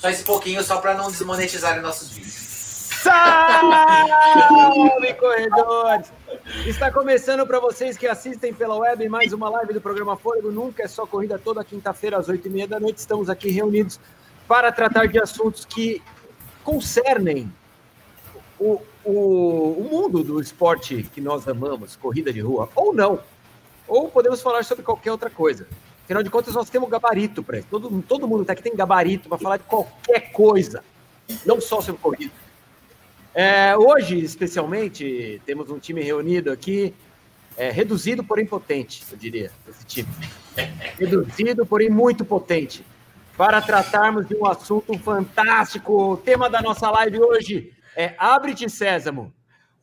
Só 0.00 0.08
esse 0.08 0.24
pouquinho, 0.24 0.62
só 0.62 0.78
para 0.78 0.94
não 0.94 1.10
desmonetizarem 1.10 1.82
nossos 1.82 2.08
vídeos. 2.08 2.32
Salve, 3.02 3.12
corredores! 5.14 6.10
Está 6.66 6.90
começando 6.90 7.46
para 7.46 7.60
vocês 7.60 7.98
que 7.98 8.06
assistem 8.06 8.54
pela 8.54 8.76
web 8.76 9.06
mais 9.10 9.34
uma 9.34 9.50
live 9.50 9.74
do 9.74 9.80
programa 9.80 10.16
Fôlego. 10.16 10.50
Nunca 10.50 10.84
é 10.84 10.88
só 10.88 11.06
corrida 11.06 11.38
toda 11.38 11.62
quinta-feira 11.62 12.16
às 12.16 12.30
oito 12.30 12.48
e 12.48 12.50
meia 12.50 12.66
da 12.66 12.80
noite. 12.80 12.96
Estamos 12.96 13.28
aqui 13.28 13.50
reunidos 13.50 14.00
para 14.48 14.72
tratar 14.72 15.06
de 15.06 15.20
assuntos 15.20 15.66
que 15.66 16.02
concernem 16.64 17.52
o, 18.58 18.80
o, 19.04 19.72
o 19.80 19.88
mundo 19.90 20.24
do 20.24 20.40
esporte 20.40 21.02
que 21.12 21.20
nós 21.20 21.46
amamos, 21.46 21.94
corrida 21.94 22.32
de 22.32 22.40
rua, 22.40 22.70
ou 22.74 22.94
não. 22.94 23.20
Ou 23.86 24.08
podemos 24.08 24.40
falar 24.40 24.64
sobre 24.64 24.82
qualquer 24.82 25.12
outra 25.12 25.28
coisa. 25.28 25.68
Afinal 26.10 26.24
de 26.24 26.30
contas, 26.30 26.54
nós 26.56 26.68
temos 26.68 26.90
gabarito 26.90 27.40
para 27.40 27.60
isso. 27.60 27.68
Todo, 27.70 28.02
todo 28.02 28.26
mundo 28.26 28.44
tá 28.44 28.52
aqui 28.52 28.64
tem 28.64 28.74
gabarito 28.74 29.28
para 29.28 29.38
falar 29.38 29.58
de 29.58 29.62
qualquer 29.62 30.32
coisa, 30.32 30.82
não 31.46 31.60
só 31.60 31.80
sobre 31.80 32.02
corrida. 32.02 32.32
É, 33.32 33.76
hoje, 33.76 34.18
especialmente, 34.18 35.40
temos 35.46 35.70
um 35.70 35.78
time 35.78 36.02
reunido 36.02 36.50
aqui, 36.50 36.92
é, 37.56 37.70
reduzido, 37.70 38.24
porém 38.24 38.44
potente, 38.44 39.04
eu 39.08 39.16
diria, 39.16 39.52
esse 39.68 39.86
time. 39.86 40.08
Reduzido, 40.98 41.64
porém 41.64 41.88
muito 41.88 42.24
potente, 42.24 42.84
para 43.36 43.62
tratarmos 43.62 44.26
de 44.26 44.34
um 44.34 44.46
assunto 44.46 44.98
fantástico. 44.98 46.14
O 46.14 46.16
tema 46.16 46.50
da 46.50 46.60
nossa 46.60 46.90
live 46.90 47.20
hoje 47.20 47.72
é 47.94 48.16
Abre-te, 48.18 48.68
Sésamo. 48.68 49.32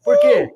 Por 0.03 0.19
quê? 0.19 0.53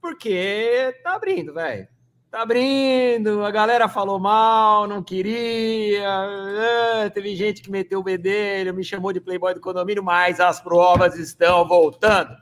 Porque 0.00 0.98
tá 1.04 1.14
abrindo, 1.14 1.54
velho. 1.54 1.86
Tá 2.32 2.40
abrindo, 2.40 3.44
a 3.44 3.50
galera 3.50 3.90
falou 3.90 4.18
mal, 4.18 4.88
não 4.88 5.02
queria. 5.02 6.08
Ah, 6.08 7.10
teve 7.10 7.36
gente 7.36 7.60
que 7.60 7.70
meteu 7.70 8.00
o 8.00 8.02
bedelho, 8.02 8.72
me 8.72 8.82
chamou 8.82 9.12
de 9.12 9.20
playboy 9.20 9.52
do 9.52 9.60
condomínio, 9.60 10.02
mas 10.02 10.40
as 10.40 10.58
provas 10.58 11.18
estão 11.18 11.68
voltando. 11.68 12.34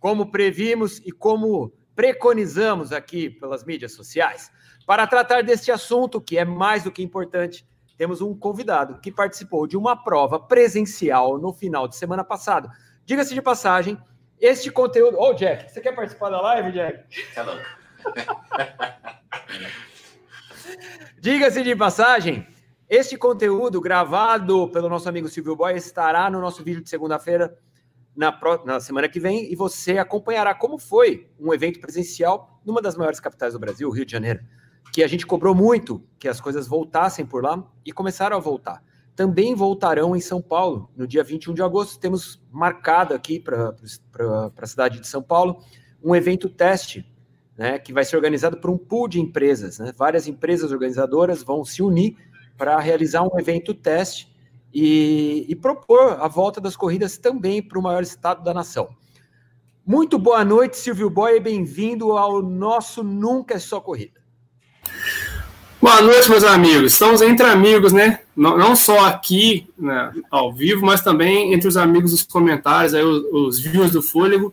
Como 0.00 0.32
previmos 0.32 0.98
e 1.06 1.12
como 1.12 1.72
preconizamos 1.94 2.92
aqui 2.92 3.30
pelas 3.30 3.64
mídias 3.64 3.92
sociais. 3.92 4.50
Para 4.84 5.06
tratar 5.06 5.44
deste 5.44 5.70
assunto, 5.70 6.20
que 6.20 6.36
é 6.36 6.44
mais 6.44 6.82
do 6.82 6.90
que 6.90 7.00
importante, 7.00 7.64
temos 7.96 8.20
um 8.20 8.36
convidado 8.36 8.98
que 9.00 9.12
participou 9.12 9.68
de 9.68 9.76
uma 9.76 9.94
prova 9.94 10.40
presencial 10.40 11.38
no 11.38 11.52
final 11.52 11.86
de 11.86 11.94
semana 11.94 12.24
passado. 12.24 12.68
Diga-se 13.04 13.34
de 13.34 13.40
passagem, 13.40 13.96
este 14.40 14.68
conteúdo. 14.68 15.16
Ô, 15.16 15.28
oh, 15.28 15.34
Jack, 15.34 15.70
você 15.70 15.80
quer 15.80 15.94
participar 15.94 16.28
da 16.30 16.40
live, 16.40 16.72
Jack? 16.72 17.04
Tá 17.36 17.44
louco. 17.44 17.81
Diga-se 21.20 21.62
de 21.62 21.76
passagem, 21.76 22.46
este 22.88 23.16
conteúdo 23.16 23.80
gravado 23.80 24.68
pelo 24.68 24.88
nosso 24.88 25.08
amigo 25.08 25.28
Silvio 25.28 25.56
Boy 25.56 25.76
estará 25.76 26.28
no 26.28 26.40
nosso 26.40 26.62
vídeo 26.62 26.82
de 26.82 26.90
segunda-feira, 26.90 27.56
na, 28.14 28.38
na 28.64 28.80
semana 28.80 29.08
que 29.08 29.18
vem, 29.18 29.50
e 29.50 29.56
você 29.56 29.96
acompanhará 29.98 30.54
como 30.54 30.78
foi 30.78 31.30
um 31.38 31.54
evento 31.54 31.80
presencial 31.80 32.60
numa 32.64 32.82
das 32.82 32.96
maiores 32.96 33.20
capitais 33.20 33.54
do 33.54 33.58
Brasil, 33.58 33.90
Rio 33.90 34.04
de 34.04 34.12
Janeiro, 34.12 34.40
que 34.92 35.02
a 35.02 35.06
gente 35.06 35.26
cobrou 35.26 35.54
muito 35.54 36.04
que 36.18 36.28
as 36.28 36.38
coisas 36.40 36.66
voltassem 36.66 37.24
por 37.24 37.42
lá 37.42 37.64
e 37.84 37.92
começaram 37.92 38.36
a 38.36 38.40
voltar. 38.40 38.82
Também 39.14 39.54
voltarão 39.54 40.16
em 40.16 40.20
São 40.20 40.42
Paulo, 40.42 40.90
no 40.96 41.06
dia 41.06 41.22
21 41.22 41.54
de 41.54 41.62
agosto. 41.62 42.00
Temos 42.00 42.42
marcado 42.50 43.14
aqui 43.14 43.38
para 43.38 43.74
a 44.58 44.66
cidade 44.66 45.00
de 45.00 45.06
São 45.06 45.22
Paulo 45.22 45.62
um 46.02 46.16
evento 46.16 46.48
teste 46.48 47.11
né, 47.62 47.78
que 47.78 47.92
vai 47.92 48.04
ser 48.04 48.16
organizado 48.16 48.56
por 48.56 48.70
um 48.70 48.76
pool 48.76 49.06
de 49.06 49.20
empresas. 49.20 49.78
Né? 49.78 49.92
Várias 49.96 50.26
empresas 50.26 50.72
organizadoras 50.72 51.44
vão 51.44 51.64
se 51.64 51.80
unir 51.80 52.16
para 52.58 52.76
realizar 52.80 53.22
um 53.22 53.38
evento 53.38 53.72
teste 53.72 54.28
e, 54.74 55.46
e, 55.48 55.54
propor 55.54 56.20
a 56.20 56.26
volta 56.26 56.60
das 56.60 56.74
corridas 56.74 57.16
também 57.16 57.62
para 57.62 57.78
o 57.78 57.82
maior 57.82 58.02
estado 58.02 58.42
da 58.42 58.52
nação. 58.52 58.88
Muito 59.86 60.18
boa 60.18 60.44
noite, 60.44 60.76
Silvio 60.76 61.08
Boy, 61.08 61.36
e 61.36 61.40
bem-vindo 61.40 62.10
ao 62.18 62.42
nosso 62.42 63.04
Nunca 63.04 63.54
é 63.54 63.58
Só 63.60 63.80
Corrida. 63.80 64.20
Boa 65.80 66.02
noite, 66.02 66.28
meus 66.30 66.44
amigos. 66.44 66.94
Estamos 66.94 67.22
entre 67.22 67.46
amigos, 67.46 67.92
né? 67.92 68.20
Não, 68.34 68.58
não 68.58 68.74
só 68.74 69.06
aqui 69.06 69.68
né, 69.78 70.12
ao 70.32 70.52
vivo, 70.52 70.84
mas 70.84 71.00
também 71.00 71.54
entre 71.54 71.68
os 71.68 71.76
amigos 71.76 72.10
dos 72.10 72.24
comentários, 72.24 72.92
aí, 72.92 73.04
os, 73.04 73.64
os 73.64 73.92
do 73.92 74.02
Fôlego. 74.02 74.52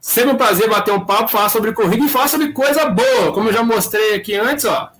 Sempre 0.00 0.32
um 0.32 0.36
prazer 0.36 0.68
bater 0.68 0.92
um 0.92 1.04
papo, 1.04 1.30
falar 1.30 1.50
sobre 1.50 1.72
corrida 1.72 2.04
e 2.04 2.08
falar 2.08 2.28
sobre 2.28 2.52
coisa 2.52 2.88
boa, 2.88 3.32
como 3.34 3.50
eu 3.50 3.52
já 3.52 3.62
mostrei 3.62 4.14
aqui 4.14 4.34
antes, 4.34 4.64
ó. 4.64 4.90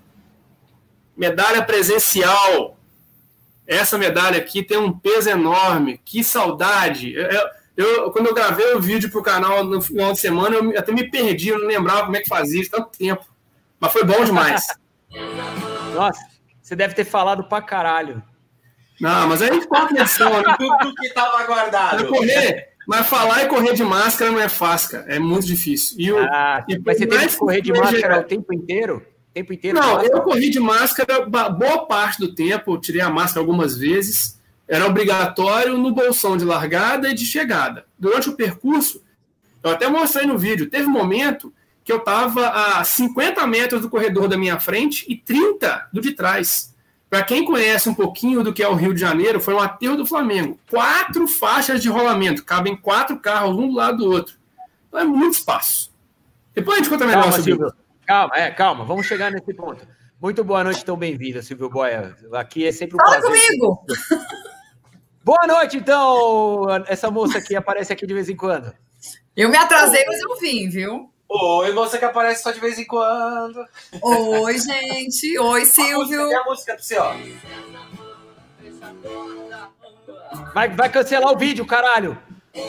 Medalha 1.17 1.63
presencial. 1.63 2.77
Essa 3.67 3.97
medalha 3.97 4.39
aqui 4.39 4.63
tem 4.63 4.77
um 4.77 4.93
peso 4.93 5.31
enorme. 5.31 6.01
Que 6.05 6.23
saudade. 6.23 7.15
Eu, 7.15 7.49
eu, 7.77 8.11
quando 8.11 8.27
eu 8.27 8.35
gravei 8.35 8.75
o 8.75 8.81
vídeo 8.81 9.11
pro 9.11 9.23
canal 9.23 9.65
no 9.65 9.81
final 9.81 10.13
de 10.13 10.21
semana, 10.21 10.57
eu 10.57 10.79
até 10.79 10.93
me 10.93 11.11
perdi, 11.11 11.49
eu 11.49 11.59
não 11.59 11.67
lembrava 11.67 12.05
como 12.05 12.17
é 12.17 12.21
que 12.21 12.29
fazia 12.29 12.61
isso 12.61 12.71
tanto 12.71 12.91
tempo. 12.97 13.25
Mas 13.79 13.93
foi 13.93 14.05
bom 14.05 14.23
demais. 14.25 14.67
Nossa, 15.95 16.21
você 16.61 16.77
deve 16.77 16.95
ter 16.95 17.05
falado 17.05 17.45
pra 17.45 17.63
caralho. 17.63 18.23
Não, 19.01 19.29
mas 19.29 19.41
aí 19.41 19.61
ficou 19.61 19.79
atenção, 19.79 20.31
né? 20.31 20.57
Tudo 20.59 20.95
que 20.95 21.09
tava 21.15 21.43
guardado. 21.45 22.07
correr, 22.09 22.70
mas 22.87 23.07
falar 23.07 23.45
e 23.45 23.49
correr 23.49 23.75
de 23.75 23.85
máscara 23.85 24.31
não 24.31 24.41
é 24.41 24.49
fácil, 24.49 24.91
cara. 24.91 25.05
É 25.09 25.19
muito 25.19 25.47
difícil. 25.47 25.97
E 25.99 26.11
o, 26.13 26.19
ah, 26.19 26.65
e 26.69 26.79
mas 26.79 26.99
você 26.99 27.07
tem 27.07 27.29
que 27.29 27.37
correr 27.37 27.61
de 27.61 27.73
máscara 27.73 28.21
o 28.21 28.25
tempo 28.25 28.53
inteiro? 28.53 29.07
O 29.31 29.33
tempo 29.33 29.53
inteiro? 29.53 29.79
Não, 29.79 30.03
eu 30.03 30.21
corri 30.23 30.51
de 30.51 30.59
máscara 30.59 31.21
boa 31.21 31.87
parte 31.87 32.19
do 32.19 32.35
tempo. 32.35 32.75
Eu 32.75 32.81
tirei 32.81 33.01
a 33.01 33.11
máscara 33.11 33.41
algumas 33.41 33.77
vezes. 33.77 34.41
Era 34.67 34.87
obrigatório 34.87 35.77
no 35.77 35.93
bolsão 35.93 36.37
de 36.37 36.45
largada 36.45 37.11
e 37.11 37.15
de 37.15 37.25
chegada. 37.25 37.85
Durante 37.99 38.29
o 38.29 38.37
percurso, 38.37 39.03
eu 39.63 39.71
até 39.71 39.89
mostrei 39.89 40.27
no 40.27 40.39
vídeo, 40.39 40.71
teve 40.71 40.87
um 40.87 40.93
momento 40.93 41.53
que 41.85 41.93
eu 41.93 41.99
estava 41.99 42.49
a 42.49 42.85
50 42.85 43.47
metros 43.47 43.83
do 43.83 43.91
corredor 43.91 44.29
da 44.29 44.39
minha 44.39 44.61
frente 44.61 45.05
e 45.09 45.17
30 45.17 45.89
do 45.93 46.01
de 46.01 46.13
trás. 46.13 46.70
Para 47.11 47.25
quem 47.25 47.45
conhece 47.45 47.89
um 47.89 47.95
pouquinho 47.95 48.45
do 48.45 48.53
que 48.53 48.63
é 48.63 48.69
o 48.69 48.75
Rio 48.75 48.95
de 48.95 49.01
Janeiro, 49.01 49.41
foi 49.41 49.53
um 49.53 49.59
aterro 49.59 49.97
do 49.97 50.07
Flamengo. 50.07 50.57
Quatro 50.71 51.27
faixas 51.27 51.83
de 51.83 51.89
rolamento, 51.89 52.45
cabem 52.45 52.77
quatro 52.77 53.19
carros 53.19 53.57
um 53.57 53.67
do 53.67 53.75
lado 53.75 53.99
do 53.99 54.11
outro. 54.13 54.37
Então 54.87 55.01
é 55.01 55.05
muito 55.05 55.35
espaço. 55.35 55.93
Depois 56.55 56.77
a 56.77 56.79
gente 56.79 56.89
conta 56.91 57.05
melhor 57.05 57.23
calma, 57.23 57.37
sobre 57.37 57.53
Silvio. 57.53 57.75
Calma, 58.07 58.37
é, 58.37 58.51
calma, 58.53 58.85
vamos 58.85 59.07
chegar 59.07 59.33
nesse 59.33 59.53
ponto. 59.53 59.85
Muito 60.23 60.45
boa 60.45 60.63
noite, 60.63 60.85
tão 60.85 60.97
bem-vinda, 60.97 61.43
Silvio 61.43 61.69
Boia. 61.69 62.15
Aqui 62.33 62.65
é 62.65 62.71
sempre 62.71 62.95
um 62.95 62.99
Fala 62.99 63.21
prazer. 63.21 63.49
comigo! 63.49 63.85
Boa 65.23 65.47
noite, 65.47 65.77
então! 65.77 66.65
Essa 66.87 67.11
moça 67.11 67.39
aqui 67.39 67.55
aparece 67.55 67.93
aqui 67.93 68.07
de 68.07 68.15
vez 68.15 68.31
em 68.31 68.37
quando. 68.37 68.73
Eu 69.37 69.51
me 69.51 69.57
atrasei, 69.57 70.03
mas 70.07 70.19
eu 70.19 70.39
vim, 70.39 70.69
viu? 70.69 71.13
Oi, 71.33 71.71
você 71.71 71.97
que 71.97 72.05
aparece 72.05 72.43
só 72.43 72.51
de 72.51 72.59
vez 72.59 72.77
em 72.77 72.85
quando. 72.85 73.65
Oi, 74.03 74.59
gente. 74.59 75.39
Oi, 75.39 75.65
Silvio. 75.65 76.23
A 76.23 76.25
música, 76.25 76.41
a 76.41 76.45
música 76.45 76.75
pra 76.75 76.83
você, 76.83 76.99
ó. 76.99 77.15
Vai, 80.53 80.69
vai 80.71 80.91
cancelar 80.91 81.33
o 81.33 81.39
vídeo, 81.39 81.65
caralho. 81.65 82.21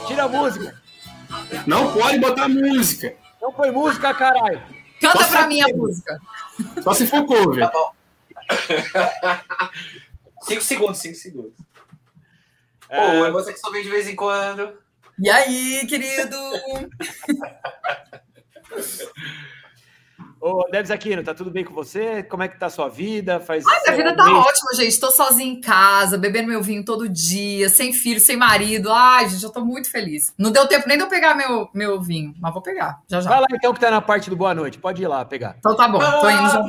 Tira 0.05 0.25
a 0.25 0.27
música. 0.27 0.79
Não 1.65 1.91
pode 1.91 2.19
botar 2.19 2.47
música. 2.47 3.17
Não 3.41 3.51
põe 3.51 3.71
música, 3.71 4.13
caralho. 4.13 4.61
Canta 5.01 5.27
pra 5.27 5.47
mim 5.47 5.61
a 5.61 5.75
música. 5.75 6.21
Só 6.83 6.93
se 6.93 7.07
for 7.07 7.25
cover. 7.25 7.67
Tá 7.67 7.71
bom. 7.71 7.91
cinco 10.43 10.61
segundos, 10.61 10.99
cinco 10.99 11.15
segundos. 11.15 11.53
É... 12.89 13.21
Oi, 13.21 13.31
você 13.31 13.53
que 13.53 13.59
só 13.59 13.71
vem 13.71 13.81
de 13.81 13.89
vez 13.89 14.07
em 14.07 14.15
quando. 14.15 14.77
E 15.17 15.31
aí, 15.31 15.83
querido? 15.87 16.37
Ô, 20.41 20.67
Debs 20.71 20.89
Aquino, 20.89 21.23
tá 21.23 21.35
tudo 21.35 21.51
bem 21.51 21.63
com 21.63 21.71
você? 21.71 22.23
Como 22.23 22.41
é 22.41 22.47
que 22.47 22.57
tá 22.57 22.65
a 22.65 22.69
sua 22.69 22.89
vida? 22.89 23.39
Faz 23.39 23.63
Ai, 23.63 23.81
minha 23.83 23.97
vida 23.97 24.15
tá 24.15 24.25
mês... 24.25 24.37
ótima, 24.37 24.73
gente. 24.73 24.99
Tô 24.99 25.11
sozinha 25.11 25.53
em 25.53 25.61
casa, 25.61 26.17
bebendo 26.17 26.47
meu 26.47 26.63
vinho 26.63 26.83
todo 26.83 27.07
dia, 27.07 27.69
sem 27.69 27.93
filho, 27.93 28.19
sem 28.19 28.35
marido. 28.35 28.91
Ai, 28.91 29.29
gente, 29.29 29.43
eu 29.43 29.51
tô 29.51 29.63
muito 29.63 29.91
feliz. 29.91 30.33
Não 30.39 30.51
deu 30.51 30.67
tempo 30.67 30.87
nem 30.87 30.97
de 30.97 31.03
eu 31.03 31.07
pegar 31.07 31.35
meu, 31.35 31.69
meu 31.75 32.01
vinho, 32.01 32.33
mas 32.41 32.51
vou 32.51 32.61
pegar, 32.61 33.01
já 33.07 33.21
já. 33.21 33.29
Vai 33.29 33.41
lá 33.41 33.47
então 33.53 33.71
que 33.71 33.79
tá 33.79 33.91
na 33.91 34.01
parte 34.01 34.31
do 34.31 34.35
boa 34.35 34.55
noite. 34.55 34.79
Pode 34.79 35.03
ir 35.03 35.07
lá 35.07 35.23
pegar. 35.23 35.57
Então 35.59 35.75
tá 35.75 35.87
bom, 35.87 35.99
tô 35.99 36.27
indo 36.27 36.49
já. 36.49 36.65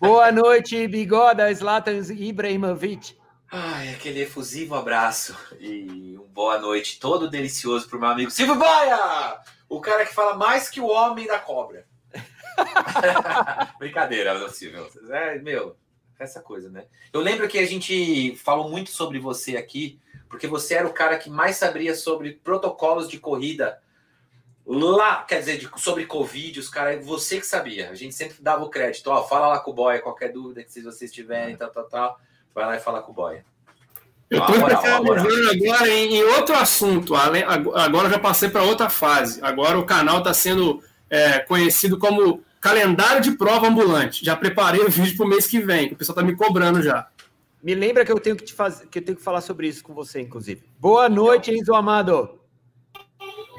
Boa 0.00 0.30
noite, 0.30 0.86
bigoda 0.86 1.52
Zlatan 1.52 2.02
Ibrahimovic. 2.16 3.16
Ai, 3.56 3.90
aquele 3.90 4.22
efusivo 4.22 4.74
abraço 4.74 5.32
e 5.60 6.18
um 6.18 6.26
boa 6.26 6.58
noite 6.58 6.98
todo 6.98 7.30
delicioso 7.30 7.88
pro 7.88 8.00
meu 8.00 8.08
amigo 8.08 8.28
Silvio 8.28 8.56
Baia! 8.56 9.38
O 9.68 9.80
cara 9.80 10.04
que 10.04 10.12
fala 10.12 10.34
mais 10.34 10.68
que 10.68 10.80
o 10.80 10.88
homem 10.88 11.28
da 11.28 11.38
cobra. 11.38 11.86
Brincadeira, 13.78 14.48
Silvio. 14.48 14.88
É, 15.08 15.38
meu, 15.38 15.76
essa 16.18 16.40
coisa, 16.40 16.68
né? 16.68 16.86
Eu 17.12 17.20
lembro 17.20 17.46
que 17.46 17.60
a 17.60 17.64
gente 17.64 18.34
falou 18.34 18.68
muito 18.68 18.90
sobre 18.90 19.20
você 19.20 19.56
aqui, 19.56 20.00
porque 20.28 20.48
você 20.48 20.74
era 20.74 20.88
o 20.88 20.92
cara 20.92 21.16
que 21.16 21.30
mais 21.30 21.54
sabia 21.54 21.94
sobre 21.94 22.32
protocolos 22.32 23.08
de 23.08 23.20
corrida 23.20 23.80
lá, 24.66 25.22
quer 25.22 25.38
dizer, 25.38 25.58
de, 25.58 25.70
sobre 25.76 26.06
Covid, 26.06 26.58
os 26.58 26.68
caras, 26.68 27.06
você 27.06 27.38
que 27.38 27.46
sabia. 27.46 27.88
A 27.90 27.94
gente 27.94 28.16
sempre 28.16 28.42
dava 28.42 28.64
o 28.64 28.68
crédito, 28.68 29.06
ó, 29.12 29.22
fala 29.22 29.46
lá 29.46 29.60
com 29.60 29.70
o 29.70 29.74
boy, 29.74 30.00
qualquer 30.00 30.32
dúvida 30.32 30.64
que 30.64 30.80
vocês 30.80 31.12
tiverem, 31.12 31.56
tal, 31.56 31.70
tal, 31.70 31.84
tal, 31.84 32.20
vai 32.54 32.66
lá 32.66 32.76
e 32.76 32.80
fala 32.80 33.02
com 33.02 33.12
o 33.12 33.14
boy. 33.14 33.38
Eu 34.30 34.40
estou 34.40 34.56
especializando 34.56 35.12
agora 35.12 35.88
em, 35.88 36.16
em, 36.16 36.22
outro 36.22 36.54
assunto. 36.54 37.14
Agora 37.14 38.08
já 38.08 38.18
passei 38.18 38.48
para 38.48 38.62
outra 38.62 38.88
fase. 38.88 39.38
Agora 39.42 39.78
o 39.78 39.84
canal 39.84 40.18
está 40.18 40.32
sendo 40.32 40.82
é, 41.10 41.40
conhecido 41.40 41.98
como 41.98 42.42
calendário 42.60 43.20
de 43.20 43.32
prova 43.32 43.68
ambulante. 43.68 44.24
Já 44.24 44.34
preparei 44.34 44.80
o 44.80 44.90
vídeo 44.90 45.16
para 45.16 45.26
o 45.26 45.28
mês 45.28 45.46
que 45.46 45.60
vem, 45.60 45.88
que 45.88 45.94
o 45.94 45.96
pessoal 45.96 46.14
está 46.18 46.26
me 46.26 46.34
cobrando 46.34 46.82
já. 46.82 47.06
Me 47.62 47.74
lembra 47.74 48.04
que 48.04 48.12
eu 48.12 48.20
tenho 48.20 48.36
que 48.36 48.44
te 48.44 48.52
fazer, 48.52 48.86
que 48.88 48.98
eu 48.98 49.04
tenho 49.04 49.16
que 49.16 49.24
falar 49.24 49.40
sobre 49.40 49.68
isso 49.68 49.82
com 49.82 49.94
você, 49.94 50.20
inclusive. 50.20 50.62
Boa 50.78 51.08
noite, 51.08 51.50
Enzo 51.50 51.74
Amado. 51.74 52.38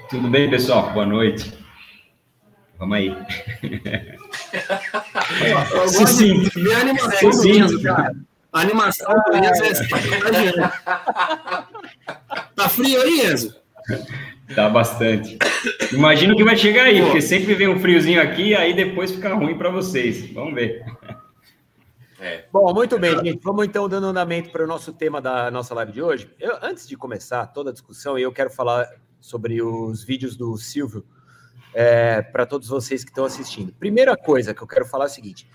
Tudo 0.10 0.28
bem, 0.28 0.50
pessoal? 0.50 0.92
Boa 0.92 1.06
noite. 1.06 1.54
Vamos 2.78 2.98
aí. 2.98 3.16
Se 5.88 6.08
sim. 6.08 6.44
Vê 6.56 6.74
a 6.74 6.82
animação 6.82 7.30
Enzo, 7.46 7.82
cara. 7.82 8.16
A 8.56 8.62
animação 8.62 9.14
do 9.14 9.36
Enzo 9.36 9.64
é 9.64 9.74
Tá 12.56 12.70
frio 12.70 13.02
aí, 13.02 13.28
Enzo? 13.28 13.54
Tá 14.56 14.70
bastante. 14.70 15.38
Imagino 15.92 16.38
que 16.38 16.44
vai 16.46 16.56
chegar 16.56 16.86
aí, 16.86 17.02
porque 17.02 17.20
sempre 17.20 17.54
vem 17.54 17.68
um 17.68 17.82
friozinho 17.82 18.22
aqui, 18.22 18.56
aí 18.56 18.74
depois 18.74 19.12
fica 19.12 19.34
ruim 19.34 19.58
para 19.58 19.70
vocês. 19.70 20.32
Vamos 20.32 20.54
ver. 20.54 20.86
É. 22.18 22.46
Bom, 22.50 22.74
muito 22.74 22.98
bem, 22.98 23.12
gente. 23.26 23.42
Vamos 23.44 23.66
então 23.66 23.90
dando 23.90 24.08
andamento 24.08 24.50
para 24.52 24.64
o 24.64 24.68
nosso 24.68 24.94
tema 24.94 25.20
da 25.20 25.52
nossa 25.52 25.76
live 25.76 25.92
de 25.92 26.02
hoje. 26.02 26.32
Eu, 26.40 26.58
antes 26.62 26.88
de 26.88 26.96
começar 26.96 27.46
toda 27.48 27.72
a 27.72 27.74
discussão, 27.74 28.18
eu 28.18 28.32
quero 28.32 28.50
falar 28.50 28.88
sobre 29.20 29.62
os 29.62 30.02
vídeos 30.02 30.38
do 30.38 30.56
Silvio 30.56 31.06
é, 31.74 32.22
para 32.22 32.46
todos 32.46 32.70
vocês 32.70 33.04
que 33.04 33.12
estão 33.12 33.26
assistindo. 33.26 33.74
Primeira 33.74 34.16
coisa 34.16 34.54
que 34.54 34.62
eu 34.62 34.68
quero 34.68 34.86
falar 34.86 35.06
é 35.06 35.08
o 35.08 35.12
seguinte. 35.12 35.46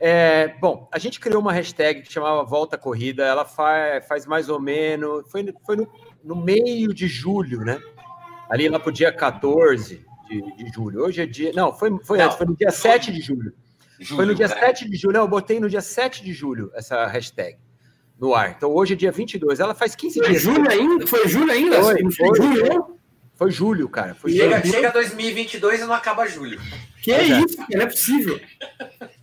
É, 0.00 0.48
bom, 0.60 0.88
a 0.92 0.98
gente 0.98 1.20
criou 1.20 1.40
uma 1.40 1.52
hashtag 1.52 2.02
que 2.02 2.12
chamava 2.12 2.42
Volta 2.44 2.76
Corrida. 2.76 3.24
Ela 3.24 3.44
faz, 3.44 4.06
faz 4.06 4.26
mais 4.26 4.48
ou 4.48 4.60
menos. 4.60 5.30
Foi, 5.30 5.54
foi 5.64 5.76
no, 5.76 5.88
no 6.22 6.36
meio 6.36 6.92
de 6.92 7.06
julho, 7.06 7.60
né? 7.60 7.80
Ali 8.50 8.68
lá 8.68 8.78
para 8.78 8.90
o 8.90 8.92
dia 8.92 9.12
14 9.12 10.04
de, 10.28 10.56
de, 10.56 10.72
julho. 10.72 11.04
Hoje 11.04 11.22
é 11.22 11.26
dia. 11.26 11.52
Não, 11.54 11.72
foi, 11.72 11.90
foi 12.02 12.18
não. 12.18 12.26
antes, 12.26 12.36
foi 12.36 12.46
no 12.46 12.56
dia 12.56 12.70
7 12.70 13.12
de 13.12 13.20
julho. 13.20 13.52
julho 13.98 14.16
foi 14.16 14.26
no 14.26 14.34
dia 14.34 14.48
cara. 14.48 14.60
7 14.60 14.88
de 14.90 14.96
julho. 14.96 15.14
Não, 15.14 15.22
eu 15.22 15.28
botei 15.28 15.60
no 15.60 15.68
dia 15.68 15.80
7 15.80 16.22
de 16.22 16.32
julho 16.32 16.70
essa 16.74 17.06
hashtag 17.06 17.56
no 18.18 18.34
ar. 18.34 18.50
Então 18.56 18.72
hoje 18.72 18.94
é 18.94 18.96
dia 18.96 19.12
22. 19.12 19.60
Ela 19.60 19.74
faz 19.74 19.94
15 19.94 20.18
foi 20.18 20.28
dias. 20.28 20.42
Julho 20.42 20.70
ainda? 20.70 21.06
Foi 21.06 21.28
julho 21.28 21.52
ainda? 21.52 21.82
Foi, 21.82 22.02
foi, 22.02 22.12
foi 22.12 22.36
julho. 22.36 22.98
Foi 23.34 23.50
julho, 23.50 23.88
cara. 23.88 24.14
Foi 24.14 24.30
chega, 24.30 24.60
julho. 24.60 24.72
chega 24.72 24.92
2022 24.92 25.80
e 25.80 25.84
não 25.84 25.94
acaba 25.94 26.26
julho. 26.26 26.60
Que 27.02 27.12
é 27.12 27.22
isso, 27.22 27.58
não 27.70 27.82
é 27.82 27.86
possível. 27.86 28.40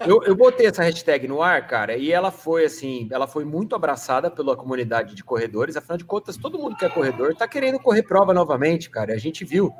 Eu, 0.06 0.22
eu 0.24 0.36
botei 0.36 0.68
essa 0.68 0.84
hashtag 0.84 1.28
no 1.28 1.42
ar, 1.42 1.66
cara, 1.66 1.96
e 1.96 2.12
ela 2.12 2.30
foi 2.30 2.66
assim, 2.66 3.08
ela 3.10 3.26
foi 3.26 3.46
muito 3.46 3.76
abraçada 3.76 4.30
pela 4.30 4.56
comunidade 4.56 5.16
de 5.16 5.24
corredores. 5.24 5.78
Afinal 5.78 5.98
de 5.98 6.04
contas, 6.04 6.38
todo 6.38 6.60
mundo 6.60 6.76
que 6.76 6.86
é 6.86 6.90
corredor 6.90 7.34
tá 7.36 7.48
querendo 7.48 7.80
correr 7.80 8.04
prova 8.04 8.34
novamente, 8.34 8.90
cara. 8.90 9.14
A 9.14 9.18
gente 9.18 9.46
viu 9.46 9.74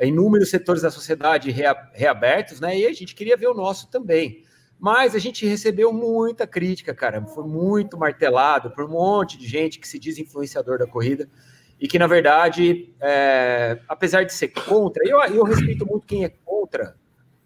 inúmeros 0.00 0.50
setores 0.50 0.82
da 0.82 0.90
sociedade 0.90 1.50
reabertos, 1.50 2.60
né? 2.60 2.78
E 2.78 2.86
a 2.86 2.92
gente 2.92 3.14
queria 3.14 3.36
ver 3.36 3.48
o 3.48 3.54
nosso 3.54 3.90
também. 3.90 4.44
Mas 4.78 5.14
a 5.14 5.18
gente 5.18 5.46
recebeu 5.46 5.92
muita 5.92 6.46
crítica, 6.46 6.94
cara. 6.94 7.24
Foi 7.26 7.44
muito 7.44 7.98
martelado 7.98 8.70
por 8.70 8.84
um 8.84 8.88
monte 8.88 9.38
de 9.38 9.46
gente 9.46 9.78
que 9.78 9.86
se 9.86 9.98
diz 9.98 10.18
influenciador 10.18 10.78
da 10.78 10.86
corrida 10.86 11.28
e 11.82 11.88
que, 11.88 11.98
na 11.98 12.06
verdade, 12.06 12.94
é, 13.00 13.80
apesar 13.88 14.22
de 14.22 14.32
ser 14.32 14.50
contra, 14.50 15.02
eu, 15.04 15.20
eu 15.22 15.42
respeito 15.42 15.84
muito 15.84 16.06
quem 16.06 16.24
é 16.24 16.28
contra, 16.28 16.94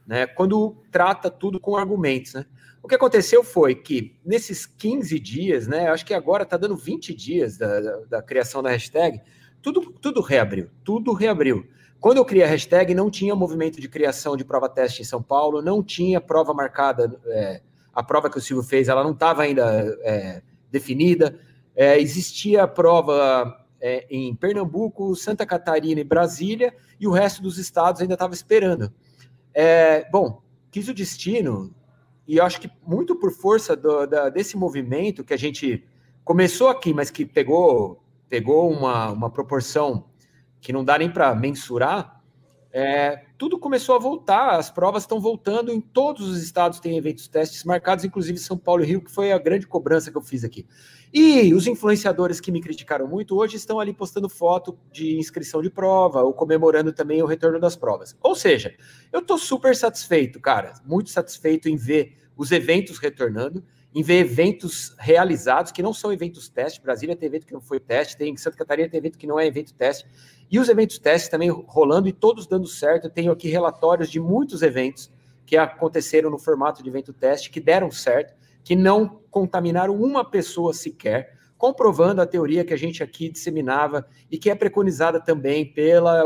né, 0.07 0.27
quando 0.27 0.77
trata 0.93 1.31
tudo 1.31 1.59
com 1.59 1.75
argumentos. 1.75 2.35
Né? 2.35 2.45
O 2.83 2.87
que 2.87 2.95
aconteceu 2.95 3.43
foi 3.43 3.75
que, 3.75 4.15
nesses 4.23 4.67
15 4.67 5.19
dias, 5.19 5.67
né, 5.67 5.89
acho 5.89 6.05
que 6.05 6.13
agora 6.13 6.43
está 6.43 6.59
dando 6.59 6.77
20 6.77 7.15
dias 7.15 7.57
da, 7.57 7.81
da, 7.81 7.97
da, 8.11 8.23
criação 8.23 8.63
da 8.63 8.69
hashtag, 8.69 9.23
tudo, 9.63 9.81
tudo 10.03 10.21
reabriu, 10.21 10.69
tudo 10.85 11.15
reabriu. 11.15 11.67
Quando 11.99 12.19
eu 12.19 12.25
criei 12.27 12.45
a 12.45 12.49
hashtag, 12.49 12.95
não 12.95 13.11
tinha 13.11 13.35
movimento 13.35 13.81
de 13.81 13.89
criação 13.89 14.37
de 14.37 14.45
prova-teste 14.45 15.01
em 15.01 15.07
São 15.07 15.23
Paulo, 15.23 15.63
não 15.63 15.83
tinha 15.83 16.21
prova 16.21 16.53
marcada, 16.53 17.19
é, 17.29 17.63
a 17.91 18.03
prova 18.03 18.29
que 18.29 18.37
o 18.37 18.43
Silvio 18.43 18.63
fez, 18.63 18.89
ela 18.89 19.03
não 19.03 19.13
estava 19.13 19.45
ainda 19.45 19.99
é, 20.03 20.43
definida, 20.71 21.41
é, 21.75 21.99
existia 21.99 22.65
a 22.65 22.69
prova 22.69 23.65
é, 23.81 24.07
em 24.11 24.35
Pernambuco, 24.35 25.15
Santa 25.15 25.47
Catarina 25.47 26.01
e 26.01 26.05
Brasília, 26.05 26.75
e 26.99 27.07
o 27.07 27.11
resto 27.11 27.43
dos 27.43 27.59
estados 27.59 28.01
ainda 28.01 28.15
estava 28.15 28.35
esperando. 28.35 28.93
É, 29.55 30.09
bom, 30.11 30.43
quis 30.71 30.89
o 30.89 30.95
destino, 30.95 31.75
e 32.27 32.41
acho 32.41 32.61
que 32.61 32.71
muito 32.87 33.17
por 33.17 33.31
força 33.33 33.77
do, 33.77 34.07
da, 34.07 34.29
desse 34.29 34.57
movimento 34.57 35.25
que 35.25 35.35
a 35.35 35.39
gente 35.39 35.85
começou 36.25 36.69
aqui, 36.69 36.93
mas 36.93 37.11
que 37.11 37.25
pegou, 37.25 38.03
pegou 38.29 38.71
uma, 38.71 39.13
uma 39.13 39.31
proporção 39.31 40.07
que 40.61 40.73
não 40.73 40.85
dá 40.85 40.99
nem 40.99 41.11
para 41.11 41.35
mensurar, 41.35 42.17
é, 42.79 43.25
tudo 43.39 43.59
começou 43.59 43.95
a 43.95 43.99
voltar, 43.99 44.59
as 44.59 44.71
provas 44.71 45.05
estão 45.05 45.19
voltando 45.19 45.73
em 45.73 45.81
todos 45.81 46.29
os 46.29 46.43
estados, 46.43 46.79
tem 46.79 46.99
eventos 46.99 47.27
testes 47.27 47.65
marcados, 47.65 48.05
inclusive 48.05 48.39
São 48.39 48.59
Paulo 48.59 48.83
e 48.83 48.87
Rio, 48.87 49.01
que 49.01 49.11
foi 49.11 49.33
a 49.33 49.39
grande 49.39 49.67
cobrança 49.67 50.11
que 50.11 50.17
eu 50.19 50.21
fiz 50.21 50.45
aqui. 50.45 50.67
E 51.13 51.55
os 51.55 51.67
influenciadores 51.67 52.41
que 52.41 52.53
me 52.53 52.61
criticaram 52.61 53.07
muito 53.07 53.37
hoje 53.37 53.57
estão 53.57 53.79
ali 53.79 53.93
postando 53.93 54.29
foto 54.29 54.79
de 54.93 55.17
inscrição 55.19 55.63
de 55.63 55.71
prova 55.71 56.23
ou 56.23 56.33
comemorando 56.33 56.93
também 56.93 57.23
o 57.23 57.27
retorno 57.27 57.61
das 57.61 57.77
provas. 57.77 58.17
Ou 58.23 58.35
seja, 58.35 58.75
eu 59.13 59.21
estou 59.21 59.39
super 59.39 59.75
satisfeito, 59.75 60.41
cara, 60.41 60.75
muito 60.85 61.11
satisfeito 61.11 61.69
em 61.69 61.77
ver 61.77 62.17
os 62.37 62.53
eventos 62.53 62.99
retornando, 62.99 63.65
em 63.95 64.03
ver 64.03 64.19
eventos 64.19 64.95
realizados, 64.99 65.73
que 65.73 65.83
não 65.83 65.95
são 65.95 66.13
eventos 66.13 66.51
teste. 66.51 66.83
Brasília 66.83 67.17
tem 67.17 67.27
evento 67.27 67.47
que 67.47 67.55
não 67.55 67.63
foi 67.63 67.81
teste, 67.81 68.15
tem 68.15 68.37
Santa 68.37 68.59
Catarina 68.59 68.89
tem 68.91 68.99
evento 68.99 69.17
que 69.17 69.27
não 69.27 69.41
é 69.41 69.47
evento 69.47 69.73
teste. 69.73 70.07
E 70.51 70.59
os 70.59 70.69
eventos 70.69 70.99
testes 70.99 71.31
também 71.31 71.49
rolando 71.49 72.07
e 72.07 72.13
todos 72.13 72.47
dando 72.47 72.67
certo. 72.67 73.05
Eu 73.05 73.11
tenho 73.11 73.33
aqui 73.33 73.49
relatórios 73.49 74.11
de 74.11 74.21
muitos 74.21 74.61
eventos 74.61 75.11
que 75.47 75.57
aconteceram 75.57 76.29
no 76.29 76.39
formato 76.39 76.83
de 76.83 76.89
evento 76.91 77.13
teste, 77.13 77.49
que 77.49 77.61
deram 77.61 77.91
certo, 77.91 78.35
que 78.67 78.75
não 78.75 79.23
contaminaram 79.31 79.95
uma 79.95 80.29
pessoa 80.29 80.75
sequer, 80.75 81.39
comprovando 81.57 82.21
a 82.21 82.27
teoria 82.27 82.65
que 82.65 82.75
a 82.75 82.77
gente 82.77 83.01
aqui 83.01 83.29
disseminava 83.29 84.05
e 84.29 84.37
que 84.37 84.51
é 84.51 84.57
preconizada 84.57 85.21
também 85.21 85.65
pela 85.65 86.25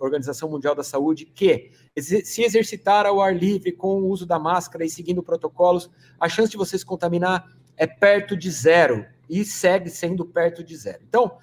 Organização 0.00 0.48
Mundial 0.48 0.74
da 0.74 0.82
Saúde, 0.82 1.26
que 1.26 1.72
se 2.00 2.42
exercitar 2.42 3.04
ao 3.04 3.20
ar 3.20 3.36
livre 3.36 3.70
com 3.70 4.00
o 4.00 4.08
uso 4.08 4.24
da 4.24 4.38
máscara 4.38 4.82
e 4.82 4.88
seguindo 4.88 5.22
protocolos, 5.22 5.90
a 6.18 6.26
chance 6.26 6.50
de 6.50 6.56
você 6.56 6.78
se 6.78 6.86
contaminar 6.86 7.52
é 7.76 7.86
perto 7.86 8.34
de 8.34 8.50
zero 8.50 9.04
e 9.28 9.44
segue 9.44 9.90
sendo 9.90 10.24
perto 10.24 10.64
de 10.64 10.74
zero. 10.78 11.00
Então, 11.06 11.36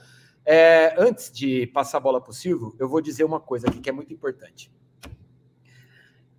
é, 0.44 0.96
antes 0.98 1.32
de 1.32 1.68
passar 1.68 2.00
a 2.00 2.02
bola 2.02 2.20
para 2.20 2.32
o 2.32 2.34
Silvio, 2.34 2.76
eu 2.80 2.90
vou 2.90 3.00
dizer 3.00 3.26
uma 3.26 3.40
coisa 3.40 3.68
aqui 3.68 3.80
que 3.80 3.92
é 3.92 3.94
muito 3.94 4.12
importante. 4.12 4.72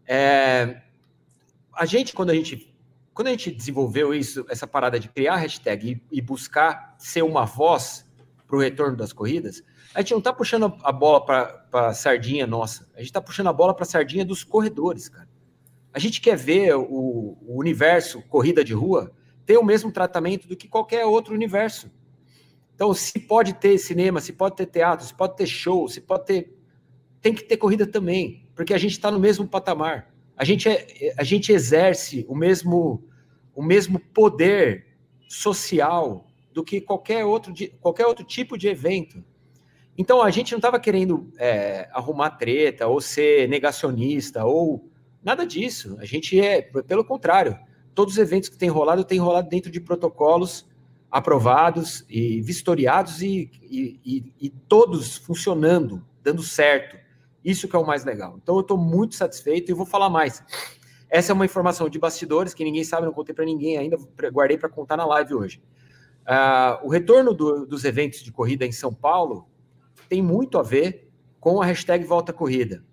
É, 0.05 0.83
a 1.73 1.87
gente, 1.87 2.12
quando 2.12 2.31
a 2.31 2.35
gente, 2.35 2.72
quando 3.14 3.28
a 3.28 3.31
gente 3.31 3.50
desenvolveu 3.50 4.14
isso, 4.14 4.45
essa 4.49 4.66
parada 4.66 4.99
de 4.99 5.09
criar 5.09 5.37
hashtag 5.37 6.02
e, 6.11 6.19
e 6.19 6.21
buscar 6.21 6.95
ser 6.99 7.23
uma 7.23 7.45
voz 7.45 8.07
para 8.47 8.57
o 8.57 8.61
retorno 8.61 8.97
das 8.97 9.12
corridas, 9.12 9.62
a 9.95 10.00
gente 10.00 10.12
não 10.12 10.19
está 10.19 10.33
puxando 10.33 10.75
a 10.83 10.92
bola 10.92 11.25
para 11.25 11.88
a 11.88 11.95
sardinha 11.95 12.47
nossa, 12.47 12.88
a 12.95 12.99
gente 12.99 13.09
está 13.09 13.21
puxando 13.21 13.49
a 13.49 13.52
bola 13.52 13.75
para 13.75 13.83
a 13.83 13.87
sardinha 13.87 14.25
dos 14.25 14.45
corredores, 14.45 15.09
cara. 15.09 15.28
A 15.92 15.99
gente 15.99 16.21
quer 16.21 16.37
ver 16.37 16.75
o, 16.75 17.37
o 17.42 17.59
universo 17.59 18.23
corrida 18.23 18.64
de 18.64 18.73
rua 18.73 19.12
ter 19.45 19.59
o 19.59 19.64
mesmo 19.64 19.92
tratamento 19.92 20.49
do 20.49 20.57
que 20.57 20.66
qualquer 20.66 21.04
outro 21.04 21.35
universo. 21.35 21.90
Então, 22.75 22.95
se 22.95 23.19
pode 23.21 23.52
ter 23.54 23.76
cinema, 23.78 24.21
se 24.21 24.33
pode 24.33 24.57
ter 24.57 24.66
teatro, 24.66 25.07
se 25.07 25.12
pode 25.12 25.37
ter 25.37 25.47
show, 25.47 25.87
se 25.88 26.00
pode 26.00 26.25
ter. 26.25 26.59
Tem 27.21 27.35
que 27.35 27.45
ter 27.45 27.57
corrida 27.57 27.87
também, 27.87 28.49
porque 28.54 28.73
a 28.73 28.78
gente 28.78 28.92
está 28.92 29.11
no 29.11 29.21
mesmo 29.21 29.47
patamar. 29.47 30.12
A 30.37 30.45
gente, 30.45 30.69
é, 30.69 31.15
a 31.17 31.25
gente 31.25 31.53
exerce 31.53 32.25
o 32.29 32.35
mesmo, 32.35 33.05
o 33.55 33.62
mesmo 33.62 33.99
poder 33.99 34.87
social 35.29 36.27
do 36.53 36.62
que 36.62 36.81
qualquer 36.81 37.25
outro, 37.25 37.53
qualquer 37.81 38.07
outro 38.07 38.25
tipo 38.25 38.59
de 38.59 38.69
evento. 38.69 39.25
Então, 39.97 40.23
a 40.23 40.31
gente 40.31 40.53
não 40.53 40.59
estava 40.59 40.81
querendo 40.81 41.31
é, 41.39 41.89
arrumar 41.93 42.31
treta 42.31 42.87
ou 42.87 43.01
ser 43.01 43.49
negacionista 43.49 44.45
ou 44.45 44.89
nada 45.23 45.47
disso. 45.47 45.97
A 46.01 46.05
gente 46.05 46.41
é, 46.41 46.62
pelo 46.62 47.05
contrário, 47.05 47.59
todos 47.95 48.15
os 48.15 48.19
eventos 48.19 48.49
que 48.49 48.57
têm 48.57 48.69
rolado 48.69 49.05
têm 49.05 49.19
rolado 49.19 49.49
dentro 49.49 49.71
de 49.71 49.81
protocolos 49.81 50.67
aprovados 51.11 52.07
e 52.09 52.41
vistoriados 52.41 53.21
e, 53.21 53.51
e, 53.62 54.01
e, 54.03 54.35
e, 54.41 54.51
todos 54.51 55.19
funcionando, 55.19 56.03
dando 56.23 56.43
certo. 56.43 56.97
Isso 57.45 57.69
que 57.69 57.75
é 57.75 57.79
o 57.79 57.87
mais 57.87 58.05
legal. 58.05 58.39
Então 58.43 58.57
eu 58.57 58.61
estou 58.61 58.77
muito 58.77 59.15
satisfeito 59.15 59.71
e 59.71 59.75
vou 59.75 59.87
falar 59.87 60.09
mais. 60.09 60.43
Essa 61.11 61.33
é 61.33 61.35
uma 61.35 61.45
informação 61.45 61.89
de 61.89 61.99
bastidores 61.99 62.55
que 62.55 62.65
ninguém 62.65 62.85
sabe, 62.85 63.07
não 63.07 63.13
contei 63.13 63.35
para 63.35 63.45
ninguém 63.45 63.77
ainda, 63.77 63.99
guardei 64.33 64.57
para 64.57 64.69
contar 64.69 64.97
na 64.97 65.05
live 65.05 65.35
hoje. 65.35 65.63
Uh, 66.23 66.87
o 66.87 66.89
retorno 66.89 67.35
do, 67.35 67.67
dos 67.67 67.85
eventos 67.85 68.23
de 68.23 68.33
corrida 68.33 68.65
em 68.65 68.73
São 68.73 68.95
Paulo 68.95 69.47
tem 70.09 70.23
muito 70.23 70.59
a 70.59 70.63
ver 70.63 71.11
com 71.41 71.61
a 71.61 71.67
hashtag 71.67 72.05
Volta 72.05 72.33
Corrida. 72.33 72.85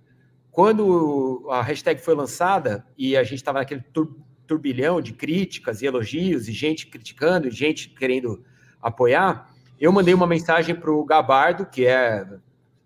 Quando 0.51 1.47
a 1.49 1.61
hashtag 1.61 2.01
foi 2.01 2.15
lançada 2.15 2.85
e 2.97 3.15
a 3.15 3.23
gente 3.23 3.35
estava 3.35 3.59
naquele 3.59 3.81
tur 3.81 4.15
turbilhão 4.47 4.99
de 4.99 5.13
críticas 5.13 5.83
e 5.83 5.85
elogios, 5.85 6.47
e 6.47 6.51
gente 6.51 6.87
criticando, 6.87 7.47
e 7.47 7.51
gente 7.51 7.89
querendo 7.89 8.43
apoiar, 8.81 9.47
Eu 9.79 9.93
mandei 9.93 10.13
uma 10.13 10.27
mensagem 10.27 10.75
para 10.75 10.91
o 10.91 11.05
Gabardo, 11.05 11.65
que 11.65 11.85
é 11.85 12.25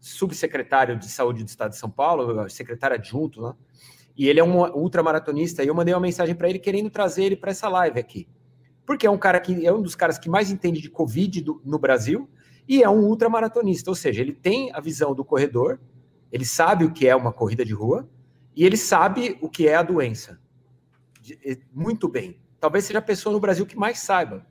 subsecretário 0.04 1.00
de 1.00 1.08
saúde 1.08 1.46
do 1.46 1.48
Estado 1.48 1.72
de 1.72 1.78
São 1.78 1.90
Paulo, 1.90 2.50
secretário 2.50 2.96
adjunto 2.98 3.40
lá, 3.40 3.56
e 4.18 4.28
ele 4.28 4.38
é 4.38 4.44
um 4.44 4.62
ultramaratonista, 4.76 5.64
e 5.64 5.68
eu 5.68 5.74
mandei 5.74 5.94
uma 5.94 6.02
mensagem 6.02 6.36
para 6.36 6.50
ele 6.50 6.60
querendo 6.60 6.90
trazer 6.90 7.24
ele 7.24 7.38
para 7.38 7.52
essa 7.52 7.70
live 7.70 7.98
aqui. 7.98 8.28
Porque 8.86 9.08
é 9.08 9.10
um 9.10 9.18
cara 9.18 9.40
que 9.40 9.66
é 9.66 9.72
um 9.72 9.82
dos 9.82 9.96
caras 9.96 10.20
que 10.20 10.30
mais 10.30 10.52
entende 10.52 10.82
de 10.82 10.90
Covid 10.90 11.42
do, 11.42 11.62
no 11.64 11.80
Brasil 11.80 12.30
e 12.68 12.84
é 12.84 12.90
um 12.90 13.06
ultramaratonista, 13.06 13.90
ou 13.90 13.96
seja, 13.96 14.22
ele 14.22 14.34
tem 14.34 14.74
a 14.74 14.82
visão 14.82 15.16
do 15.16 15.24
corredor, 15.24 15.80
ele 16.30 16.46
sabe 16.46 16.84
o 16.84 16.92
que 16.92 17.08
é 17.08 17.16
uma 17.16 17.32
corrida 17.32 17.64
de 17.64 17.74
rua 17.74 18.10
e 18.54 18.66
ele 18.66 18.76
sabe 18.76 19.38
o 19.40 19.50
que 19.50 19.70
é 19.70 19.76
a 19.76 19.84
doença. 19.84 20.38
Muito 21.74 22.10
bem. 22.10 22.38
Talvez 22.60 22.84
seja 22.84 23.00
a 23.00 23.02
pessoa 23.02 23.32
no 23.32 23.40
Brasil 23.40 23.66
que 23.66 23.78
mais 23.78 24.00
saiba. 24.00 24.46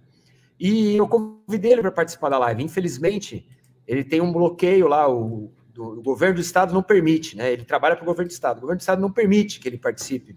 E 0.58 0.96
eu 0.96 1.06
convidei 1.06 1.72
ele 1.72 1.82
para 1.82 1.92
participar 1.92 2.30
da 2.30 2.38
live. 2.38 2.62
Infelizmente, 2.62 3.46
ele 3.92 4.02
tem 4.02 4.22
um 4.22 4.32
bloqueio 4.32 4.88
lá, 4.88 5.06
o, 5.06 5.52
do, 5.74 5.98
o 5.98 6.02
governo 6.02 6.36
do 6.36 6.40
estado 6.40 6.72
não 6.72 6.82
permite, 6.82 7.36
né? 7.36 7.52
Ele 7.52 7.62
trabalha 7.62 7.94
para 7.94 8.02
o 8.02 8.06
governo 8.06 8.28
do 8.28 8.32
estado. 8.32 8.56
O 8.56 8.60
governo 8.62 8.78
do 8.78 8.80
estado 8.80 9.02
não 9.02 9.12
permite 9.12 9.60
que 9.60 9.68
ele 9.68 9.76
participe. 9.76 10.34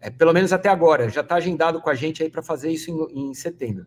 É, 0.00 0.08
pelo 0.08 0.32
menos 0.32 0.54
até 0.54 0.70
agora. 0.70 1.10
Já 1.10 1.20
está 1.20 1.34
agendado 1.34 1.82
com 1.82 1.90
a 1.90 1.94
gente 1.94 2.22
aí 2.22 2.30
para 2.30 2.42
fazer 2.42 2.70
isso 2.70 2.90
em, 2.90 3.28
em 3.28 3.34
setembro. 3.34 3.86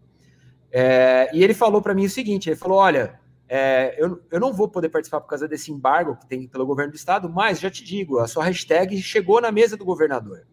É, 0.71 1.31
e 1.33 1.43
ele 1.43 1.55
falou 1.55 1.81
para 1.81 1.95
mim 1.95 2.05
o 2.05 2.09
seguinte: 2.09 2.47
ele 2.47 2.55
falou, 2.55 2.77
olha, 2.77 3.19
é, 3.47 3.95
eu, 3.97 4.21
eu 4.29 4.39
não 4.39 4.53
vou 4.53 4.67
poder 4.67 4.89
participar 4.89 5.19
por 5.19 5.29
causa 5.29 5.47
desse 5.47 5.71
embargo 5.71 6.15
que 6.17 6.27
tem 6.27 6.47
pelo 6.47 6.63
governo 6.63 6.91
do 6.91 6.95
estado, 6.95 7.27
mas 7.27 7.59
já 7.59 7.71
te 7.71 7.83
digo, 7.83 8.19
a 8.19 8.27
sua 8.27 8.43
hashtag 8.43 9.01
chegou 9.01 9.41
na 9.41 9.51
mesa 9.51 9.75
do 9.75 9.83
governador. 9.83 10.45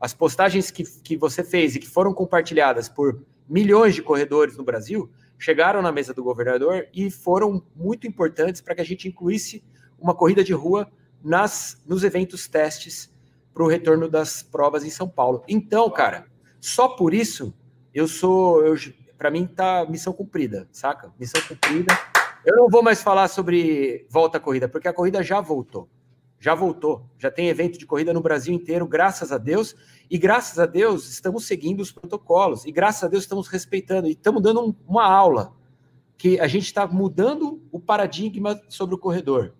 As 0.00 0.12
postagens 0.12 0.72
que, 0.72 0.82
que 0.82 1.16
você 1.16 1.44
fez 1.44 1.76
e 1.76 1.78
que 1.78 1.88
foram 1.88 2.12
compartilhadas 2.12 2.88
por 2.88 3.22
milhões 3.48 3.94
de 3.94 4.02
corredores 4.02 4.56
no 4.56 4.64
Brasil 4.64 5.08
chegaram 5.44 5.82
na 5.82 5.92
mesa 5.92 6.14
do 6.14 6.24
governador 6.24 6.88
e 6.94 7.10
foram 7.10 7.62
muito 7.76 8.06
importantes 8.06 8.62
para 8.62 8.74
que 8.74 8.80
a 8.80 8.84
gente 8.84 9.06
incluísse 9.06 9.62
uma 9.98 10.14
corrida 10.14 10.42
de 10.42 10.54
rua 10.54 10.90
nas, 11.22 11.82
nos 11.86 12.02
eventos 12.02 12.48
testes 12.48 13.12
para 13.52 13.62
o 13.62 13.68
retorno 13.68 14.08
das 14.08 14.42
provas 14.42 14.84
em 14.84 14.90
São 14.90 15.06
Paulo. 15.06 15.44
Então, 15.46 15.90
cara, 15.90 16.26
só 16.58 16.88
por 16.88 17.12
isso 17.12 17.52
eu 17.92 18.08
sou, 18.08 18.62
para 19.18 19.30
mim 19.30 19.46
tá 19.46 19.84
missão 19.86 20.14
cumprida, 20.14 20.66
saca? 20.72 21.12
Missão 21.20 21.42
cumprida. 21.46 21.94
Eu 22.42 22.56
não 22.56 22.68
vou 22.70 22.82
mais 22.82 23.02
falar 23.02 23.28
sobre 23.28 24.06
volta 24.08 24.38
à 24.38 24.40
corrida, 24.40 24.66
porque 24.66 24.88
a 24.88 24.94
corrida 24.94 25.22
já 25.22 25.42
voltou. 25.42 25.90
Já 26.44 26.54
voltou. 26.54 27.08
Já 27.16 27.30
tem 27.30 27.48
evento 27.48 27.78
de 27.78 27.86
corrida 27.86 28.12
no 28.12 28.20
Brasil 28.20 28.52
inteiro, 28.52 28.86
graças 28.86 29.32
a 29.32 29.38
Deus. 29.38 29.74
E 30.10 30.18
graças 30.18 30.58
a 30.58 30.66
Deus 30.66 31.08
estamos 31.08 31.46
seguindo 31.46 31.80
os 31.80 31.90
protocolos. 31.90 32.66
E 32.66 32.70
graças 32.70 33.02
a 33.02 33.08
Deus 33.08 33.22
estamos 33.22 33.48
respeitando. 33.48 34.08
E 34.08 34.10
estamos 34.10 34.42
dando 34.42 34.60
um, 34.60 34.74
uma 34.86 35.06
aula 35.06 35.54
que 36.18 36.38
a 36.38 36.46
gente 36.46 36.66
está 36.66 36.86
mudando 36.86 37.62
o 37.72 37.80
paradigma 37.80 38.60
sobre 38.68 38.94
o 38.94 38.98
corredor. 38.98 39.54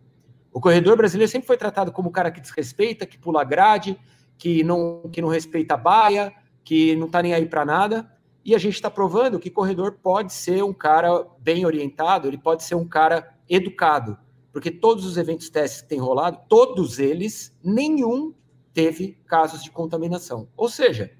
O 0.52 0.60
corredor 0.60 0.94
brasileiro 0.94 1.32
sempre 1.32 1.46
foi 1.46 1.56
tratado 1.56 1.90
como 1.90 2.10
o 2.10 2.12
cara 2.12 2.30
que 2.30 2.38
desrespeita, 2.38 3.06
que 3.06 3.16
pula 3.16 3.42
grade, 3.44 3.98
que 4.36 4.62
não, 4.62 5.08
que 5.10 5.22
não 5.22 5.30
respeita 5.30 5.72
a 5.72 5.78
baia, 5.78 6.34
que 6.62 6.94
não 6.96 7.06
está 7.06 7.22
nem 7.22 7.32
aí 7.32 7.46
para 7.46 7.64
nada. 7.64 8.12
E 8.44 8.54
a 8.54 8.58
gente 8.58 8.74
está 8.74 8.90
provando 8.90 9.40
que 9.40 9.48
corredor 9.48 9.92
pode 10.02 10.34
ser 10.34 10.62
um 10.62 10.74
cara 10.74 11.26
bem 11.38 11.64
orientado, 11.64 12.28
ele 12.28 12.36
pode 12.36 12.62
ser 12.62 12.74
um 12.74 12.86
cara 12.86 13.34
educado, 13.48 14.18
porque 14.54 14.70
todos 14.70 15.04
os 15.04 15.16
eventos 15.16 15.50
testes 15.50 15.82
que 15.82 15.88
têm 15.88 15.98
rolado, 15.98 16.38
todos 16.48 17.00
eles, 17.00 17.52
nenhum 17.62 18.32
teve 18.72 19.18
casos 19.26 19.64
de 19.64 19.70
contaminação. 19.70 20.48
Ou 20.56 20.68
seja, 20.68 21.10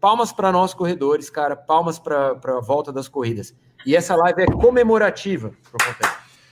palmas 0.00 0.32
para 0.32 0.52
nós 0.52 0.72
corredores, 0.72 1.28
cara, 1.28 1.56
palmas 1.56 1.98
para 1.98 2.30
a 2.30 2.60
volta 2.60 2.92
das 2.92 3.08
corridas. 3.08 3.52
E 3.84 3.96
essa 3.96 4.14
live 4.14 4.42
é 4.42 4.46
comemorativa 4.46 5.52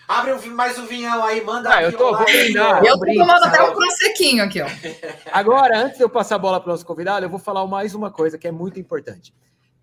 Abre 0.09 0.33
um, 0.33 0.55
mais 0.55 0.77
um 0.77 0.87
vinhão 0.87 1.23
aí, 1.25 1.43
manda 1.43 1.73
ah, 1.73 1.83
eu 1.85 1.97
tô, 1.97 2.15
vou 2.15 2.25
brindar, 2.25 2.85
Eu 2.85 2.99
tô 2.99 3.07
tomando 3.07 3.45
até 3.45 3.63
um 3.63 3.73
prossequinho 3.73 4.45
aqui, 4.45 4.61
ó. 4.61 4.67
Agora, 5.33 5.79
antes 5.79 5.99
de 5.99 6.05
eu 6.05 6.11
passar 6.11 6.35
a 6.35 6.39
bola 6.39 6.61
para 6.61 6.69
o 6.69 6.73
nosso 6.73 6.85
convidado, 6.85 7.25
eu 7.25 7.31
vou 7.31 7.39
falar 7.39 7.65
mais 7.67 7.95
uma 7.95 8.11
coisa 8.11 8.37
que 8.37 8.49
é 8.49 8.53
muito 8.53 8.81
importante 8.81 9.33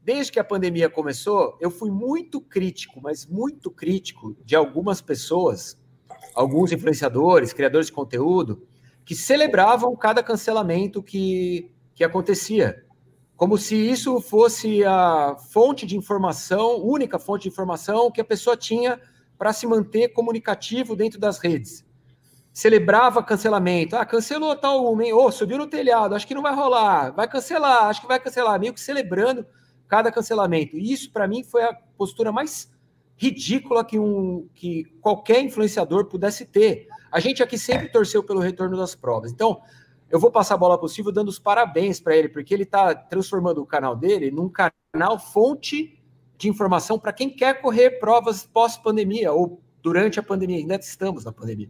desde 0.03 0.31
que 0.31 0.39
a 0.39 0.43
pandemia 0.43 0.89
começou, 0.89 1.57
eu 1.61 1.69
fui 1.69 1.91
muito 1.91 2.41
crítico, 2.41 2.99
mas 3.01 3.25
muito 3.25 3.69
crítico 3.69 4.35
de 4.43 4.55
algumas 4.55 4.99
pessoas, 4.99 5.77
alguns 6.35 6.71
influenciadores, 6.71 7.53
criadores 7.53 7.87
de 7.87 7.93
conteúdo, 7.93 8.67
que 9.05 9.15
celebravam 9.15 9.95
cada 9.95 10.23
cancelamento 10.23 11.01
que, 11.01 11.71
que 11.93 12.03
acontecia. 12.03 12.83
Como 13.35 13.57
se 13.57 13.75
isso 13.75 14.21
fosse 14.21 14.83
a 14.85 15.35
fonte 15.51 15.85
de 15.85 15.97
informação, 15.97 16.79
única 16.81 17.17
fonte 17.17 17.43
de 17.43 17.49
informação 17.49 18.11
que 18.11 18.21
a 18.21 18.25
pessoa 18.25 18.55
tinha 18.55 18.99
para 19.37 19.51
se 19.51 19.65
manter 19.65 20.09
comunicativo 20.09 20.95
dentro 20.95 21.19
das 21.19 21.39
redes. 21.39 21.83
Celebrava 22.53 23.23
cancelamento. 23.23 23.95
Ah, 23.95 24.05
cancelou 24.05 24.55
tal 24.55 24.85
homem, 24.85 25.11
oh, 25.11 25.31
subiu 25.31 25.57
no 25.57 25.65
telhado, 25.65 26.13
acho 26.13 26.27
que 26.27 26.35
não 26.35 26.41
vai 26.41 26.53
rolar, 26.53 27.11
vai 27.11 27.27
cancelar, 27.27 27.85
acho 27.85 28.01
que 28.01 28.07
vai 28.07 28.19
cancelar, 28.19 28.59
meio 28.59 28.73
que 28.73 28.79
celebrando 28.79 29.45
cada 29.87 30.11
cancelamento. 30.11 30.77
Isso, 30.77 31.11
para 31.11 31.27
mim, 31.27 31.43
foi 31.43 31.63
a 31.63 31.73
postura 31.97 32.31
mais 32.31 32.70
ridícula 33.21 33.85
que, 33.85 33.99
um, 33.99 34.49
que 34.55 34.85
qualquer 34.99 35.43
influenciador 35.43 36.05
pudesse 36.05 36.43
ter. 36.43 36.87
A 37.11 37.19
gente 37.19 37.43
aqui 37.43 37.55
sempre 37.55 37.87
torceu 37.87 38.23
pelo 38.23 38.39
retorno 38.39 38.75
das 38.75 38.95
provas. 38.95 39.31
Então, 39.31 39.61
eu 40.09 40.19
vou 40.19 40.31
passar 40.31 40.55
a 40.55 40.57
bola 40.57 40.75
para 40.75 40.87
o 40.87 40.89
Silvio 40.89 41.11
dando 41.11 41.27
os 41.27 41.37
parabéns 41.37 41.99
para 41.99 42.17
ele, 42.17 42.29
porque 42.29 42.51
ele 42.51 42.63
está 42.63 42.95
transformando 42.95 43.61
o 43.61 43.65
canal 43.65 43.95
dele 43.95 44.31
num 44.31 44.49
canal 44.49 45.19
fonte 45.19 46.01
de 46.35 46.49
informação 46.49 46.97
para 46.97 47.13
quem 47.13 47.29
quer 47.29 47.61
correr 47.61 47.99
provas 47.99 48.43
pós-pandemia 48.43 49.31
ou 49.31 49.61
durante 49.83 50.19
a 50.19 50.23
pandemia. 50.23 50.57
Ainda 50.57 50.75
estamos 50.77 51.23
na 51.23 51.31
pandemia. 51.31 51.69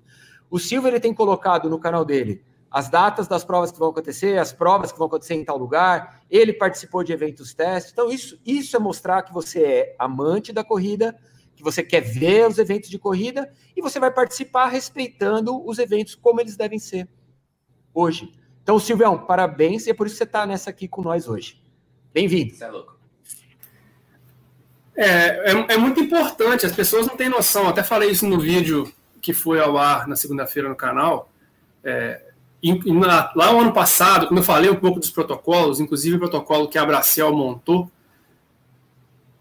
O 0.50 0.58
Silvio 0.58 0.88
ele 0.88 1.01
tem 1.01 1.13
colocado 1.13 1.70
no 1.70 1.77
canal 1.77 2.05
dele 2.05 2.46
as 2.72 2.88
datas 2.88 3.27
das 3.27 3.43
provas 3.43 3.70
que 3.70 3.77
vão 3.77 3.89
acontecer, 3.89 4.39
as 4.39 4.53
provas 4.53 4.93
que 4.93 4.98
vão 4.98 5.08
acontecer 5.08 5.34
em 5.34 5.43
tal 5.43 5.58
lugar, 5.58 6.22
ele 6.29 6.53
participou 6.53 7.03
de 7.03 7.12
eventos 7.12 7.53
testes. 7.53 7.91
Então, 7.91 8.10
isso, 8.10 8.39
isso 8.46 8.77
é 8.77 8.79
mostrar 8.79 9.24
que 9.24 9.34
você 9.34 9.62
é 9.62 9.96
amante 10.00 10.53
da 10.53 10.63
corrida, 10.63 11.13
que 11.62 11.72
você 11.72 11.84
quer 11.84 12.01
ver 12.01 12.48
os 12.48 12.58
eventos 12.58 12.89
de 12.89 13.00
corrida 13.00 13.51
e 13.75 13.82
você 13.82 14.00
vai 14.00 14.12
participar 14.12 14.68
respeitando 14.68 15.65
os 15.65 15.80
eventos 15.80 16.15
como 16.15 16.41
eles 16.41 16.58
devem 16.58 16.80
ser 16.80 17.08
hoje. 17.94 18.34
Então, 18.63 18.80
Silvião, 18.80 19.18
parabéns, 19.18 19.88
e 19.88 19.91
é 19.91 19.94
por 19.94 20.08
isso 20.08 20.15
que 20.15 20.20
você 20.20 20.24
está 20.24 20.46
nessa 20.46 20.70
aqui 20.70 20.88
com 20.88 21.01
nós 21.01 21.27
hoje. 21.27 21.62
Bem-vindo. 22.13 22.53
Você 22.53 22.63
é 22.63 22.68
louco. 22.68 23.00
É, 24.96 25.51
é, 25.51 25.74
é, 25.74 25.77
muito 25.77 26.00
importante, 26.00 26.65
as 26.65 26.75
pessoas 26.75 27.08
não 27.08 27.15
têm 27.15 27.30
noção, 27.30 27.68
até 27.68 27.82
falei 27.82 28.12
isso 28.12 28.27
no 28.27 28.39
vídeo 28.39 28.91
que 29.22 29.34
foi 29.34 29.60
ao 29.60 29.77
ar 29.77 30.08
na 30.08 30.15
segunda-feira 30.15 30.68
no 30.68 30.75
canal. 30.75 31.32
É, 31.84 32.22
na, 32.86 33.32
lá 33.36 33.53
no 33.53 33.62
ano 33.62 33.74
passado, 33.74 34.27
quando 34.27 34.39
eu 34.39 34.44
falei 34.44 34.70
um 34.70 34.75
pouco 34.75 35.00
dos 35.00 35.10
protocolos, 35.10 35.80
inclusive 35.80 36.18
o 36.18 36.20
protocolo 36.20 36.68
que 36.68 36.77
a 36.77 36.86
Bracel 36.86 37.34
montou, 37.34 37.89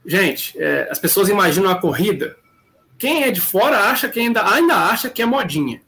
gente, 0.05 0.61
é, 0.61 0.89
as 0.91 0.99
pessoas 0.99 1.29
imaginam 1.29 1.71
a 1.71 1.81
corrida. 1.81 2.37
Quem 2.99 3.25
é 3.25 3.31
de 3.31 3.41
fora 3.41 3.91
acha 3.91 4.09
que 4.09 4.21
ainda, 4.21 4.47
ainda 4.47 4.77
acha 4.77 5.09
que 5.09 5.23
é 5.23 5.27
modinha. 5.27 5.81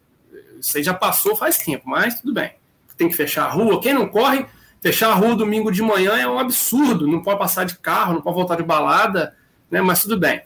Isso 0.58 0.76
aí 0.76 0.82
já 0.82 0.94
passou 0.94 1.36
faz 1.36 1.58
tempo, 1.58 1.88
mas 1.88 2.20
tudo 2.20 2.32
bem. 2.32 2.52
Tem 2.96 3.08
que 3.08 3.16
fechar 3.16 3.44
a 3.44 3.50
rua. 3.50 3.80
Quem 3.80 3.94
não 3.94 4.06
corre, 4.08 4.46
fechar 4.80 5.10
a 5.10 5.14
rua 5.14 5.34
domingo 5.34 5.72
de 5.72 5.82
manhã 5.82 6.16
é 6.16 6.26
um 6.26 6.38
absurdo. 6.38 7.06
Não 7.06 7.22
pode 7.22 7.38
passar 7.38 7.64
de 7.64 7.76
carro, 7.78 8.14
não 8.14 8.22
pode 8.22 8.36
voltar 8.36 8.56
de 8.56 8.62
balada, 8.62 9.36
né? 9.70 9.82
mas 9.82 10.02
tudo 10.02 10.18
bem. 10.18 10.42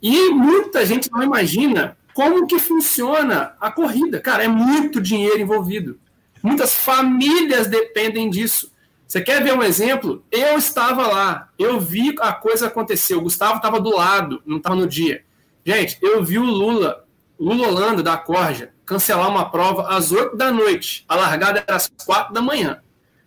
E 0.00 0.30
muita 0.30 0.86
gente 0.86 1.10
não 1.10 1.22
imagina 1.22 1.96
como 2.12 2.46
que 2.46 2.58
funciona 2.58 3.54
a 3.60 3.70
corrida. 3.70 4.20
Cara, 4.20 4.44
é 4.44 4.48
muito 4.48 5.00
dinheiro 5.00 5.40
envolvido. 5.40 5.98
Muitas 6.42 6.74
famílias 6.74 7.66
dependem 7.66 8.30
disso. 8.30 8.70
Você 9.14 9.20
quer 9.20 9.44
ver 9.44 9.54
um 9.54 9.62
exemplo? 9.62 10.24
Eu 10.28 10.58
estava 10.58 11.06
lá, 11.06 11.48
eu 11.56 11.78
vi 11.78 12.16
a 12.18 12.32
coisa 12.32 12.66
acontecer. 12.66 13.14
O 13.14 13.20
Gustavo 13.20 13.58
estava 13.58 13.78
do 13.78 13.94
lado, 13.94 14.42
não 14.44 14.56
estava 14.56 14.74
no 14.74 14.88
dia. 14.88 15.22
Gente, 15.64 15.96
eu 16.02 16.24
vi 16.24 16.36
o 16.36 16.42
Lula, 16.42 17.04
Lula 17.38 17.68
Holanda 17.68 18.02
da 18.02 18.16
Corja, 18.16 18.72
cancelar 18.84 19.30
uma 19.30 19.48
prova 19.48 19.86
às 19.94 20.10
8 20.10 20.36
da 20.36 20.50
noite. 20.50 21.04
A 21.08 21.14
largada 21.14 21.62
era 21.64 21.76
às 21.76 21.88
4 22.04 22.34
da 22.34 22.42
manhã. 22.42 22.80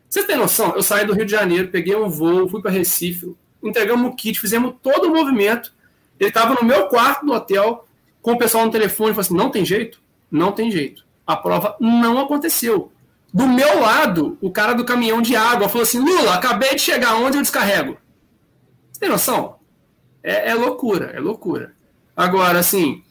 Vocês 0.09 0.25
têm 0.25 0.35
noção? 0.35 0.73
Eu 0.75 0.83
saí 0.83 1.05
do 1.05 1.13
Rio 1.13 1.23
de 1.23 1.31
Janeiro, 1.31 1.69
peguei 1.69 1.95
um 1.95 2.09
voo, 2.09 2.49
fui 2.49 2.61
para 2.61 2.69
Recife, 2.69 3.33
entregamos 3.63 4.11
o 4.11 4.13
kit, 4.13 4.41
fizemos 4.41 4.75
todo 4.83 5.05
o 5.07 5.15
movimento. 5.15 5.73
Ele 6.19 6.27
estava 6.27 6.53
no 6.53 6.67
meu 6.67 6.87
quarto 6.87 7.25
no 7.25 7.33
hotel, 7.33 7.87
com 8.21 8.33
o 8.33 8.37
pessoal 8.37 8.65
no 8.65 8.71
telefone, 8.73 9.11
falou 9.11 9.21
assim: 9.21 9.37
não 9.37 9.49
tem 9.49 9.63
jeito? 9.63 10.01
Não 10.29 10.51
tem 10.51 10.69
jeito. 10.69 11.05
A 11.25 11.37
prova 11.37 11.77
não 11.79 12.19
aconteceu. 12.19 12.91
Do 13.33 13.47
meu 13.47 13.79
lado, 13.79 14.37
o 14.41 14.51
cara 14.51 14.73
do 14.73 14.85
caminhão 14.85 15.21
de 15.21 15.35
água 15.35 15.67
falou 15.69 15.83
assim: 15.83 15.99
Lula, 15.99 16.33
acabei 16.35 16.75
de 16.75 16.81
chegar, 16.81 17.15
onde 17.15 17.37
eu 17.37 17.41
descarrego? 17.41 17.97
Você 18.91 18.99
tem 18.99 19.09
noção? 19.09 19.57
É, 20.23 20.49
é 20.49 20.53
loucura, 20.55 21.11
é 21.13 21.19
loucura. 21.19 21.73
Agora, 22.15 22.59
assim, 22.59 23.03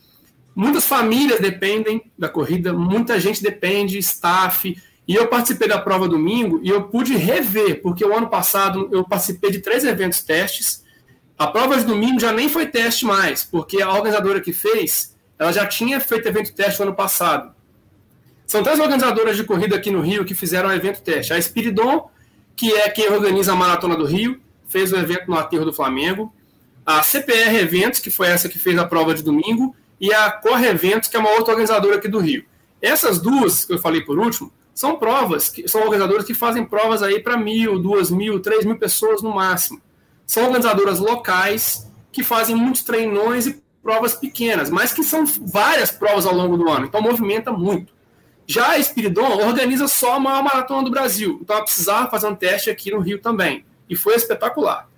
muitas 0.54 0.84
famílias 0.86 1.40
dependem 1.40 2.10
da 2.18 2.28
corrida, 2.28 2.72
muita 2.72 3.20
gente 3.20 3.42
depende, 3.42 3.98
staff. 3.98 4.76
E 5.06 5.14
eu 5.14 5.28
participei 5.28 5.68
da 5.68 5.78
prova 5.78 6.08
domingo 6.08 6.60
e 6.62 6.68
eu 6.68 6.88
pude 6.88 7.16
rever, 7.16 7.80
porque 7.80 8.04
o 8.04 8.16
ano 8.16 8.28
passado 8.28 8.88
eu 8.90 9.04
participei 9.04 9.50
de 9.52 9.60
três 9.60 9.84
eventos 9.84 10.20
testes 10.22 10.84
A 11.38 11.46
prova 11.46 11.76
de 11.76 11.84
domingo 11.84 12.18
já 12.18 12.32
nem 12.32 12.48
foi 12.48 12.66
teste 12.66 13.04
mais, 13.04 13.44
porque 13.44 13.82
a 13.82 13.92
organizadora 13.92 14.40
que 14.40 14.52
fez, 14.52 15.14
ela 15.38 15.52
já 15.52 15.66
tinha 15.66 16.00
feito 16.00 16.26
evento 16.26 16.54
teste 16.54 16.80
no 16.80 16.86
ano 16.86 16.96
passado. 16.96 17.54
São 18.46 18.62
três 18.62 18.78
organizadoras 18.78 19.36
de 19.36 19.44
corrida 19.44 19.76
aqui 19.76 19.90
no 19.90 20.00
Rio 20.00 20.24
que 20.24 20.34
fizeram 20.34 20.68
o 20.68 20.72
evento 20.72 21.02
teste. 21.02 21.32
A 21.32 21.38
Espiridon, 21.38 22.08
que 22.54 22.72
é 22.72 22.88
quem 22.88 23.10
organiza 23.10 23.52
a 23.52 23.56
Maratona 23.56 23.96
do 23.96 24.04
Rio, 24.04 24.40
fez 24.68 24.92
o 24.92 24.96
evento 24.96 25.28
no 25.28 25.36
Aterro 25.36 25.64
do 25.64 25.72
Flamengo. 25.72 26.32
A 26.84 27.02
CPR 27.02 27.56
Eventos, 27.56 27.98
que 27.98 28.10
foi 28.10 28.28
essa 28.28 28.48
que 28.48 28.58
fez 28.58 28.78
a 28.78 28.86
prova 28.86 29.14
de 29.14 29.22
domingo, 29.22 29.74
e 30.00 30.12
a 30.12 30.30
Corre 30.30 30.68
Eventos, 30.68 31.08
que 31.08 31.16
é 31.16 31.18
uma 31.18 31.30
outra 31.30 31.52
organizadora 31.52 31.96
aqui 31.96 32.06
do 32.06 32.20
Rio. 32.20 32.44
Essas 32.80 33.20
duas, 33.20 33.64
que 33.64 33.72
eu 33.72 33.78
falei 33.78 34.02
por 34.02 34.18
último, 34.18 34.52
são 34.72 34.96
provas, 34.96 35.48
que 35.48 35.66
são 35.66 35.80
organizadoras 35.80 36.24
que 36.24 36.34
fazem 36.34 36.64
provas 36.64 37.02
aí 37.02 37.18
para 37.18 37.36
mil, 37.36 37.80
duas 37.80 38.10
mil, 38.10 38.38
três 38.40 38.64
mil 38.64 38.78
pessoas 38.78 39.22
no 39.22 39.34
máximo. 39.34 39.80
São 40.26 40.44
organizadoras 40.44 41.00
locais 41.00 41.90
que 42.12 42.22
fazem 42.22 42.54
muitos 42.54 42.82
treinões 42.82 43.46
e 43.46 43.62
provas 43.82 44.14
pequenas, 44.14 44.68
mas 44.68 44.92
que 44.92 45.02
são 45.02 45.24
várias 45.26 45.90
provas 45.90 46.26
ao 46.26 46.34
longo 46.34 46.56
do 46.56 46.68
ano, 46.68 46.86
então 46.86 47.00
movimenta 47.00 47.50
muito. 47.50 47.95
Já 48.46 48.70
a 48.70 48.78
Espiridon 48.78 49.44
organiza 49.46 49.88
só 49.88 50.14
a 50.14 50.20
maior 50.20 50.42
maratona 50.42 50.84
do 50.84 50.90
Brasil, 50.90 51.38
então 51.42 51.56
ela 51.56 51.64
precisava 51.64 52.10
fazer 52.10 52.28
um 52.28 52.34
teste 52.34 52.70
aqui 52.70 52.90
no 52.90 53.00
Rio 53.00 53.18
também, 53.18 53.64
e 53.88 53.96
foi 53.96 54.14
espetacular. 54.14 54.88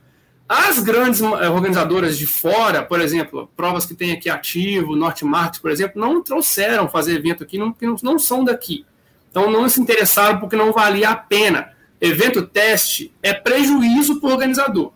As 0.48 0.78
grandes 0.78 1.20
eh, 1.20 1.48
organizadoras 1.50 2.16
de 2.16 2.26
fora, 2.26 2.82
por 2.82 3.00
exemplo, 3.00 3.50
provas 3.54 3.84
que 3.84 3.94
tem 3.94 4.12
aqui 4.12 4.30
ativo, 4.30 4.96
Norte 4.96 5.24
por 5.60 5.70
exemplo, 5.70 6.00
não 6.00 6.22
trouxeram 6.22 6.88
fazer 6.88 7.16
evento 7.16 7.42
aqui, 7.42 7.58
não, 7.58 7.74
não 8.02 8.18
são 8.18 8.42
daqui. 8.42 8.86
Então 9.30 9.50
não 9.50 9.68
se 9.68 9.78
interessaram 9.78 10.40
porque 10.40 10.56
não 10.56 10.72
valia 10.72 11.10
a 11.10 11.16
pena. 11.16 11.72
Evento 12.00 12.46
teste 12.46 13.12
é 13.22 13.34
prejuízo 13.34 14.20
para 14.20 14.30
o 14.30 14.32
organizador. 14.32 14.92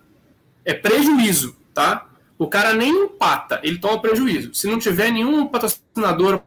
É 0.64 0.72
prejuízo, 0.72 1.54
tá? 1.74 2.06
O 2.38 2.46
cara 2.46 2.72
nem 2.72 2.90
empata, 2.90 3.60
ele 3.62 3.78
toma 3.78 4.00
prejuízo. 4.00 4.54
Se 4.54 4.66
não 4.66 4.78
tiver 4.78 5.10
nenhum 5.10 5.46
patrocinador 5.46 6.40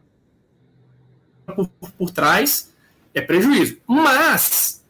por, 1.54 1.68
por 1.98 2.10
trás, 2.10 2.72
é 3.14 3.20
prejuízo. 3.20 3.78
Mas 3.86 4.84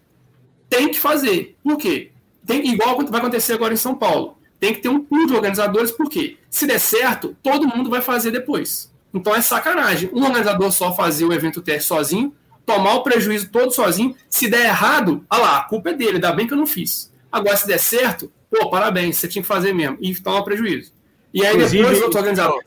tem 0.69 0.89
que 0.91 0.99
fazer. 0.99 1.57
Por 1.63 1.77
quê? 1.77 2.11
Tem, 2.45 2.67
igual 2.73 2.97
vai 3.07 3.21
acontecer 3.21 3.53
agora 3.53 3.75
em 3.75 3.79
São 3.79 3.95
Paulo. 3.95 4.39
Tem 4.59 4.73
que 4.73 4.81
ter 4.81 4.89
um 4.89 5.01
pool 5.01 5.27
de 5.27 5.35
organizadores, 5.35 5.91
porque 5.91 6.39
se 6.49 6.67
der 6.67 6.79
certo, 6.79 7.37
todo 7.43 7.69
mundo 7.69 7.91
vai 7.91 8.01
fazer 8.01 8.31
depois. 8.31 8.93
Então 9.13 9.35
é 9.35 9.41
sacanagem. 9.41 10.11
Um 10.13 10.25
organizador 10.25 10.71
só 10.73 10.95
fazer 10.95 11.25
o 11.25 11.33
evento 11.33 11.61
teste 11.61 11.89
sozinho, 11.89 12.35
tomar 12.65 12.95
o 12.95 13.03
prejuízo 13.03 13.49
todo 13.51 13.73
sozinho. 13.73 14.15
Se 14.29 14.49
der 14.49 14.67
errado, 14.67 15.25
ah 15.29 15.39
lá, 15.39 15.59
a 15.59 15.63
culpa 15.65 15.91
é 15.91 15.93
dele, 15.93 16.15
ainda 16.15 16.33
bem 16.33 16.47
que 16.47 16.53
eu 16.53 16.59
não 16.59 16.67
fiz. 16.67 17.13
Agora, 17.31 17.57
se 17.57 17.67
der 17.67 17.79
certo, 17.79 18.33
pô, 18.51 18.71
parabéns, 18.71 19.17
você 19.17 19.29
tinha 19.29 19.43
que 19.43 19.49
fazer 19.49 19.73
mesmo. 19.73 19.99
E 20.01 20.15
toma 20.15 20.45
prejuízo. 20.45 20.93
E 21.33 21.45
aí 21.45 21.55
Inclusive, 21.55 21.83
depois 21.83 22.03
outro 22.03 22.19
organizador. 22.19 22.63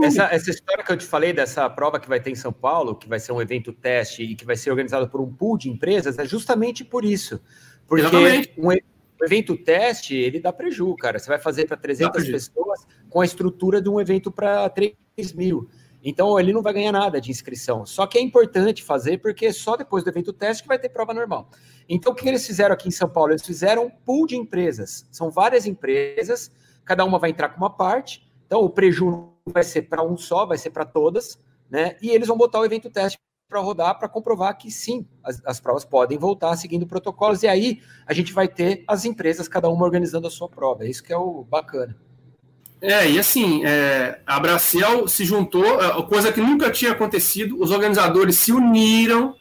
Essa, 0.00 0.24
essa 0.24 0.50
história 0.50 0.84
que 0.84 0.92
eu 0.92 0.96
te 0.96 1.04
falei 1.04 1.32
dessa 1.32 1.68
prova 1.68 2.00
que 2.00 2.08
vai 2.08 2.20
ter 2.20 2.30
em 2.30 2.34
São 2.34 2.52
Paulo, 2.52 2.94
que 2.94 3.08
vai 3.08 3.20
ser 3.20 3.32
um 3.32 3.40
evento 3.40 3.72
teste 3.72 4.22
e 4.22 4.34
que 4.34 4.44
vai 4.44 4.56
ser 4.56 4.70
organizado 4.70 5.08
por 5.08 5.20
um 5.20 5.32
pool 5.32 5.58
de 5.58 5.68
empresas, 5.70 6.18
é 6.18 6.24
justamente 6.24 6.84
por 6.84 7.04
isso. 7.04 7.40
Porque 7.86 8.06
um, 8.58 8.68
o 8.68 9.24
evento 9.24 9.56
teste, 9.56 10.16
ele 10.16 10.40
dá 10.40 10.52
prejuízo, 10.52 10.96
cara. 10.96 11.18
Você 11.18 11.28
vai 11.28 11.38
fazer 11.38 11.66
para 11.66 11.76
300 11.76 12.28
pessoas 12.28 12.80
com 13.08 13.20
a 13.20 13.24
estrutura 13.24 13.80
de 13.80 13.88
um 13.88 14.00
evento 14.00 14.32
para 14.32 14.68
3 14.70 14.96
mil. 15.34 15.68
Então, 16.04 16.38
ele 16.40 16.52
não 16.52 16.62
vai 16.62 16.72
ganhar 16.72 16.90
nada 16.90 17.20
de 17.20 17.30
inscrição. 17.30 17.86
Só 17.86 18.06
que 18.06 18.18
é 18.18 18.20
importante 18.20 18.82
fazer, 18.82 19.18
porque 19.18 19.52
só 19.52 19.76
depois 19.76 20.02
do 20.02 20.10
evento 20.10 20.32
teste 20.32 20.64
que 20.64 20.68
vai 20.68 20.78
ter 20.78 20.88
prova 20.88 21.14
normal. 21.14 21.48
Então, 21.88 22.12
o 22.12 22.14
que 22.14 22.28
eles 22.28 22.44
fizeram 22.44 22.74
aqui 22.74 22.88
em 22.88 22.92
São 22.92 23.08
Paulo? 23.08 23.30
Eles 23.30 23.46
fizeram 23.46 23.86
um 23.86 23.90
pool 23.90 24.26
de 24.26 24.36
empresas. 24.36 25.06
São 25.12 25.30
várias 25.30 25.64
empresas, 25.64 26.50
cada 26.84 27.04
uma 27.04 27.20
vai 27.20 27.30
entrar 27.30 27.50
com 27.50 27.58
uma 27.58 27.70
parte. 27.70 28.28
Então, 28.46 28.64
o 28.64 28.70
prejuízo 28.70 29.31
vai 29.46 29.62
ser 29.62 29.82
para 29.82 30.02
um 30.02 30.16
só, 30.16 30.46
vai 30.46 30.58
ser 30.58 30.70
para 30.70 30.84
todas, 30.84 31.38
né? 31.70 31.96
E 32.00 32.10
eles 32.10 32.28
vão 32.28 32.36
botar 32.36 32.60
o 32.60 32.64
evento 32.64 32.90
teste 32.90 33.18
para 33.48 33.60
rodar 33.60 33.98
para 33.98 34.08
comprovar 34.08 34.56
que 34.56 34.70
sim, 34.70 35.06
as, 35.22 35.42
as, 35.44 35.60
provas 35.60 35.84
podem 35.84 36.16
voltar 36.16 36.56
seguindo 36.56 36.86
protocolos, 36.86 37.42
e 37.42 37.48
aí 37.48 37.82
a 38.06 38.14
gente 38.14 38.32
vai 38.32 38.48
ter 38.48 38.82
as 38.88 39.04
empresas, 39.04 39.46
cada 39.46 39.68
uma 39.68 39.84
organizando 39.84 40.26
a 40.26 40.30
sua 40.30 40.48
prova. 40.48 40.84
É 40.84 40.88
isso 40.88 41.02
que 41.02 41.12
é 41.12 41.16
o 41.16 41.44
bacana. 41.44 41.94
É, 42.80 43.08
e 43.08 43.18
assim, 43.18 43.64
é, 43.64 44.20
a 44.26 44.40
Bracel 44.40 45.06
se 45.06 45.24
juntou, 45.24 45.80
é, 45.80 46.02
coisa 46.02 46.32
que 46.32 46.40
nunca 46.40 46.70
tinha 46.70 46.92
acontecido, 46.92 47.60
os 47.60 47.70
organizadores 47.70 48.36
se 48.36 48.52
uniram, 48.52 49.36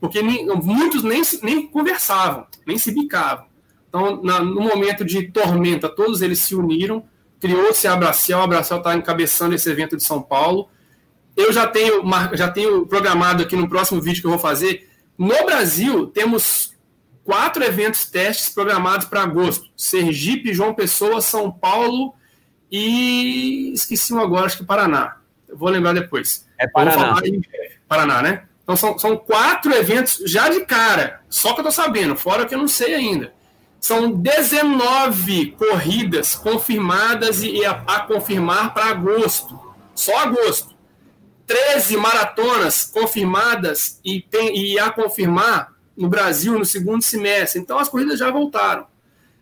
porque 0.00 0.20
nem, 0.20 0.44
muitos 0.46 1.02
nem, 1.02 1.22
nem 1.42 1.66
conversavam, 1.68 2.46
nem 2.66 2.76
se 2.76 2.92
bicavam. 2.92 3.46
Então, 3.88 4.22
na, 4.22 4.40
no 4.40 4.60
momento 4.60 5.04
de 5.04 5.30
tormenta, 5.30 5.88
todos 5.88 6.20
eles 6.20 6.40
se 6.40 6.54
uniram, 6.54 7.04
criou-se 7.40 7.86
a 7.86 7.96
Bracel, 7.96 8.40
a 8.40 8.46
Bracel 8.46 8.78
está 8.78 8.94
encabeçando 8.94 9.54
esse 9.54 9.70
evento 9.70 9.96
de 9.96 10.02
São 10.02 10.22
Paulo, 10.22 10.68
eu 11.36 11.52
já 11.52 11.66
tenho, 11.66 12.02
já 12.32 12.50
tenho 12.50 12.86
programado 12.86 13.42
aqui 13.42 13.54
no 13.54 13.68
próximo 13.68 14.00
vídeo 14.00 14.22
que 14.22 14.26
eu 14.26 14.30
vou 14.30 14.38
fazer. 14.38 14.90
No 15.18 15.44
Brasil, 15.44 16.06
temos 16.06 16.74
quatro 17.22 17.62
eventos 17.62 18.06
testes 18.06 18.48
programados 18.48 19.06
para 19.06 19.22
agosto: 19.22 19.68
Sergipe, 19.76 20.54
João 20.54 20.74
Pessoa, 20.74 21.20
São 21.20 21.52
Paulo 21.52 22.14
e 22.70 23.72
esqueci 23.74 24.14
um 24.14 24.20
agora, 24.20 24.46
acho 24.46 24.58
que 24.58 24.64
Paraná. 24.64 25.16
Eu 25.46 25.58
vou 25.58 25.68
lembrar 25.68 25.92
depois. 25.92 26.46
É 26.58 26.66
Paraná. 26.66 27.20
Paraná, 27.86 28.22
né? 28.22 28.44
Então 28.62 28.74
são, 28.74 28.98
são 28.98 29.16
quatro 29.16 29.72
eventos 29.72 30.22
já 30.26 30.48
de 30.48 30.64
cara, 30.64 31.20
só 31.28 31.54
que 31.54 31.60
eu 31.60 31.64
tô 31.64 31.70
sabendo, 31.70 32.16
fora 32.16 32.46
que 32.46 32.54
eu 32.54 32.58
não 32.58 32.66
sei 32.66 32.94
ainda. 32.94 33.32
São 33.86 34.10
19 34.10 35.52
corridas 35.52 36.34
confirmadas 36.34 37.44
e 37.44 37.64
a, 37.64 37.70
a 37.86 38.00
confirmar 38.00 38.74
para 38.74 38.86
agosto. 38.86 39.56
Só 39.94 40.18
agosto. 40.18 40.74
13 41.46 41.96
maratonas 41.96 42.84
confirmadas 42.84 44.00
e, 44.04 44.20
tem, 44.20 44.58
e 44.58 44.76
a 44.76 44.90
confirmar 44.90 45.72
no 45.96 46.08
Brasil 46.08 46.58
no 46.58 46.64
segundo 46.64 47.00
semestre. 47.00 47.60
Então 47.60 47.78
as 47.78 47.88
corridas 47.88 48.18
já 48.18 48.28
voltaram. 48.28 48.88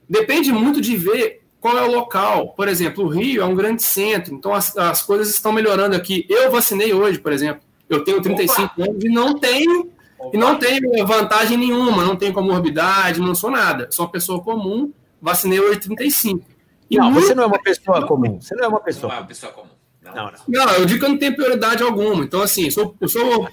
Depende 0.06 0.52
muito 0.52 0.78
de 0.78 0.94
ver 0.94 1.40
qual 1.58 1.78
é 1.78 1.82
o 1.82 1.90
local. 1.90 2.50
Por 2.50 2.68
exemplo, 2.68 3.04
o 3.04 3.08
Rio 3.08 3.40
é 3.40 3.46
um 3.46 3.54
grande 3.54 3.82
centro, 3.82 4.34
então 4.34 4.52
as, 4.52 4.76
as 4.76 5.00
coisas 5.00 5.30
estão 5.30 5.52
melhorando 5.52 5.96
aqui. 5.96 6.26
Eu 6.28 6.50
vacinei 6.50 6.92
hoje, 6.92 7.18
por 7.18 7.32
exemplo. 7.32 7.62
Eu 7.88 8.04
tenho 8.04 8.20
35 8.20 8.62
Opa. 8.62 8.90
anos 8.90 9.02
e 9.04 9.08
não 9.08 9.38
tenho 9.38 9.90
e 10.32 10.36
não 10.36 10.58
tenho 10.58 11.06
vantagem 11.06 11.56
nenhuma, 11.56 12.04
não 12.04 12.16
tenho 12.16 12.32
comorbidade, 12.32 13.20
não 13.20 13.34
sou 13.34 13.50
nada. 13.50 13.88
Sou 13.90 14.06
uma 14.06 14.12
pessoa 14.12 14.42
comum, 14.42 14.92
vacinei 15.20 15.60
hoje 15.60 15.80
35. 15.80 16.44
E 16.90 16.96
não, 16.96 17.12
você 17.12 17.34
não 17.34 17.44
é 17.44 17.46
uma 17.46 17.58
pessoa 17.58 18.06
comum. 18.06 18.40
Você 18.40 18.54
não 18.54 18.64
é 18.64 18.68
uma 18.68 18.80
pessoa. 18.80 19.08
Não 19.08 19.18
é 19.18 19.20
uma 19.20 19.26
pessoa 19.26 19.52
comum. 19.52 19.68
Não, 20.02 20.14
não. 20.14 20.32
não, 20.66 20.72
eu 20.74 20.84
digo 20.84 21.00
que 21.00 21.06
eu 21.06 21.10
não 21.10 21.18
tenho 21.18 21.34
prioridade 21.34 21.82
alguma. 21.82 22.24
Então, 22.24 22.42
assim, 22.42 22.66
eu 22.66 22.70
sou, 22.70 22.96
eu 23.00 23.08
sou, 23.08 23.48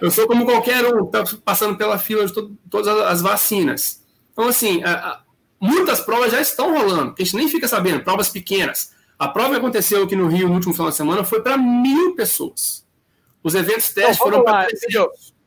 eu 0.00 0.10
sou 0.10 0.26
como 0.26 0.44
qualquer 0.44 0.84
um 0.84 1.04
está 1.04 1.24
passando 1.44 1.76
pela 1.76 1.96
fila 1.96 2.26
de 2.26 2.32
to, 2.32 2.56
todas 2.68 2.88
as 2.88 3.22
vacinas. 3.22 4.02
Então, 4.32 4.48
assim, 4.48 4.82
a, 4.82 4.92
a, 4.92 5.20
muitas 5.60 6.00
provas 6.00 6.32
já 6.32 6.40
estão 6.40 6.72
rolando, 6.72 7.14
que 7.14 7.22
a 7.22 7.24
gente 7.24 7.36
nem 7.36 7.48
fica 7.48 7.68
sabendo, 7.68 8.02
provas 8.02 8.28
pequenas. 8.28 8.92
A 9.18 9.28
prova 9.28 9.50
que 9.50 9.56
aconteceu 9.56 10.02
aqui 10.02 10.16
no 10.16 10.26
Rio 10.26 10.48
no 10.48 10.54
último 10.54 10.72
final 10.72 10.90
de 10.90 10.96
semana 10.96 11.22
foi 11.24 11.40
para 11.40 11.56
mil 11.56 12.14
pessoas. 12.14 12.84
Os 13.42 13.54
eventos 13.54 13.90
testes 13.90 14.18
foram 14.18 14.42
para 14.42 14.66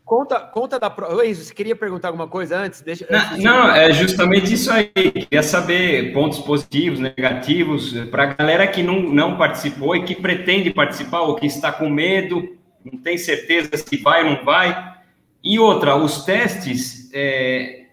Conta, 0.05 0.39
conta 0.39 0.77
da 0.77 0.89
prova. 0.89 1.23
Você 1.25 1.53
queria 1.53 1.75
perguntar 1.75 2.09
alguma 2.09 2.27
coisa 2.27 2.57
antes? 2.57 2.81
Deixa, 2.81 3.07
não, 3.09 3.37
não, 3.37 3.71
é 3.71 3.91
justamente 3.93 4.53
isso 4.53 4.69
aí. 4.69 4.85
Queria 4.89 5.41
saber 5.41 6.13
pontos 6.13 6.39
positivos, 6.39 6.99
negativos, 6.99 7.93
para 8.11 8.23
a 8.23 8.33
galera 8.33 8.67
que 8.67 8.83
não, 8.83 9.01
não 9.01 9.37
participou 9.37 9.95
e 9.95 10.03
que 10.03 10.13
pretende 10.13 10.71
participar 10.71 11.21
ou 11.21 11.35
que 11.35 11.45
está 11.45 11.71
com 11.71 11.89
medo, 11.89 12.57
não 12.83 12.99
tem 12.99 13.17
certeza 13.17 13.77
se 13.77 13.97
vai 13.97 14.23
ou 14.23 14.31
não 14.31 14.43
vai. 14.43 14.93
E 15.41 15.57
outra, 15.57 15.95
os 15.95 16.25
testes, 16.25 17.09
é, 17.13 17.85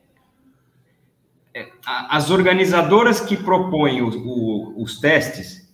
é, 1.55 1.69
as 1.87 2.31
organizadoras 2.31 3.21
que 3.21 3.37
propõem 3.37 4.03
o, 4.03 4.09
o, 4.09 4.83
os 4.83 4.99
testes, 4.99 5.70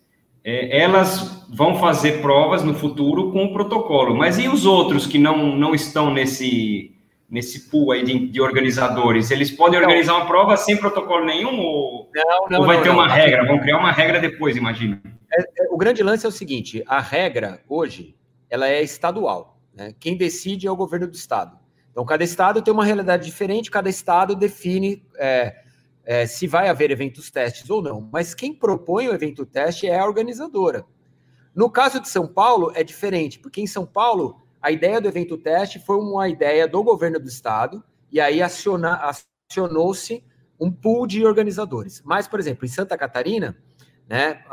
é, 0.48 0.80
elas 0.80 1.44
vão 1.50 1.76
fazer 1.76 2.22
provas 2.22 2.62
no 2.62 2.72
futuro 2.72 3.32
com 3.32 3.46
o 3.46 3.52
protocolo. 3.52 4.14
Mas 4.14 4.38
e 4.38 4.48
os 4.48 4.64
outros 4.64 5.04
que 5.04 5.18
não, 5.18 5.56
não 5.56 5.74
estão 5.74 6.08
nesse, 6.08 6.96
nesse 7.28 7.68
pool 7.68 7.90
aí 7.90 8.04
de, 8.04 8.28
de 8.28 8.40
organizadores? 8.40 9.32
Eles 9.32 9.50
podem 9.50 9.80
organizar 9.80 10.14
uma 10.14 10.26
prova 10.26 10.56
sem 10.56 10.76
protocolo 10.76 11.24
nenhum? 11.24 11.58
Ou, 11.58 12.08
não, 12.14 12.48
não, 12.48 12.60
ou 12.60 12.66
vai 12.66 12.76
não, 12.76 12.84
ter 12.84 12.90
uma 12.90 13.08
regra? 13.08 13.44
Vão 13.44 13.58
criar 13.58 13.78
uma 13.78 13.90
regra 13.90 14.20
depois, 14.20 14.56
imagina. 14.56 15.02
É, 15.32 15.42
é, 15.42 15.68
o 15.68 15.76
grande 15.76 16.00
lance 16.04 16.24
é 16.24 16.28
o 16.28 16.32
seguinte: 16.32 16.84
a 16.86 17.00
regra 17.00 17.60
hoje 17.68 18.14
ela 18.48 18.68
é 18.68 18.80
estadual. 18.80 19.58
Né? 19.74 19.94
Quem 19.98 20.16
decide 20.16 20.68
é 20.68 20.70
o 20.70 20.76
governo 20.76 21.08
do 21.08 21.14
estado. 21.14 21.58
Então, 21.90 22.04
cada 22.04 22.22
estado 22.22 22.62
tem 22.62 22.72
uma 22.72 22.84
realidade 22.84 23.24
diferente, 23.24 23.68
cada 23.68 23.88
estado 23.90 24.36
define. 24.36 25.02
É, 26.08 26.24
se 26.24 26.46
vai 26.46 26.68
haver 26.68 26.92
eventos 26.92 27.32
testes 27.32 27.68
ou 27.68 27.82
não. 27.82 28.08
Mas 28.12 28.32
quem 28.32 28.54
propõe 28.54 29.08
o 29.08 29.12
evento 29.12 29.44
teste 29.44 29.88
é 29.88 29.98
a 29.98 30.06
organizadora. 30.06 30.86
No 31.52 31.68
caso 31.68 31.98
de 31.98 32.08
São 32.08 32.28
Paulo, 32.28 32.70
é 32.76 32.84
diferente, 32.84 33.40
porque 33.40 33.60
em 33.60 33.66
São 33.66 33.84
Paulo, 33.84 34.40
a 34.62 34.70
ideia 34.70 35.00
do 35.00 35.08
evento 35.08 35.36
teste 35.36 35.80
foi 35.80 35.96
uma 35.96 36.28
ideia 36.28 36.68
do 36.68 36.80
governo 36.84 37.18
do 37.18 37.26
estado, 37.26 37.82
e 38.12 38.20
aí 38.20 38.40
acionou-se 38.40 40.24
um 40.60 40.70
pool 40.70 41.06
de 41.08 41.26
organizadores. 41.26 42.00
Mas, 42.04 42.28
por 42.28 42.38
exemplo, 42.38 42.64
em 42.64 42.68
Santa 42.68 42.96
Catarina, 42.96 43.56
Né? 44.08 44.44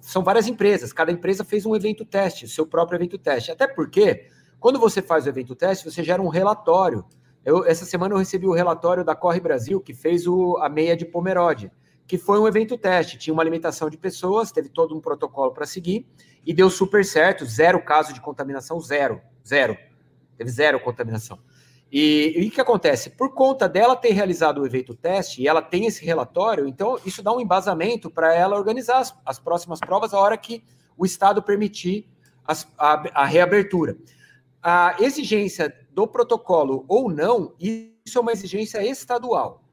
São 0.00 0.22
várias 0.24 0.48
empresas, 0.48 0.92
cada 0.92 1.12
empresa 1.12 1.44
fez 1.44 1.64
um 1.64 1.76
evento 1.76 2.04
teste, 2.04 2.48
seu 2.48 2.66
próprio 2.66 2.96
evento 2.96 3.16
teste. 3.16 3.52
Até 3.52 3.66
porque, 3.66 4.26
quando 4.58 4.78
você 4.78 5.00
faz 5.00 5.24
o 5.24 5.28
evento 5.28 5.54
teste, 5.54 5.84
você 5.84 6.02
gera 6.02 6.20
um 6.20 6.28
relatório. 6.28 7.04
Eu, 7.44 7.64
essa 7.64 7.84
semana 7.84 8.14
eu 8.14 8.18
recebi 8.18 8.46
o 8.46 8.52
relatório 8.52 9.04
da 9.04 9.14
Corre 9.14 9.40
Brasil, 9.40 9.80
que 9.80 9.92
fez 9.92 10.26
o, 10.26 10.56
a 10.58 10.68
meia 10.68 10.96
de 10.96 11.04
Pomerode, 11.04 11.70
que 12.06 12.16
foi 12.16 12.38
um 12.38 12.46
evento 12.46 12.78
teste. 12.78 13.18
Tinha 13.18 13.34
uma 13.34 13.42
alimentação 13.42 13.90
de 13.90 13.96
pessoas, 13.96 14.52
teve 14.52 14.68
todo 14.68 14.96
um 14.96 15.00
protocolo 15.00 15.52
para 15.52 15.66
seguir, 15.66 16.06
e 16.46 16.54
deu 16.54 16.70
super 16.70 17.04
certo, 17.04 17.44
zero 17.44 17.82
caso 17.84 18.12
de 18.12 18.20
contaminação, 18.20 18.80
zero, 18.80 19.20
zero. 19.46 19.76
Teve 20.36 20.50
zero 20.50 20.80
contaminação. 20.80 21.38
E, 21.92 22.32
e 22.36 22.48
o 22.48 22.50
que 22.50 22.60
acontece? 22.60 23.10
Por 23.10 23.34
conta 23.34 23.68
dela 23.68 23.94
ter 23.94 24.12
realizado 24.12 24.62
o 24.62 24.66
evento 24.66 24.94
teste 24.94 25.42
e 25.42 25.46
ela 25.46 25.60
tem 25.60 25.84
esse 25.84 26.02
relatório, 26.02 26.66
então 26.66 26.98
isso 27.04 27.22
dá 27.22 27.30
um 27.30 27.40
embasamento 27.40 28.10
para 28.10 28.34
ela 28.34 28.56
organizar 28.56 29.00
as, 29.00 29.14
as, 29.26 29.38
próximas 29.38 29.78
provas 29.78 30.14
a 30.14 30.18
hora 30.18 30.38
que 30.38 30.64
o 30.96 31.04
Estado 31.04 31.42
permitir 31.42 32.08
as, 32.46 32.66
a, 32.78 33.22
a 33.22 33.26
reabertura. 33.26 33.94
A 34.62 34.96
exigência 35.00 35.74
do 35.90 36.06
protocolo 36.06 36.84
ou 36.86 37.10
não, 37.10 37.54
isso 37.58 38.16
é 38.16 38.20
uma 38.20 38.32
exigência 38.32 38.84
estadual. 38.86 39.64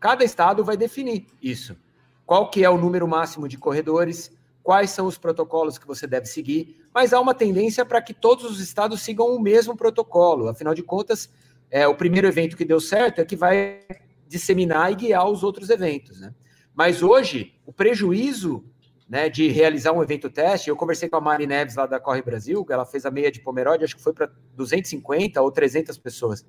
Cada 0.00 0.24
estado 0.24 0.64
vai 0.64 0.76
definir 0.76 1.26
isso. 1.42 1.76
Qual 2.24 2.48
que 2.50 2.64
é 2.64 2.70
o 2.70 2.78
número 2.78 3.06
máximo 3.06 3.46
de 3.46 3.58
corredores, 3.58 4.32
quais 4.62 4.90
são 4.90 5.06
os 5.06 5.18
protocolos 5.18 5.76
que 5.76 5.86
você 5.86 6.06
deve 6.06 6.26
seguir, 6.26 6.82
mas 6.94 7.12
há 7.12 7.20
uma 7.20 7.34
tendência 7.34 7.84
para 7.84 8.00
que 8.00 8.14
todos 8.14 8.44
os 8.44 8.60
estados 8.60 9.02
sigam 9.02 9.34
o 9.34 9.40
mesmo 9.40 9.76
protocolo. 9.76 10.48
Afinal 10.48 10.74
de 10.74 10.82
contas, 10.82 11.28
é, 11.70 11.86
o 11.86 11.94
primeiro 11.94 12.26
evento 12.26 12.56
que 12.56 12.64
deu 12.64 12.80
certo 12.80 13.20
é 13.20 13.24
que 13.24 13.36
vai 13.36 13.80
disseminar 14.28 14.92
e 14.92 14.94
guiar 14.94 15.28
os 15.28 15.42
outros 15.42 15.68
eventos. 15.68 16.20
Né? 16.20 16.32
Mas 16.74 17.02
hoje, 17.02 17.54
o 17.66 17.72
prejuízo 17.72 18.64
né, 19.12 19.28
de 19.28 19.46
realizar 19.48 19.92
um 19.92 20.02
evento 20.02 20.30
teste, 20.30 20.70
eu 20.70 20.74
conversei 20.74 21.06
com 21.06 21.16
a 21.16 21.20
Mari 21.20 21.46
Neves 21.46 21.76
lá 21.76 21.84
da 21.84 22.00
Corre 22.00 22.22
Brasil, 22.22 22.64
ela 22.70 22.86
fez 22.86 23.04
a 23.04 23.10
meia 23.10 23.30
de 23.30 23.40
Pomerode, 23.40 23.84
acho 23.84 23.94
que 23.94 24.02
foi 24.02 24.14
para 24.14 24.30
250 24.54 25.42
ou 25.42 25.52
300 25.52 25.98
pessoas. 25.98 26.46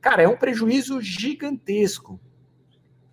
Cara, 0.00 0.22
é 0.22 0.26
um 0.26 0.34
prejuízo 0.34 1.02
gigantesco. 1.02 2.18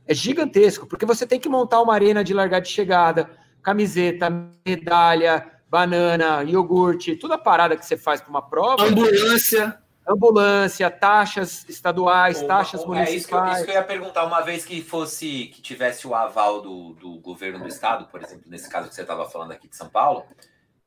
É 0.08 0.14
gigantesco, 0.14 0.88
porque 0.88 1.06
você 1.06 1.28
tem 1.28 1.42
que 1.42 1.50
montar 1.50 1.82
uma 1.82 1.94
arena 1.94 2.24
de 2.24 2.34
largada 2.34 2.62
de 2.62 2.72
chegada, 2.72 3.30
camiseta, 3.62 4.30
medalha, 4.66 5.46
banana, 5.70 6.42
iogurte, 6.44 7.18
toda 7.18 7.36
a 7.36 7.38
parada 7.38 7.76
que 7.76 7.86
você 7.86 7.98
faz 7.98 8.22
para 8.22 8.30
uma 8.30 8.50
prova. 8.50 8.86
Ambulância 8.86 9.78
ambulância, 10.08 10.90
taxas 10.90 11.66
estaduais, 11.68 12.42
taxas 12.44 12.84
é 12.84 12.86
municipais. 12.86 13.16
Isso 13.16 13.28
que, 13.28 13.34
eu, 13.34 13.46
isso 13.54 13.66
que, 13.66 13.72
eu, 13.72 13.76
ia 13.76 13.84
perguntar, 13.84 14.26
uma 14.26 14.42
vez 14.42 14.66
que 14.66 14.82
fosse 14.82 15.48
que 15.48 15.62
tivesse 15.62 16.08
o 16.08 16.14
aval 16.14 16.62
do, 16.62 16.94
do 16.94 17.20
governo 17.20 17.60
do 17.60 17.68
estado, 17.68 18.06
por 18.06 18.22
exemplo, 18.22 18.46
nesse 18.48 18.70
caso 18.70 18.90
que 18.90 18.96
você 18.96 19.02
estava 19.02 19.28
falando 19.30 19.52
aqui 19.52 19.68
de 19.68 19.76
São 19.76 19.90
Paulo, 19.90 20.26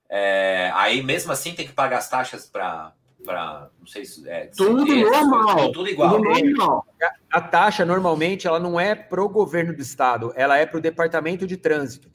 é, 0.08 0.70
aí 0.74 1.02
mesmo 1.02 1.32
assim 1.32 1.54
tem 1.54 1.66
que 1.66 1.72
pagar 1.72 1.98
as 1.98 2.08
taxas 2.08 2.46
para 2.46 2.92
para 3.24 3.68
não 3.78 3.86
sei 3.86 4.04
se 4.04 4.28
é 4.28 4.46
tudo 4.56 4.86
normal, 4.86 5.56
tudo, 5.56 5.72
tudo 5.72 5.88
igual. 5.88 6.16
Tudo 6.16 6.28
normal. 6.28 6.86
A, 7.02 7.38
a 7.38 7.40
taxa 7.40 7.84
normalmente 7.84 8.46
ela 8.46 8.60
não 8.60 8.78
é 8.78 8.94
para 8.94 9.20
o 9.20 9.28
governo 9.28 9.74
do 9.74 9.82
estado, 9.82 10.32
ela 10.36 10.56
é 10.56 10.64
para 10.64 10.78
o 10.78 10.80
departamento 10.80 11.44
de 11.44 11.56
trânsito. 11.56 12.08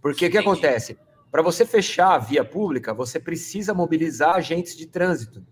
Porque 0.00 0.26
o 0.26 0.30
que 0.30 0.38
acontece? 0.38 0.96
Para 1.30 1.42
você 1.42 1.66
fechar 1.66 2.14
a 2.14 2.18
via 2.18 2.44
pública, 2.44 2.94
você 2.94 3.20
precisa 3.20 3.74
mobilizar 3.74 4.36
agentes 4.36 4.76
de 4.76 4.86
trânsito. 4.86 5.44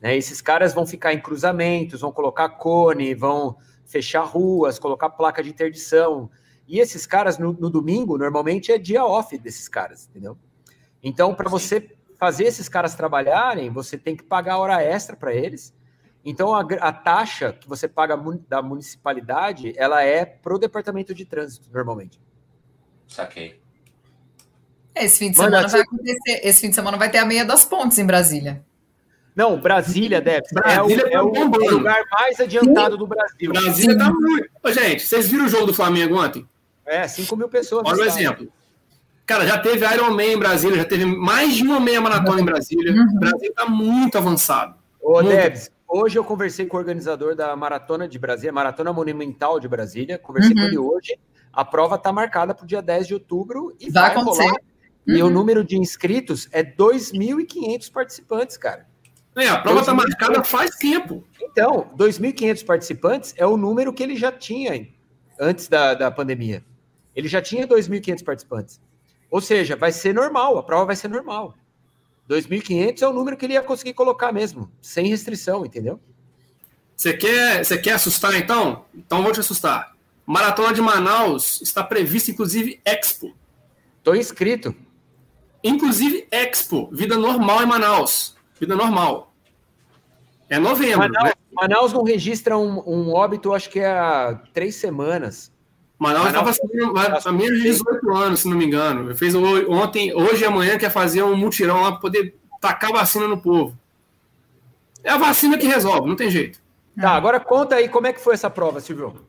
Né? 0.00 0.16
Esses 0.16 0.40
caras 0.40 0.72
vão 0.72 0.86
ficar 0.86 1.12
em 1.12 1.20
cruzamentos, 1.20 2.00
vão 2.00 2.12
colocar 2.12 2.48
cone, 2.50 3.14
vão 3.14 3.56
fechar 3.84 4.22
ruas, 4.22 4.78
colocar 4.78 5.10
placa 5.10 5.42
de 5.42 5.50
interdição. 5.50 6.30
E 6.66 6.78
esses 6.78 7.06
caras, 7.06 7.38
no, 7.38 7.52
no 7.52 7.68
domingo, 7.68 8.16
normalmente 8.16 8.72
é 8.72 8.78
dia 8.78 9.04
off 9.04 9.36
desses 9.36 9.68
caras, 9.68 10.08
entendeu? 10.08 10.38
Então, 11.02 11.34
para 11.34 11.50
você 11.50 11.96
fazer 12.18 12.44
esses 12.44 12.68
caras 12.68 12.94
trabalharem, 12.94 13.70
você 13.70 13.98
tem 13.98 14.14
que 14.14 14.22
pagar 14.22 14.58
hora 14.58 14.82
extra 14.82 15.16
para 15.16 15.34
eles. 15.34 15.74
Então, 16.24 16.54
a, 16.54 16.60
a, 16.60 16.92
taxa 16.92 17.52
que 17.52 17.66
você 17.66 17.88
paga 17.88 18.16
da 18.46 18.60
municipalidade, 18.60 19.72
ela 19.76 20.02
é 20.02 20.24
pro 20.24 20.58
departamento 20.58 21.14
de 21.14 21.24
trânsito, 21.24 21.68
normalmente. 21.72 22.20
Saquei. 23.08 23.58
Esse 24.94 25.18
fim 25.18 25.30
de 25.30 25.38
semana 25.38 25.66
vai 25.66 25.80
acontecer. 25.80 26.40
Esse 26.42 26.60
fim 26.60 26.68
de 26.68 26.74
semana 26.74 26.98
vai 26.98 27.10
ter 27.10 27.18
a 27.18 27.24
meia 27.24 27.44
das 27.44 27.64
pontes 27.64 27.98
em 27.98 28.04
Brasília. 28.04 28.62
Não, 29.40 29.58
Brasília, 29.58 30.20
deve. 30.20 30.42
Brasília 30.52 31.06
é, 31.08 31.22
o, 31.22 31.32
tá 31.32 31.40
é 31.40 31.42
o, 31.42 31.70
lugar 31.70 32.04
mais 32.12 32.38
adiantado 32.38 32.98
do 32.98 33.06
Brasil. 33.06 33.50
Brasília 33.50 33.96
tá 33.96 34.12
muito. 34.12 34.50
Ô, 34.62 34.70
gente, 34.70 35.02
vocês 35.02 35.28
viram 35.28 35.46
o 35.46 35.48
jogo 35.48 35.64
do 35.64 35.72
Flamengo 35.72 36.22
ontem? 36.22 36.46
É, 36.84 37.08
5 37.08 37.34
mil 37.38 37.48
pessoas. 37.48 37.82
Olha 37.86 38.02
o 38.02 38.04
exemplo. 38.04 38.52
Cara, 39.24 39.46
já 39.46 39.56
teve 39.56 39.86
Iron 39.94 40.10
Man 40.10 40.24
em 40.24 40.38
Brasília, 40.38 40.76
já 40.76 40.84
teve 40.84 41.06
mais 41.06 41.54
de 41.54 41.62
uma 41.62 41.80
meia 41.80 42.02
maratona 42.02 42.38
em 42.38 42.44
Brasília. 42.44 42.92
Uhum. 42.92 43.16
O 43.16 43.18
Brasil 43.18 43.50
tá 43.54 43.64
muito 43.64 44.18
avançado. 44.18 44.74
Ô, 45.00 45.22
muito. 45.22 45.28
Debs, 45.28 45.70
hoje 45.88 46.18
eu 46.18 46.24
conversei 46.24 46.66
com 46.66 46.76
o 46.76 46.80
organizador 46.80 47.34
da 47.34 47.56
Maratona 47.56 48.06
de 48.06 48.18
Brasília, 48.18 48.52
Maratona 48.52 48.92
Monumental 48.92 49.58
de 49.58 49.68
Brasília. 49.68 50.18
Conversei 50.18 50.52
uhum. 50.52 50.58
com 50.58 50.66
ele 50.66 50.78
hoje. 50.78 51.18
A 51.50 51.64
prova 51.64 51.96
tá 51.96 52.12
marcada 52.12 52.54
para 52.54 52.64
o 52.64 52.66
dia 52.66 52.82
10 52.82 53.06
de 53.06 53.14
outubro 53.14 53.74
e 53.80 53.90
vai, 53.90 54.02
vai 54.02 54.10
acontecer. 54.10 54.42
Rolar. 54.42 54.60
Uhum. 55.08 55.16
E 55.16 55.22
o 55.22 55.26
uhum. 55.26 55.32
número 55.32 55.64
de 55.64 55.78
inscritos 55.78 56.46
é 56.52 56.62
2.500 56.62 57.90
participantes, 57.90 58.58
cara. 58.58 58.89
É, 59.36 59.48
a 59.48 59.58
prova 59.58 59.80
está 59.80 59.94
marcada 59.94 60.42
faz 60.42 60.76
tempo. 60.76 61.24
Então, 61.40 61.90
2.500 61.96 62.64
participantes 62.64 63.34
é 63.36 63.46
o 63.46 63.56
número 63.56 63.92
que 63.92 64.02
ele 64.02 64.16
já 64.16 64.32
tinha 64.32 64.88
antes 65.38 65.68
da, 65.68 65.94
da 65.94 66.10
pandemia. 66.10 66.64
Ele 67.14 67.28
já 67.28 67.40
tinha 67.40 67.66
2.500 67.66 68.24
participantes. 68.24 68.80
Ou 69.30 69.40
seja, 69.40 69.76
vai 69.76 69.92
ser 69.92 70.12
normal, 70.12 70.58
a 70.58 70.62
prova 70.62 70.86
vai 70.86 70.96
ser 70.96 71.08
normal. 71.08 71.54
2.500 72.28 73.02
é 73.02 73.08
o 73.08 73.12
número 73.12 73.36
que 73.36 73.46
ele 73.46 73.54
ia 73.54 73.62
conseguir 73.62 73.94
colocar 73.94 74.32
mesmo, 74.32 74.70
sem 74.80 75.06
restrição, 75.06 75.64
entendeu? 75.64 76.00
Você 76.96 77.16
quer, 77.16 77.64
você 77.64 77.78
quer 77.78 77.92
assustar 77.92 78.34
então? 78.34 78.84
Então 78.94 79.22
vou 79.22 79.32
te 79.32 79.40
assustar. 79.40 79.94
Maratona 80.26 80.72
de 80.72 80.80
Manaus 80.80 81.60
está 81.60 81.82
prevista, 81.82 82.30
inclusive, 82.30 82.80
Expo. 82.84 83.34
Estou 83.98 84.14
inscrito. 84.14 84.74
Inclusive, 85.62 86.26
Expo, 86.30 86.88
vida 86.92 87.16
normal 87.16 87.62
em 87.62 87.66
Manaus 87.66 88.36
vida 88.60 88.76
normal. 88.76 89.32
É 90.48 90.58
novembro. 90.58 90.98
Manaus, 90.98 91.24
né? 91.24 91.32
Manaus 91.52 91.92
não 91.92 92.02
registra 92.02 92.58
um, 92.58 92.82
um, 92.86 93.12
óbito, 93.12 93.54
acho 93.54 93.70
que 93.70 93.80
é 93.80 93.88
há 93.88 94.38
três 94.52 94.74
semanas. 94.74 95.50
Manaus 95.98 96.26
estava 96.26 96.50
há 97.24 97.32
menos 97.32 97.58
de 97.58 97.62
18 97.62 98.10
anos, 98.14 98.40
se 98.40 98.48
não 98.48 98.56
me 98.56 98.66
engano. 98.66 99.14
Fez 99.14 99.34
ontem, 99.34 100.14
hoje 100.14 100.42
e 100.42 100.46
amanhã 100.46 100.76
quer 100.76 100.90
fazer 100.90 101.22
um 101.22 101.36
mutirão 101.36 101.82
lá 101.82 101.92
para 101.92 102.00
poder 102.00 102.34
tacar 102.60 102.92
vacina 102.92 103.26
no 103.28 103.40
povo. 103.40 103.78
É 105.02 105.10
a 105.10 105.18
vacina 105.18 105.56
que 105.56 105.66
resolve, 105.66 106.08
não 106.08 106.16
tem 106.16 106.30
jeito. 106.30 106.58
Tá, 106.98 107.12
agora 107.12 107.38
conta 107.40 107.76
aí 107.76 107.88
como 107.88 108.06
é 108.06 108.12
que 108.12 108.20
foi 108.20 108.34
essa 108.34 108.50
prova, 108.50 108.80
Silvio. 108.80 109.26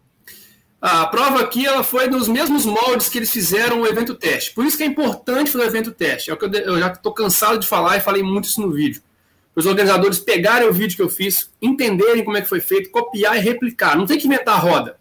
A 0.82 1.06
prova 1.06 1.42
aqui 1.42 1.66
ela 1.66 1.84
foi 1.84 2.08
nos 2.08 2.28
mesmos 2.28 2.66
moldes 2.66 3.08
que 3.08 3.20
eles 3.20 3.32
fizeram 3.32 3.82
o 3.82 3.88
evento 3.88 4.16
teste. 4.16 4.54
Por 4.54 4.66
isso 4.66 4.76
que 4.76 4.84
é 4.84 4.88
importante 4.88 5.52
fazer 5.52 5.66
o 5.66 5.68
evento 5.68 5.92
teste. 5.92 6.32
É 6.32 6.34
o 6.34 6.38
que 6.38 6.46
eu, 6.46 6.52
eu 6.52 6.80
já 6.80 6.88
estou 6.88 7.14
cansado 7.14 7.60
de 7.60 7.68
falar 7.68 7.98
e 7.98 8.02
falei 8.02 8.24
muito 8.24 8.46
isso 8.46 8.60
no 8.60 8.72
vídeo 8.72 9.02
os 9.56 9.66
organizadores 9.66 10.20
pegarem 10.20 10.68
o 10.68 10.74
vídeo 10.74 10.96
que 10.96 11.02
eu 11.02 11.10
fiz, 11.10 11.52
entenderem 11.62 12.24
como 12.24 12.38
é 12.38 12.42
que 12.42 12.48
foi 12.48 12.62
feito, 12.62 12.90
copiar 12.90 13.36
e 13.36 13.40
replicar. 13.40 13.98
Não 13.98 14.06
tem 14.06 14.18
que 14.18 14.28
inventar 14.28 14.56
a 14.56 14.60
roda. 14.60 14.98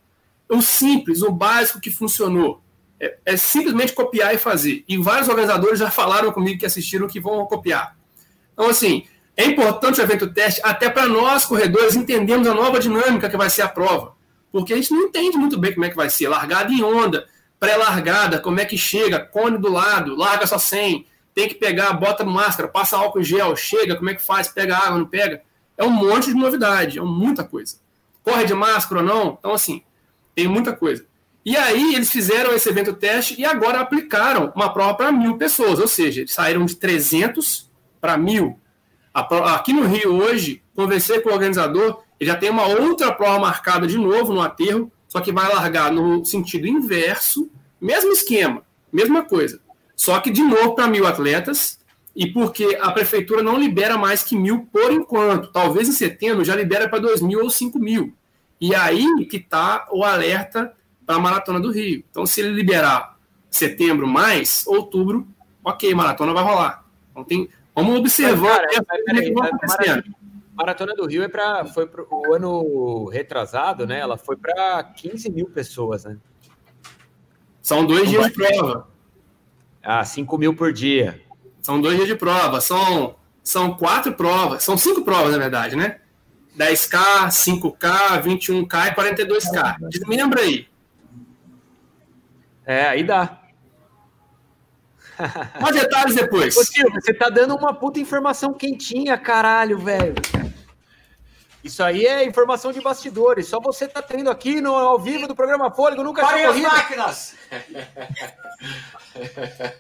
É 0.48 0.54
o 0.54 0.60
simples, 0.60 1.22
o 1.22 1.30
básico 1.30 1.80
que 1.80 1.90
funcionou. 1.90 2.60
É, 2.98 3.16
é, 3.24 3.36
simplesmente 3.36 3.92
copiar 3.92 4.34
e 4.34 4.38
fazer. 4.38 4.84
E 4.88 4.98
vários 4.98 5.28
organizadores 5.28 5.78
já 5.78 5.90
falaram 5.90 6.32
comigo 6.32 6.58
que 6.58 6.66
assistiram 6.66 7.06
que 7.06 7.20
vão 7.20 7.46
copiar. 7.46 7.96
Então, 8.52 8.68
assim, 8.68 9.04
é 9.36 9.44
importante 9.46 10.00
o 10.00 10.02
evento 10.02 10.30
teste 10.30 10.60
até 10.62 10.90
para 10.90 11.06
nós, 11.06 11.46
corredores, 11.46 11.96
entendermos 11.96 12.46
a 12.46 12.52
nova 12.52 12.78
dinâmica 12.78 13.30
que 13.30 13.36
vai 13.36 13.48
ser 13.48 13.62
a 13.62 13.68
prova. 13.68 14.14
Porque 14.52 14.74
a 14.74 14.76
gente 14.76 14.90
não 14.90 15.02
entende 15.02 15.38
muito 15.38 15.56
bem 15.58 15.72
como 15.72 15.86
é 15.86 15.88
que 15.88 15.96
vai 15.96 16.10
ser. 16.10 16.28
Largada 16.28 16.70
em 16.72 16.82
onda, 16.82 17.26
pré-largada, 17.58 18.38
como 18.38 18.60
é 18.60 18.66
que 18.66 18.76
chega, 18.76 19.20
cone 19.20 19.56
do 19.56 19.70
lado, 19.70 20.16
larga 20.16 20.46
só 20.46 20.58
100, 20.58 21.06
tem 21.40 21.48
que 21.48 21.54
pegar, 21.54 21.94
bota 21.94 22.22
máscara, 22.22 22.68
passa 22.68 22.98
álcool 22.98 23.22
gel, 23.22 23.56
chega, 23.56 23.96
como 23.96 24.10
é 24.10 24.14
que 24.14 24.22
faz? 24.22 24.48
Pega 24.48 24.76
água, 24.76 24.98
não 24.98 25.06
pega? 25.06 25.42
É 25.76 25.82
um 25.82 25.90
monte 25.90 26.26
de 26.26 26.34
novidade, 26.34 26.98
é 26.98 27.02
muita 27.02 27.42
coisa. 27.42 27.76
Corre 28.22 28.44
de 28.44 28.52
máscara 28.52 29.00
ou 29.00 29.06
não? 29.06 29.38
Então, 29.38 29.54
assim, 29.54 29.82
tem 30.34 30.46
muita 30.46 30.76
coisa. 30.76 31.06
E 31.42 31.56
aí 31.56 31.94
eles 31.94 32.10
fizeram 32.10 32.52
esse 32.52 32.68
evento 32.68 32.92
teste 32.92 33.40
e 33.40 33.46
agora 33.46 33.80
aplicaram 33.80 34.52
uma 34.54 34.70
prova 34.70 34.92
para 34.92 35.10
mil 35.10 35.38
pessoas, 35.38 35.78
ou 35.78 35.88
seja, 35.88 36.20
eles 36.20 36.34
saíram 36.34 36.66
de 36.66 36.76
300 36.76 37.70
para 37.98 38.18
mil. 38.18 38.60
Aqui 39.14 39.72
no 39.72 39.86
Rio 39.86 40.16
hoje, 40.22 40.62
conversei 40.76 41.20
com 41.20 41.30
o 41.30 41.32
organizador, 41.32 42.02
ele 42.20 42.28
já 42.28 42.36
tem 42.36 42.50
uma 42.50 42.66
outra 42.66 43.10
prova 43.12 43.38
marcada 43.38 43.86
de 43.86 43.96
novo 43.96 44.34
no 44.34 44.42
aterro, 44.42 44.92
só 45.08 45.22
que 45.22 45.32
vai 45.32 45.48
largar 45.48 45.90
no 45.90 46.22
sentido 46.22 46.68
inverso, 46.68 47.50
mesmo 47.80 48.12
esquema, 48.12 48.62
mesma 48.92 49.24
coisa. 49.24 49.58
Só 50.00 50.18
que, 50.18 50.30
de 50.30 50.42
novo, 50.42 50.74
para 50.74 50.88
mil 50.88 51.06
atletas, 51.06 51.78
e 52.16 52.26
porque 52.32 52.78
a 52.80 52.90
prefeitura 52.90 53.42
não 53.42 53.60
libera 53.60 53.98
mais 53.98 54.22
que 54.22 54.34
mil 54.34 54.66
por 54.72 54.90
enquanto. 54.90 55.52
Talvez 55.52 55.90
em 55.90 55.92
setembro 55.92 56.42
já 56.42 56.56
libera 56.56 56.88
para 56.88 57.00
dois 57.00 57.20
mil 57.20 57.42
ou 57.42 57.50
cinco 57.50 57.78
mil. 57.78 58.16
E 58.58 58.74
aí 58.74 59.06
que 59.26 59.36
está 59.36 59.86
o 59.92 60.02
alerta 60.02 60.72
para 61.04 61.16
a 61.16 61.18
Maratona 61.18 61.60
do 61.60 61.70
Rio. 61.70 62.02
Então, 62.10 62.24
se 62.24 62.40
ele 62.40 62.48
liberar 62.48 63.18
setembro 63.50 64.08
mais, 64.08 64.66
outubro, 64.66 65.28
ok, 65.62 65.94
maratona 65.94 66.32
vai 66.32 66.44
rolar. 66.44 66.82
Então 67.10 67.22
tem, 67.22 67.50
vamos 67.74 67.98
observar. 67.98 68.62
Mas, 68.72 68.80
cara, 68.80 69.02
peraí, 69.04 69.34
Maratona 70.54 70.94
do 70.94 71.06
Rio 71.06 71.24
é 71.24 71.28
para 71.28 71.66
foi 71.66 71.86
pro, 71.86 72.08
o 72.10 72.32
ano 72.32 73.04
retrasado, 73.10 73.86
né? 73.86 73.98
Ela 73.98 74.16
foi 74.16 74.38
para 74.38 74.82
15 74.82 75.30
mil 75.30 75.50
pessoas, 75.50 76.06
né? 76.06 76.16
São 77.60 77.84
dois 77.84 78.08
dias 78.08 78.24
de 78.28 78.32
prova. 78.32 78.89
Ah, 79.82 80.04
5 80.04 80.38
mil 80.38 80.54
por 80.54 80.72
dia. 80.72 81.20
São 81.62 81.80
dois 81.80 81.96
dias 81.96 82.08
de 82.08 82.16
prova. 82.16 82.60
São, 82.60 83.16
são 83.42 83.74
quatro 83.74 84.12
provas. 84.14 84.62
São 84.62 84.76
cinco 84.76 85.02
provas, 85.02 85.32
na 85.32 85.38
verdade, 85.38 85.76
né? 85.76 85.98
10K, 86.58 87.28
5K, 87.28 88.22
21K 88.22 88.88
e 88.88 88.94
42K. 88.94 89.76
Desmembra 89.88 90.42
aí. 90.42 90.66
É, 92.66 92.88
aí 92.88 93.04
dá. 93.04 93.40
Mais 95.60 95.74
detalhes 95.74 96.14
depois. 96.14 96.56
Ô, 96.56 96.64
Silvio, 96.64 97.00
você 97.00 97.12
tá 97.12 97.28
dando 97.28 97.54
uma 97.54 97.74
puta 97.74 98.00
informação 98.00 98.52
quentinha, 98.52 99.16
caralho, 99.18 99.78
velho. 99.78 100.14
Isso 101.62 101.82
aí 101.82 102.06
é 102.06 102.24
informação 102.24 102.72
de 102.72 102.80
bastidores. 102.80 103.48
Só 103.48 103.60
você 103.60 103.86
tá 103.86 104.00
tendo 104.00 104.30
aqui 104.30 104.60
no 104.60 104.74
ao 104.74 104.98
vivo 104.98 105.28
do 105.28 105.34
programa 105.34 105.70
Fôlego, 105.70 106.02
nunca 106.02 106.22
Parem 106.22 106.46
as 106.46 106.56
máquinas! 106.56 107.34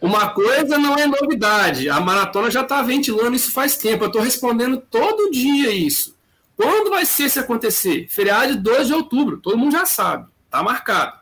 Uma 0.00 0.30
coisa 0.30 0.78
não 0.78 0.96
é 0.96 1.06
novidade. 1.06 1.88
A 1.88 2.00
maratona 2.00 2.50
já 2.50 2.64
tá 2.64 2.82
ventilando 2.82 3.36
isso 3.36 3.52
faz 3.52 3.76
tempo. 3.76 4.04
Eu 4.04 4.10
tô 4.10 4.20
respondendo 4.20 4.78
todo 4.78 5.30
dia 5.30 5.72
isso. 5.72 6.16
Quando 6.56 6.90
vai 6.90 7.06
ser 7.06 7.30
se 7.30 7.38
acontecer? 7.38 8.06
Feriado 8.08 8.52
de 8.52 8.58
2 8.58 8.88
de 8.88 8.94
outubro. 8.94 9.38
Todo 9.38 9.56
mundo 9.56 9.72
já 9.72 9.86
sabe. 9.86 10.28
Tá 10.50 10.62
marcado. 10.62 11.18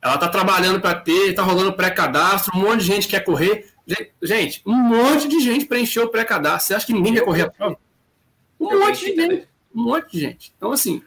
Ela 0.00 0.18
tá 0.18 0.28
trabalhando 0.28 0.80
para 0.80 0.94
ter, 0.94 1.32
tá 1.32 1.42
rolando 1.42 1.72
pré-cadastro, 1.72 2.56
um 2.56 2.60
monte 2.60 2.80
de 2.80 2.86
gente 2.86 3.08
quer 3.08 3.20
correr. 3.20 3.72
Gente, 4.20 4.62
um 4.66 4.74
monte 4.74 5.28
de 5.28 5.40
gente 5.40 5.64
preencheu 5.64 6.04
o 6.04 6.08
pré-cadastro. 6.08 6.68
Você 6.68 6.74
acha 6.74 6.86
que 6.86 6.92
ninguém 6.92 7.14
quer 7.14 7.24
correr 7.24 7.42
a 7.42 7.50
prova? 7.50 7.76
Um 8.60 8.78
monte 8.78 9.00
de 9.00 9.16
gente. 9.16 9.48
Um 9.74 9.84
monte 9.84 10.12
de 10.12 10.20
gente. 10.20 10.52
Então, 10.56 10.72
assim. 10.72 11.02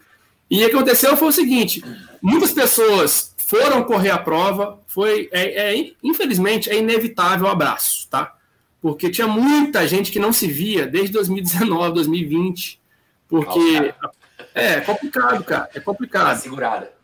E 0.50 0.64
o 0.64 0.70
que 0.70 0.76
aconteceu 0.76 1.16
foi 1.18 1.28
o 1.30 1.32
seguinte: 1.32 1.84
muitas 2.22 2.52
pessoas 2.52 3.34
foram 3.38 3.84
correr 3.84 4.12
a 4.12 4.18
prova. 4.18 4.80
Foi, 4.88 5.30
é, 5.32 5.74
é, 5.74 5.92
infelizmente, 6.04 6.70
é 6.70 6.78
inevitável 6.78 7.48
o 7.48 7.50
abraço, 7.50 8.08
tá? 8.10 8.36
Porque 8.82 9.10
tinha 9.10 9.28
muita 9.28 9.88
gente 9.88 10.12
que 10.12 10.20
não 10.20 10.32
se 10.32 10.48
via 10.48 10.86
desde 10.86 11.12
2019, 11.14 11.94
2020. 11.94 12.80
Porque 13.28 13.94
é, 14.54 14.74
é 14.74 14.82
complicado, 14.82 15.44
cara. 15.44 15.70
É 15.74 15.80
complicado. 15.80 16.26
Tá 16.28 16.36
segurada. 16.36 16.96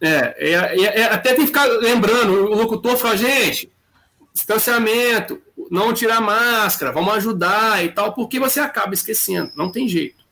É, 0.00 0.34
é, 0.38 0.52
é, 0.52 1.00
é, 1.00 1.04
até 1.04 1.30
tem 1.30 1.40
que 1.40 1.46
ficar 1.46 1.64
lembrando, 1.64 2.50
o 2.50 2.54
locutor 2.54 2.96
fala, 2.96 3.16
gente, 3.16 3.72
distanciamento, 4.32 5.40
não 5.70 5.94
tirar 5.94 6.20
máscara, 6.20 6.92
vamos 6.92 7.14
ajudar 7.14 7.82
e 7.84 7.88
tal, 7.90 8.12
porque 8.12 8.38
você 8.38 8.60
acaba 8.60 8.92
esquecendo, 8.92 9.52
não 9.54 9.70
tem 9.70 9.88
jeito. 9.88 10.23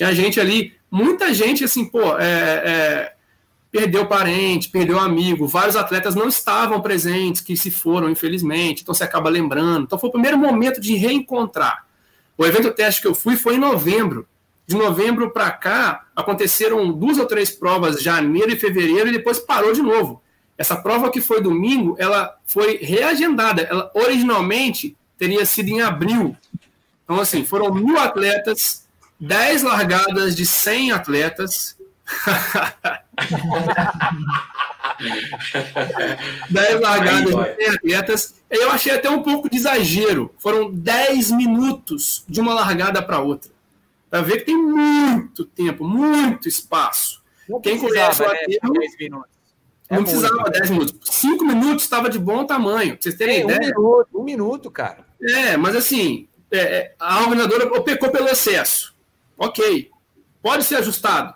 Tinha 0.00 0.14
gente 0.14 0.40
ali, 0.40 0.72
muita 0.90 1.34
gente 1.34 1.62
assim, 1.62 1.84
pô, 1.84 2.16
é, 2.16 2.24
é, 2.24 3.12
perdeu 3.70 4.06
parente, 4.06 4.70
perdeu 4.70 4.98
amigo, 4.98 5.46
vários 5.46 5.76
atletas 5.76 6.14
não 6.14 6.26
estavam 6.26 6.80
presentes, 6.80 7.42
que 7.42 7.54
se 7.54 7.70
foram, 7.70 8.08
infelizmente, 8.08 8.80
então 8.80 8.94
você 8.94 9.04
acaba 9.04 9.28
lembrando. 9.28 9.82
Então 9.82 9.98
foi 9.98 10.08
o 10.08 10.12
primeiro 10.12 10.38
momento 10.38 10.80
de 10.80 10.96
reencontrar. 10.96 11.84
O 12.38 12.46
evento 12.46 12.70
teste 12.70 13.02
que 13.02 13.08
eu 13.08 13.14
fui 13.14 13.36
foi 13.36 13.56
em 13.56 13.58
novembro 13.58 14.26
de 14.66 14.74
novembro 14.74 15.30
para 15.32 15.50
cá, 15.50 16.06
aconteceram 16.16 16.90
duas 16.92 17.18
ou 17.18 17.26
três 17.26 17.50
provas, 17.50 18.02
janeiro 18.02 18.50
e 18.50 18.56
fevereiro, 18.56 19.10
e 19.10 19.12
depois 19.12 19.38
parou 19.38 19.74
de 19.74 19.82
novo. 19.82 20.22
Essa 20.56 20.76
prova 20.76 21.10
que 21.10 21.20
foi 21.20 21.42
domingo, 21.42 21.94
ela 21.98 22.38
foi 22.46 22.78
reagendada. 22.78 23.60
Ela 23.60 23.90
originalmente 23.92 24.96
teria 25.18 25.44
sido 25.44 25.68
em 25.68 25.82
abril. 25.82 26.34
Então, 27.04 27.20
assim, 27.20 27.44
foram 27.44 27.74
mil 27.74 27.98
atletas, 27.98 28.88
dez 29.20 29.62
largadas 29.62 30.34
de 30.34 30.46
100 30.46 30.92
atletas. 30.92 31.76
dez 36.50 36.80
largadas 36.80 37.34
de 37.34 37.64
100 37.64 37.74
atletas. 37.74 38.34
Eu 38.50 38.70
achei 38.70 38.92
até 38.92 39.10
um 39.10 39.22
pouco 39.22 39.50
de 39.50 39.56
exagero. 39.56 40.34
Foram 40.38 40.72
10 40.72 41.32
minutos 41.32 42.24
de 42.28 42.40
uma 42.40 42.54
largada 42.54 43.02
para 43.02 43.18
outra 43.20 43.50
para 44.10 44.22
ver 44.22 44.38
que 44.38 44.46
tem 44.46 44.56
muito 44.56 45.44
tempo, 45.44 45.84
muito 45.84 46.48
espaço. 46.48 47.22
Não 47.48 47.60
Quem 47.60 47.78
conhece 47.78 48.22
o 48.22 48.26
né, 48.26 48.34
aterro, 48.34 49.24
é 49.88 49.94
não 49.94 50.02
precisava 50.02 50.34
muito. 50.34 50.50
10 50.50 50.70
minutos. 50.70 50.94
5 51.04 51.44
minutos 51.44 51.84
estava 51.84 52.10
de 52.10 52.18
bom 52.18 52.44
tamanho. 52.44 52.92
Pra 52.92 53.02
vocês 53.02 53.14
terem 53.14 53.36
é, 53.36 53.44
ideia. 53.44 53.58
Um 53.58 53.66
minuto, 53.66 54.08
um 54.14 54.24
minuto, 54.24 54.70
cara. 54.70 55.04
É, 55.22 55.56
mas 55.56 55.76
assim, 55.76 56.28
é, 56.50 56.58
é 56.58 56.94
a 56.98 57.20
organizadora 57.20 57.80
pecou 57.82 58.10
pelo 58.10 58.28
excesso. 58.28 58.94
Ok. 59.40 59.90
Pode 60.40 60.62
ser 60.62 60.76
ajustado. 60.76 61.34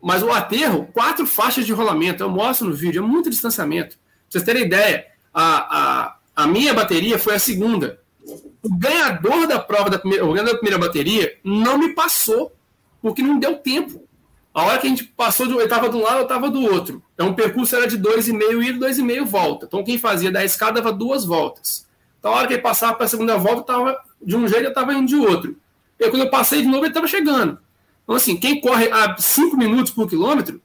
Mas 0.00 0.22
o 0.22 0.30
aterro, 0.30 0.88
quatro 0.92 1.26
faixas 1.26 1.66
de 1.66 1.72
rolamento, 1.72 2.22
eu 2.22 2.30
mostro 2.30 2.68
no 2.68 2.74
vídeo, 2.74 3.02
é 3.02 3.06
muito 3.06 3.28
distanciamento. 3.28 3.96
Pra 3.96 4.06
vocês 4.28 4.44
terem 4.44 4.64
ideia, 4.64 5.06
a, 5.32 5.78
a, 6.04 6.16
a 6.36 6.46
minha 6.46 6.72
bateria 6.72 7.18
foi 7.18 7.34
a 7.34 7.38
segunda 7.38 8.04
o 8.64 8.74
ganhador 8.74 9.46
da 9.46 9.60
prova 9.60 9.90
da 9.90 9.98
primeira, 9.98 10.24
o 10.24 10.32
ganhador 10.32 10.54
da 10.54 10.58
primeira 10.58 10.78
bateria 10.78 11.36
não 11.44 11.76
me 11.76 11.90
passou, 11.94 12.50
porque 13.02 13.22
não 13.22 13.38
deu 13.38 13.56
tempo. 13.56 14.02
A 14.54 14.64
hora 14.64 14.78
que 14.78 14.86
a 14.86 14.90
gente 14.90 15.04
passou, 15.04 15.46
de, 15.46 15.52
eu 15.52 15.60
estava 15.60 15.88
de 15.88 15.96
um 15.96 16.02
lado, 16.02 16.18
eu 16.18 16.22
estava 16.22 16.48
do 16.48 16.62
outro. 16.62 17.02
Então 17.12 17.28
o 17.28 17.34
percurso 17.34 17.76
era 17.76 17.86
de 17.86 17.98
2,5 17.98 18.64
ida, 18.64 18.86
2,5 18.86 19.24
volta. 19.26 19.66
Então 19.66 19.84
quem 19.84 19.98
fazia 19.98 20.32
da 20.32 20.42
escada 20.42 20.80
dava 20.80 20.96
duas 20.96 21.26
voltas. 21.26 21.86
Então 22.18 22.32
a 22.32 22.36
hora 22.36 22.46
que 22.46 22.54
ele 22.54 22.62
passava 22.62 22.94
para 22.94 23.04
a 23.04 23.08
segunda 23.08 23.36
volta, 23.36 23.60
estava 23.60 24.00
de 24.22 24.34
um 24.34 24.48
jeito, 24.48 24.64
eu 24.64 24.68
estava 24.70 24.94
indo 24.94 25.06
de 25.06 25.16
outro. 25.16 25.56
E 26.04 26.10
quando 26.10 26.22
eu 26.22 26.30
passei 26.30 26.62
de 26.62 26.68
novo, 26.68 26.80
ele 26.80 26.88
estava 26.88 27.06
chegando. 27.06 27.58
Então 28.02 28.14
assim, 28.14 28.36
quem 28.36 28.60
corre 28.60 28.90
a 28.90 29.16
5 29.16 29.56
minutos 29.56 29.92
por 29.92 30.08
quilômetro, 30.08 30.60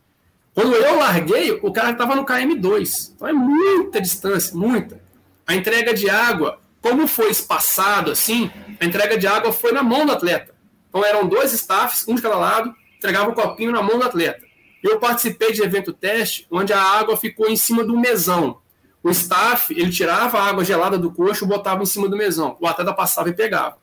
quando 0.54 0.74
eu 0.74 0.98
larguei, 0.98 1.58
o 1.62 1.72
cara 1.72 1.92
estava 1.92 2.16
no 2.16 2.26
KM2. 2.26 3.14
Então 3.16 3.28
é 3.28 3.34
muita 3.34 4.02
distância, 4.02 4.56
muita. 4.56 5.02
A 5.48 5.56
entrega 5.56 5.94
de 5.94 6.10
água, 6.10 6.60
como 6.82 7.08
foi 7.08 7.30
espaçado 7.30 8.12
assim, 8.12 8.52
a 8.80 8.86
entrega 8.86 9.18
de 9.18 9.26
água 9.26 9.54
foi 9.54 9.72
na 9.72 9.82
mão 9.82 10.06
do 10.06 10.12
atleta. 10.12 10.54
Então 10.90 11.06
eram 11.06 11.28
dois 11.28 11.54
staffs, 11.54 12.08
um 12.08 12.16
de 12.16 12.22
cada 12.22 12.38
lado, 12.38 12.74
entregava 12.98 13.30
o 13.30 13.32
um 13.32 13.36
copinho 13.36 13.72
na 13.72 13.82
mão 13.82 13.98
do 13.98 14.06
atleta. 14.06 14.44
Eu 14.84 15.00
participei 15.00 15.52
de 15.52 15.62
evento 15.62 15.94
teste 15.94 16.48
onde 16.50 16.74
a 16.74 16.82
água 16.82 17.16
ficou 17.16 17.50
em 17.50 17.56
cima 17.56 17.84
do 17.84 17.98
mesão. 17.98 18.60
O 19.02 19.10
staff, 19.10 19.74
ele 19.74 19.92
tirava 19.92 20.40
a 20.40 20.44
água 20.44 20.64
gelada 20.64 20.98
do 20.98 21.12
coxo 21.12 21.46
e 21.46 21.48
botava 21.48 21.84
em 21.84 21.86
cima 21.86 22.10
do 22.10 22.18
mesão. 22.18 22.58
O 22.60 22.68
atleta 22.68 22.94
passava 22.94 23.30
e 23.30 23.34
pegava. 23.34 23.78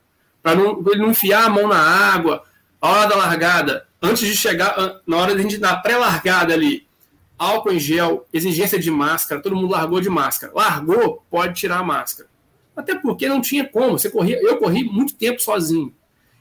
Para 0.46 0.54
não, 0.54 1.10
enfiar 1.10 1.46
a 1.46 1.50
mão 1.50 1.66
na 1.66 1.76
água, 1.76 2.44
a 2.80 2.88
hora 2.88 3.08
da 3.08 3.16
largada, 3.16 3.88
antes 4.00 4.28
de 4.28 4.36
chegar, 4.36 5.00
na 5.04 5.16
hora 5.16 5.34
de 5.34 5.42
gente 5.42 5.58
dar 5.58 5.82
pré-largada 5.82 6.54
ali, 6.54 6.86
álcool 7.36 7.72
em 7.72 7.80
gel, 7.80 8.24
exigência 8.32 8.78
de 8.78 8.88
máscara, 8.88 9.42
todo 9.42 9.56
mundo 9.56 9.72
largou 9.72 10.00
de 10.00 10.08
máscara. 10.08 10.52
Largou, 10.54 11.24
pode 11.28 11.54
tirar 11.54 11.78
a 11.78 11.82
máscara. 11.82 12.28
Até 12.76 12.94
porque 12.94 13.28
não 13.28 13.40
tinha 13.40 13.68
como. 13.68 13.98
Você 13.98 14.08
corria, 14.08 14.40
eu 14.40 14.56
corri 14.58 14.84
muito 14.84 15.14
tempo 15.14 15.42
sozinho. 15.42 15.92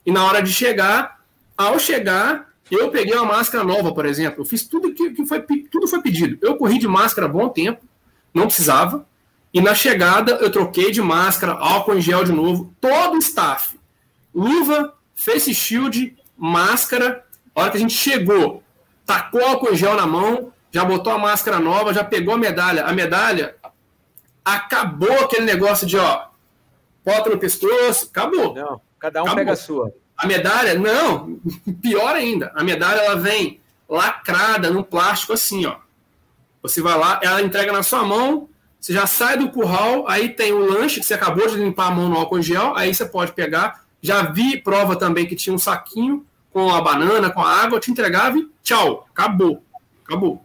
E 0.06 0.12
na 0.12 0.24
hora 0.24 0.40
de 0.40 0.54
chegar, 0.54 1.22
ao 1.58 1.80
chegar, 1.80 2.54
eu 2.70 2.92
peguei 2.92 3.16
uma 3.16 3.26
máscara 3.26 3.64
nova, 3.64 3.92
por 3.92 4.06
exemplo. 4.06 4.42
Eu 4.42 4.46
fiz 4.46 4.68
tudo 4.68 4.94
que, 4.94 5.14
que 5.14 5.26
foi, 5.26 5.42
tudo 5.42 5.88
foi 5.88 6.00
pedido. 6.04 6.38
Eu 6.44 6.58
corri 6.58 6.78
de 6.78 6.88
máscara 6.88 7.28
bom 7.28 7.50
tempo, 7.50 7.84
não 8.32 8.46
precisava. 8.46 9.04
E 9.52 9.60
na 9.60 9.74
chegada, 9.74 10.34
eu 10.34 10.52
troquei 10.52 10.92
de 10.92 11.02
máscara, 11.02 11.54
álcool 11.54 11.96
em 11.96 12.02
gel 12.02 12.24
de 12.24 12.32
novo, 12.32 12.72
todo 12.80 13.16
o 13.16 13.18
staff. 13.18 13.75
Luva, 14.36 14.94
face 15.16 15.54
shield, 15.56 16.16
máscara. 16.38 17.24
A 17.56 17.62
hora 17.62 17.72
que 17.72 17.78
a 17.78 17.80
gente 17.80 17.94
chegou, 17.94 18.62
tacou 19.06 19.42
álcool 19.42 19.72
em 19.72 19.78
gel 19.78 19.96
na 19.96 20.06
mão, 20.06 20.52
já 20.72 20.84
botou 20.84 21.14
a 21.14 21.18
máscara 21.18 21.58
nova, 21.58 21.94
já 21.94 22.04
pegou 22.04 22.34
a 22.34 22.38
medalha. 22.38 22.84
A 22.86 22.92
medalha, 22.92 23.56
acabou 24.44 25.22
aquele 25.22 25.46
negócio 25.46 25.88
de, 25.88 25.98
ó, 25.98 26.26
bota 27.04 27.30
no 27.30 27.38
pescoço, 27.38 28.10
acabou. 28.12 28.54
Não, 28.54 28.82
cada 29.00 29.22
um 29.22 29.26
acabou. 29.26 29.40
pega 29.40 29.54
a 29.54 29.56
sua. 29.56 29.94
A 30.18 30.28
medalha, 30.28 30.76
não, 30.76 31.40
pior 31.82 32.16
ainda, 32.16 32.52
a 32.54 32.64
medalha 32.64 33.00
ela 33.00 33.16
vem 33.16 33.62
lacrada 33.88 34.70
num 34.70 34.84
plástico 34.84 35.34
assim, 35.34 35.66
ó. 35.66 35.78
Você 36.62 36.82
vai 36.82 36.98
lá, 36.98 37.20
ela 37.24 37.42
entrega 37.42 37.72
na 37.72 37.84
sua 37.84 38.04
mão, 38.04 38.50
você 38.80 38.92
já 38.92 39.08
sai 39.08 39.38
do 39.38 39.50
curral, 39.50 40.08
aí 40.08 40.30
tem 40.30 40.52
o 40.52 40.60
lanche 40.60 41.00
que 41.00 41.06
você 41.06 41.14
acabou 41.14 41.48
de 41.48 41.56
limpar 41.56 41.88
a 41.88 41.92
mão 41.92 42.10
no 42.10 42.18
álcool 42.18 42.42
gel, 42.42 42.76
aí 42.76 42.94
você 42.94 43.06
pode 43.06 43.32
pegar. 43.32 43.85
Já 44.02 44.24
vi 44.24 44.58
prova 44.58 44.96
também 44.96 45.26
que 45.26 45.36
tinha 45.36 45.54
um 45.54 45.60
saquinho 45.60 46.26
com 46.52 46.70
a 46.70 46.82
banana, 46.82 47.30
com 47.30 47.42
a 47.42 47.52
água, 47.64 47.80
te 47.80 47.92
entregava 47.92 48.38
e 48.38 48.48
tchau, 48.64 49.06
acabou, 49.12 49.62
acabou. 50.06 50.42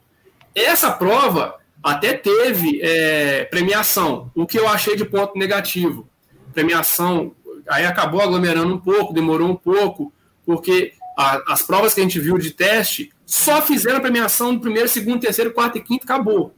Essa 0.54 0.90
prova, 0.90 1.56
até 1.82 2.12
teve 2.14 2.80
é, 2.82 3.44
premiação, 3.44 4.30
o 4.34 4.44
que 4.44 4.58
eu 4.58 4.68
achei 4.68 4.96
de 4.96 5.04
ponto 5.04 5.38
negativo. 5.38 6.08
Premiação, 6.52 7.32
aí 7.68 7.86
acabou 7.86 8.20
aglomerando 8.20 8.74
um 8.74 8.78
pouco, 8.78 9.14
demorou 9.14 9.48
um 9.48 9.54
pouco, 9.54 10.12
porque 10.44 10.94
a, 11.16 11.52
as 11.52 11.62
provas 11.62 11.94
que 11.94 12.00
a 12.00 12.02
gente 12.02 12.18
viu 12.18 12.38
de 12.38 12.50
teste 12.50 13.12
só 13.24 13.62
fizeram 13.62 14.00
premiação 14.00 14.54
do 14.54 14.60
primeiro, 14.60 14.88
segundo, 14.88 15.20
terceiro, 15.20 15.52
quarto 15.52 15.78
e 15.78 15.80
quinto, 15.80 16.04
acabou. 16.04 16.52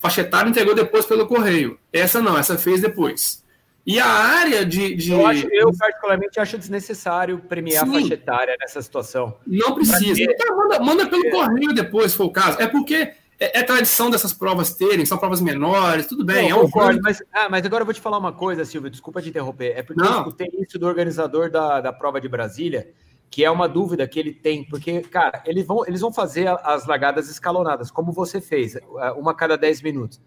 faixa 0.00 0.22
etária 0.22 0.50
entregou 0.50 0.74
depois 0.74 1.06
pelo 1.06 1.26
correio. 1.26 1.78
Essa 1.92 2.20
não, 2.20 2.36
essa 2.36 2.58
fez 2.58 2.80
depois. 2.80 3.44
E 3.88 3.98
a 3.98 4.06
área 4.06 4.66
de. 4.66 4.94
de... 4.94 5.10
Eu, 5.10 5.26
acho, 5.26 5.48
eu, 5.50 5.74
particularmente, 5.74 6.38
acho 6.38 6.58
desnecessário 6.58 7.38
premiar 7.38 7.86
Sim. 7.86 7.90
a 7.90 8.00
faixa 8.00 8.14
etária 8.14 8.54
nessa 8.60 8.82
situação. 8.82 9.34
Não 9.46 9.74
precisa. 9.74 10.20
Então, 10.20 10.58
manda, 10.58 10.78
manda, 10.78 11.06
pelo 11.08 11.26
é. 11.26 11.30
correio 11.30 11.72
depois, 11.72 12.10
se 12.12 12.18
for 12.18 12.26
o 12.26 12.30
caso. 12.30 12.60
É 12.60 12.66
porque 12.66 13.14
é, 13.40 13.60
é, 13.60 13.62
tradição 13.62 14.10
dessas 14.10 14.30
provas 14.30 14.74
terem, 14.74 15.06
são 15.06 15.16
provas 15.16 15.40
menores, 15.40 16.06
tudo 16.06 16.22
bem. 16.22 16.50
Não, 16.50 16.58
é 16.58 16.60
concordo, 16.64 17.00
mas, 17.02 17.22
ah, 17.32 17.48
mas 17.48 17.64
agora 17.64 17.80
eu 17.80 17.86
vou 17.86 17.94
te 17.94 18.00
falar 18.02 18.18
uma 18.18 18.30
coisa, 18.30 18.62
Silvio, 18.62 18.90
desculpa 18.90 19.22
te 19.22 19.30
interromper. 19.30 19.72
É 19.74 19.82
porque 19.82 20.02
Não. 20.02 20.12
eu 20.12 20.18
escutei 20.18 20.50
isso 20.58 20.78
do 20.78 20.86
organizador 20.86 21.50
da, 21.50 21.80
da 21.80 21.90
prova 21.90 22.20
de 22.20 22.28
Brasília, 22.28 22.92
que 23.30 23.42
é 23.42 23.50
uma 23.50 23.66
dúvida 23.66 24.06
que 24.06 24.20
ele 24.20 24.34
tem, 24.34 24.64
porque, 24.64 25.00
cara, 25.00 25.42
eles 25.46 25.64
vão, 25.64 25.86
eles 25.86 26.02
vão 26.02 26.12
fazer 26.12 26.46
as 26.62 26.86
largadas 26.86 27.30
escalonadas, 27.30 27.90
como 27.90 28.12
você 28.12 28.38
fez, 28.38 28.76
uma 29.16 29.30
a 29.30 29.34
cada 29.34 29.56
10 29.56 29.80
minutos. 29.80 30.20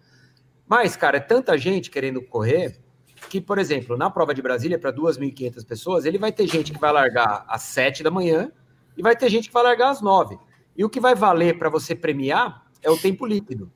Mas, 0.66 0.96
cara, 0.96 1.18
é 1.18 1.20
tanta 1.20 1.56
gente 1.56 1.92
querendo 1.92 2.20
correr 2.22 2.82
que, 3.28 3.40
por 3.40 3.58
exemplo, 3.58 3.96
na 3.96 4.10
prova 4.10 4.34
de 4.34 4.42
Brasília, 4.42 4.78
para 4.78 4.92
2.500 4.92 5.66
pessoas, 5.66 6.04
ele 6.04 6.18
vai 6.18 6.32
ter 6.32 6.46
gente 6.46 6.72
que 6.72 6.78
vai 6.78 6.92
largar 6.92 7.44
às 7.48 7.62
7 7.62 8.02
da 8.02 8.10
manhã 8.10 8.50
e 8.96 9.02
vai 9.02 9.16
ter 9.16 9.28
gente 9.28 9.48
que 9.48 9.54
vai 9.54 9.62
largar 9.62 9.90
às 9.90 10.00
9. 10.00 10.38
E 10.76 10.84
o 10.84 10.90
que 10.90 11.00
vai 11.00 11.14
valer 11.14 11.58
para 11.58 11.68
você 11.68 11.94
premiar 11.94 12.66
é 12.82 12.90
o 12.90 12.98
tempo 12.98 13.26
líquido. 13.26 13.70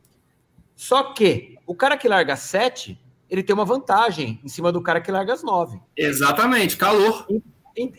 Só 0.74 1.14
que 1.14 1.56
o 1.66 1.74
cara 1.74 1.96
que 1.96 2.08
larga 2.08 2.34
às 2.34 2.40
7, 2.40 2.98
ele 3.28 3.42
tem 3.42 3.54
uma 3.54 3.64
vantagem 3.64 4.40
em 4.44 4.48
cima 4.48 4.70
do 4.70 4.82
cara 4.82 5.00
que 5.00 5.10
larga 5.10 5.32
às 5.32 5.42
9. 5.42 5.80
Exatamente, 5.96 6.76
calor 6.76 7.26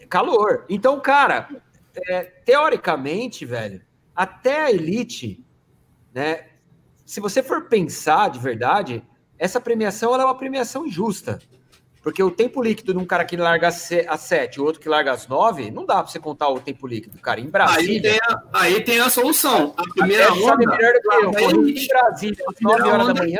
calor. 0.09 0.65
Então, 0.69 0.99
cara, 0.99 1.49
é, 1.95 2.23
teoricamente, 2.23 3.45
velho, 3.45 3.81
até 4.15 4.65
a 4.65 4.71
elite, 4.71 5.45
né? 6.13 6.47
Se 7.05 7.19
você 7.19 7.43
for 7.43 7.67
pensar 7.67 8.29
de 8.29 8.39
verdade, 8.39 9.03
essa 9.37 9.59
premiação 9.59 10.13
é 10.15 10.23
uma 10.23 10.37
premiação 10.37 10.85
injusta. 10.85 11.39
Porque 12.01 12.23
o 12.23 12.31
tempo 12.31 12.63
líquido 12.63 12.93
de 12.93 12.99
um 12.99 13.05
cara 13.05 13.25
que 13.25 13.35
larga 13.35 13.67
às 13.67 14.21
7 14.21 14.55
e 14.55 14.61
outro 14.61 14.81
que 14.81 14.87
larga 14.87 15.11
às 15.11 15.27
9, 15.27 15.71
não 15.71 15.85
dá 15.85 15.95
para 15.95 16.07
você 16.07 16.19
contar 16.19 16.47
o 16.47 16.59
tempo 16.59 16.87
líquido, 16.87 17.17
cara. 17.19 17.41
Em 17.41 17.49
Brasília. 17.49 17.95
Aí 17.95 18.01
tem 18.01 18.19
a, 18.21 18.43
aí 18.53 18.83
tem 18.83 18.99
a 19.01 19.09
solução. 19.09 19.73
A 19.75 19.83
primeira 19.83 20.31
onda. 20.31 20.45
Sabe 20.45 20.67
melhor 20.67 20.93
do 20.93 21.01
que 21.01 21.43
eu. 21.43 21.67
Em 21.67 21.87
Brasília, 21.87 22.45
às 22.47 22.55
9 22.61 22.81
horas 22.83 23.07
onda... 23.07 23.13
da 23.13 23.23
manhã, 23.23 23.39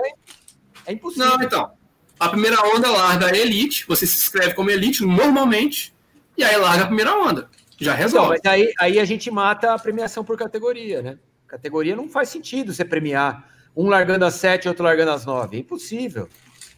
é 0.85 0.91
impossível. 0.91 1.27
Não, 1.27 1.41
então. 1.41 1.71
A 2.19 2.29
primeira 2.29 2.61
onda 2.67 2.89
larga 2.89 3.27
a 3.27 3.37
elite, 3.37 3.85
você 3.87 4.05
se 4.05 4.17
inscreve 4.17 4.53
como 4.53 4.69
elite 4.69 5.05
normalmente, 5.05 5.93
e 6.35 6.43
aí 6.43 6.57
larga 6.57 6.83
a 6.83 6.87
primeira 6.87 7.15
onda. 7.15 7.49
Já 7.79 7.93
então, 7.93 8.03
resolve. 8.03 8.37
Então, 8.37 8.51
mas 8.51 8.61
aí, 8.61 8.73
aí 8.79 8.99
a 8.99 9.05
gente 9.05 9.29
mata 9.29 9.73
a 9.73 9.79
premiação 9.79 10.25
por 10.25 10.35
categoria, 10.35 11.01
né? 11.01 11.19
Categoria 11.47 11.95
não 11.95 12.09
faz 12.09 12.29
sentido 12.29 12.73
você 12.73 12.83
premiar 12.83 13.47
um 13.77 13.87
largando 13.87 14.25
às 14.25 14.33
7 14.33 14.67
outro 14.67 14.83
largando 14.83 15.11
às 15.11 15.23
9. 15.23 15.55
É 15.55 15.59
impossível. 15.59 16.27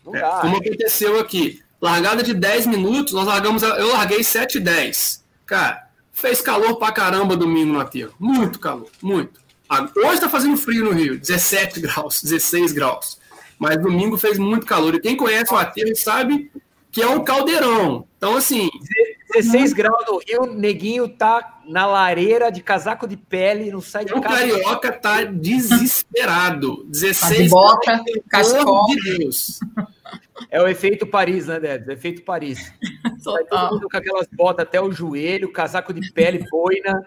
Não 0.05 0.13
é, 0.13 0.19
dá. 0.19 0.39
Como 0.41 0.57
aconteceu 0.57 1.19
aqui. 1.19 1.63
Largada 1.81 2.21
de 2.21 2.33
10 2.33 2.67
minutos, 2.67 3.13
nós 3.13 3.25
largamos. 3.25 3.63
Eu 3.63 3.87
larguei 3.93 4.21
7 4.21 4.57
e 4.57 4.59
10. 4.59 5.23
Cara, 5.45 5.87
fez 6.11 6.41
calor 6.41 6.75
pra 6.75 6.91
caramba 6.91 7.37
domingo 7.37 7.71
no 7.71 7.79
aterro. 7.79 8.13
Muito 8.19 8.59
calor, 8.59 8.89
muito. 9.01 9.39
Hoje 9.95 10.19
tá 10.19 10.27
fazendo 10.27 10.57
frio 10.57 10.83
no 10.83 10.91
Rio, 10.91 11.17
17 11.17 11.79
graus, 11.81 12.21
16 12.21 12.73
graus. 12.73 13.17
Mas 13.57 13.81
domingo 13.81 14.17
fez 14.17 14.37
muito 14.37 14.65
calor. 14.65 14.95
E 14.95 14.99
quem 14.99 15.15
conhece 15.15 15.53
o 15.53 15.57
aterro 15.57 15.95
sabe 15.95 16.51
que 16.91 17.01
é 17.01 17.07
um 17.07 17.23
caldeirão. 17.23 18.05
Então, 18.17 18.35
assim. 18.35 18.69
16 19.41 19.73
graus 19.73 20.05
no 20.07 20.19
Rio, 20.19 20.53
neguinho 20.53 21.07
tá 21.07 21.61
na 21.67 21.85
lareira 21.85 22.51
de 22.51 22.61
casaco 22.61 23.07
de 23.07 23.15
pele, 23.15 23.71
não 23.71 23.81
sai 23.81 24.05
de 24.05 24.13
o 24.13 24.21
casa. 24.21 24.35
O 24.35 24.49
carioca 24.49 24.91
tá 24.91 25.23
desesperado. 25.23 26.85
16 26.87 27.49
tá 27.49 27.55
bota, 27.55 28.03
cascol. 28.29 28.85
De 28.87 29.17
Deus. 29.17 29.59
É 30.49 30.61
o 30.61 30.67
efeito 30.67 31.05
Paris, 31.05 31.47
né, 31.47 31.59
Débora? 31.59 31.89
O 31.89 31.93
efeito 31.93 32.21
Paris. 32.23 32.73
Sai 33.19 33.43
todo 33.45 33.73
mundo 33.73 33.87
com 33.89 33.97
aquelas 33.97 34.27
botas 34.31 34.65
até 34.65 34.81
o 34.81 34.91
joelho, 34.91 35.51
casaco 35.51 35.93
de 35.93 36.11
pele, 36.11 36.45
boina. 36.49 37.05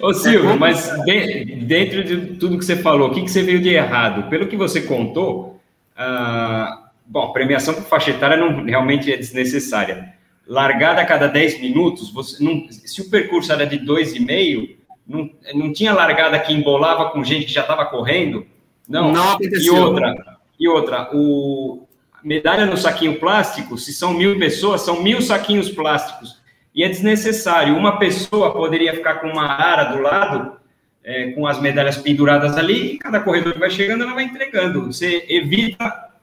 Ô 0.00 0.12
Silvio, 0.14 0.58
mas 0.58 0.90
dentro 1.04 2.04
de 2.04 2.38
tudo 2.38 2.58
que 2.58 2.64
você 2.64 2.76
falou, 2.76 3.08
o 3.08 3.14
que, 3.14 3.22
que 3.22 3.30
você 3.30 3.42
viu 3.42 3.60
de 3.60 3.70
errado? 3.70 4.28
Pelo 4.28 4.46
que 4.48 4.56
você 4.56 4.82
contou, 4.82 5.60
uh, 5.96 6.83
Bom, 7.06 7.32
premiação 7.32 7.74
por 7.74 7.84
faixa 7.84 8.10
etária 8.10 8.36
não, 8.36 8.64
realmente 8.64 9.12
é 9.12 9.16
desnecessária. 9.16 10.14
Largada 10.46 11.00
a 11.00 11.06
cada 11.06 11.26
10 11.26 11.60
minutos, 11.60 12.12
você 12.12 12.42
não, 12.42 12.66
se 12.70 13.00
o 13.00 13.10
percurso 13.10 13.52
era 13.52 13.66
de 13.66 13.78
2,5, 13.78 14.76
não, 15.06 15.30
não 15.54 15.72
tinha 15.72 15.92
largada 15.92 16.38
que 16.38 16.52
embolava 16.52 17.10
com 17.10 17.22
gente 17.22 17.46
que 17.46 17.52
já 17.52 17.60
estava 17.60 17.84
correndo? 17.86 18.46
Não. 18.88 19.12
Não 19.12 19.32
aconteceu. 19.32 19.74
E 19.74 19.78
outra, 19.78 20.38
e 20.60 20.68
outra 20.68 21.10
o, 21.12 21.86
medalha 22.22 22.64
no 22.64 22.76
saquinho 22.76 23.20
plástico, 23.20 23.76
se 23.76 23.92
são 23.92 24.14
mil 24.14 24.38
pessoas, 24.38 24.80
são 24.80 25.02
mil 25.02 25.20
saquinhos 25.20 25.70
plásticos. 25.70 26.42
E 26.74 26.82
é 26.82 26.88
desnecessário. 26.88 27.76
Uma 27.76 27.98
pessoa 27.98 28.52
poderia 28.52 28.94
ficar 28.94 29.16
com 29.16 29.28
uma 29.28 29.46
ara 29.46 29.84
do 29.84 30.02
lado, 30.02 30.56
é, 31.04 31.30
com 31.32 31.46
as 31.46 31.60
medalhas 31.60 31.98
penduradas 31.98 32.56
ali, 32.56 32.94
e 32.94 32.98
cada 32.98 33.20
corredor 33.20 33.52
que 33.52 33.58
vai 33.58 33.70
chegando, 33.70 34.02
ela 34.02 34.14
vai 34.14 34.24
entregando. 34.24 34.86
Você 34.86 35.26
evita 35.28 36.13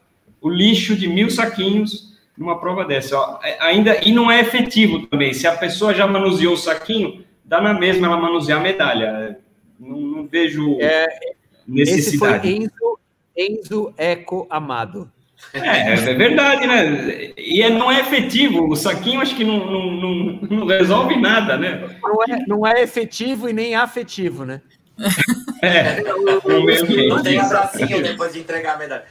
o 0.42 0.50
lixo 0.50 0.96
de 0.96 1.08
mil 1.08 1.30
saquinhos 1.30 2.12
numa 2.38 2.60
prova 2.60 2.84
dessa. 2.84 3.18
Ó, 3.18 3.40
é, 3.44 3.58
ainda 3.62 3.98
E 4.04 4.12
não 4.12 4.30
é 4.30 4.42
efetivo 4.42 5.06
também. 5.06 5.34
Se 5.34 5.48
a 5.48 5.56
pessoa 5.56 5.94
já 5.94 6.08
manuseou 6.08 6.54
o 6.54 6.58
saquinho, 6.58 7.24
dá 7.46 7.62
na 7.62 7.74
mesma 7.74 8.08
ela 8.08 8.18
manusear 8.18 8.60
a 8.60 8.64
medalha. 8.64 9.38
Não, 9.80 10.00
não 10.00 10.28
vejo 10.28 10.78
é, 10.82 11.06
necessidade. 11.68 12.48
Esse 12.48 12.70
foi 12.70 12.90
Enzo, 12.90 13.00
Enzo 13.38 13.94
Eco 13.98 14.48
Amado. 14.50 15.12
É, 15.54 15.94
é 15.94 16.14
verdade, 16.14 16.68
né? 16.68 17.34
E 17.38 17.62
é, 17.62 17.70
não 17.70 17.92
é 17.92 18.00
efetivo. 18.00 18.70
O 18.70 18.76
saquinho 18.76 19.22
acho 19.22 19.36
que 19.36 19.44
não, 19.44 19.66
não, 19.66 19.92
não, 19.92 20.42
não 20.42 20.66
resolve 20.68 21.20
nada, 21.20 21.58
né? 21.58 21.90
Não 22.02 22.24
é, 22.24 22.46
não 22.48 22.68
é 22.68 22.82
efetivo 22.82 23.50
e 23.50 23.54
nem 23.54 23.76
afetivo, 23.76 24.46
né? 24.46 24.62
É, 25.62 26.02
não 27.08 27.24
tem 27.24 27.40
abracinho 27.40 28.04
depois 28.04 28.34
de 28.34 28.40
entregar 28.40 28.76
a 28.76 28.78
medalha. 28.78 29.06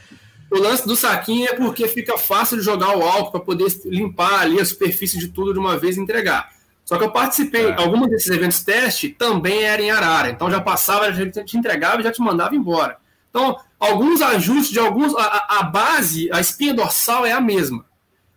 O 0.51 0.59
lance 0.59 0.85
do 0.85 0.97
saquinho 0.97 1.47
é 1.47 1.53
porque 1.53 1.87
fica 1.87 2.17
fácil 2.17 2.57
de 2.57 2.63
jogar 2.63 2.97
o 2.97 3.01
álcool 3.01 3.31
para 3.31 3.39
poder 3.39 3.67
limpar 3.85 4.41
ali 4.41 4.59
a 4.59 4.65
superfície 4.65 5.17
de 5.17 5.29
tudo 5.29 5.53
de 5.53 5.59
uma 5.59 5.77
vez 5.77 5.95
e 5.95 6.01
entregar. 6.01 6.49
Só 6.83 6.97
que 6.97 7.05
eu 7.05 7.11
participei, 7.11 7.67
é. 7.67 7.75
alguns 7.81 8.09
desses 8.09 8.29
eventos 8.29 8.61
teste 8.61 9.07
também 9.07 9.63
era 9.63 9.81
em 9.81 9.89
Arara. 9.89 10.29
Então 10.29 10.51
já 10.51 10.59
passava, 10.59 11.09
já 11.13 11.25
te 11.43 11.57
entregava 11.57 12.01
e 12.01 12.03
já 12.03 12.11
te 12.11 12.19
mandava 12.19 12.53
embora. 12.53 12.97
Então, 13.29 13.57
alguns 13.79 14.21
ajustes 14.21 14.71
de 14.71 14.79
alguns. 14.79 15.15
A, 15.15 15.59
a 15.59 15.63
base, 15.63 16.29
a 16.33 16.41
espinha 16.41 16.73
dorsal 16.73 17.25
é 17.25 17.31
a 17.31 17.39
mesma. 17.39 17.85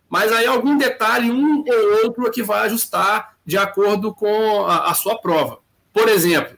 Mas 0.09 0.31
aí 0.31 0.45
algum 0.45 0.77
detalhe, 0.77 1.29
um 1.29 1.65
ou 1.67 2.05
outro, 2.05 2.27
é 2.27 2.31
que 2.31 2.41
vai 2.41 2.65
ajustar 2.65 3.35
de 3.45 3.57
acordo 3.57 4.13
com 4.13 4.65
a, 4.65 4.89
a 4.89 4.93
sua 4.93 5.19
prova. 5.19 5.59
Por 5.91 6.07
exemplo, 6.07 6.57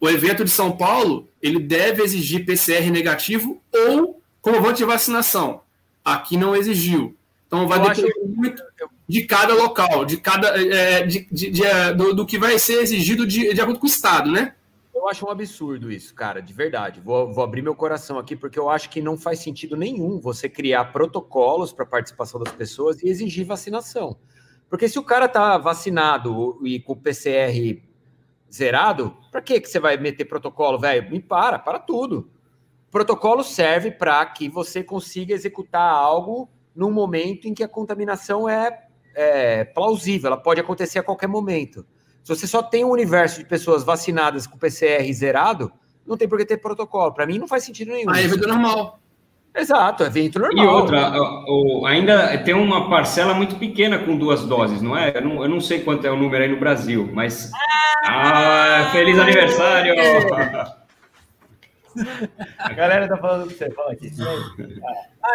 o 0.00 0.08
evento 0.08 0.42
de 0.42 0.50
São 0.50 0.72
Paulo, 0.72 1.28
ele 1.42 1.58
deve 1.58 2.02
exigir 2.02 2.46
PCR 2.46 2.90
negativo 2.90 3.62
ou 3.74 4.19
Comprovante 4.40 4.78
de 4.78 4.84
vacinação. 4.84 5.62
Aqui 6.04 6.36
não 6.36 6.56
exigiu. 6.56 7.16
Então 7.46 7.66
vai 7.66 7.80
depender 7.80 8.12
acho... 8.16 8.28
muito 8.28 8.62
de 9.08 9.24
cada 9.24 9.54
local, 9.54 10.04
de 10.04 10.16
cada 10.18 10.56
é, 10.56 11.04
de, 11.04 11.26
de, 11.30 11.50
de, 11.50 11.64
é, 11.64 11.92
do, 11.92 12.14
do, 12.14 12.24
que 12.24 12.38
vai 12.38 12.58
ser 12.60 12.80
exigido 12.80 13.26
de, 13.26 13.52
de 13.52 13.60
acordo 13.60 13.80
com 13.80 13.86
o 13.86 13.88
Estado, 13.88 14.30
né? 14.30 14.54
Eu 14.94 15.08
acho 15.08 15.26
um 15.26 15.30
absurdo 15.30 15.90
isso, 15.90 16.14
cara, 16.14 16.40
de 16.40 16.52
verdade. 16.52 17.00
Vou, 17.00 17.32
vou 17.32 17.42
abrir 17.42 17.60
meu 17.60 17.74
coração 17.74 18.18
aqui, 18.18 18.36
porque 18.36 18.58
eu 18.58 18.70
acho 18.70 18.88
que 18.88 19.02
não 19.02 19.18
faz 19.18 19.40
sentido 19.40 19.76
nenhum 19.76 20.20
você 20.20 20.48
criar 20.48 20.92
protocolos 20.92 21.72
para 21.72 21.84
participação 21.84 22.40
das 22.40 22.52
pessoas 22.52 23.02
e 23.02 23.08
exigir 23.08 23.44
vacinação. 23.44 24.16
Porque 24.68 24.88
se 24.88 24.98
o 24.98 25.02
cara 25.02 25.26
tá 25.26 25.58
vacinado 25.58 26.60
e 26.64 26.78
com 26.78 26.92
o 26.92 26.96
PCR 26.96 27.82
zerado, 28.52 29.16
para 29.32 29.42
que, 29.42 29.60
que 29.60 29.68
você 29.68 29.80
vai 29.80 29.96
meter 29.96 30.24
protocolo, 30.24 30.78
velho? 30.78 31.10
Me 31.10 31.20
para, 31.20 31.58
para 31.58 31.80
tudo 31.80 32.30
protocolo 32.90 33.42
serve 33.42 33.90
para 33.90 34.24
que 34.26 34.48
você 34.48 34.82
consiga 34.82 35.34
executar 35.34 35.92
algo 35.92 36.48
num 36.74 36.90
momento 36.90 37.46
em 37.46 37.54
que 37.54 37.62
a 37.62 37.68
contaminação 37.68 38.48
é, 38.48 38.86
é, 39.14 39.64
plausível, 39.64 40.28
ela 40.28 40.36
pode 40.36 40.60
acontecer 40.60 40.98
a 40.98 41.02
qualquer 41.02 41.28
momento. 41.28 41.84
Se 42.22 42.34
você 42.34 42.46
só 42.46 42.62
tem 42.62 42.84
um 42.84 42.90
universo 42.90 43.38
de 43.38 43.46
pessoas 43.46 43.82
vacinadas 43.84 44.46
com 44.46 44.58
PCR 44.58 45.10
zerado, 45.12 45.72
não 46.06 46.16
tem 46.16 46.28
por 46.28 46.38
que 46.38 46.44
ter 46.44 46.58
protocolo. 46.58 47.12
Para 47.12 47.26
mim, 47.26 47.38
não 47.38 47.48
faz 47.48 47.64
sentido 47.64 47.92
nenhum. 47.92 48.10
Ah, 48.10 48.20
é 48.20 48.24
evento 48.24 48.46
normal. 48.46 49.00
Exato, 49.54 50.04
é 50.04 50.06
evento 50.06 50.38
normal. 50.38 50.64
E 50.64 50.68
outra, 50.68 51.12
o, 51.48 51.86
ainda 51.86 52.38
tem 52.38 52.54
uma 52.54 52.88
parcela 52.88 53.34
muito 53.34 53.56
pequena 53.56 53.98
com 53.98 54.16
duas 54.16 54.44
doses, 54.44 54.80
não 54.80 54.96
é? 54.96 55.12
Eu 55.16 55.22
não, 55.22 55.42
eu 55.42 55.48
não 55.48 55.60
sei 55.60 55.80
quanto 55.80 56.06
é 56.06 56.10
o 56.10 56.16
número 56.16 56.42
aí 56.42 56.50
no 56.50 56.58
Brasil, 56.58 57.10
mas. 57.12 57.50
Ah, 58.06 58.90
feliz 58.92 59.18
aniversário! 59.18 59.94
A 62.58 62.72
galera 62.72 63.08
tá 63.08 63.16
falando 63.16 63.44
com 63.44 63.50
você, 63.50 63.70
fala 63.70 63.92
aqui. 63.92 64.10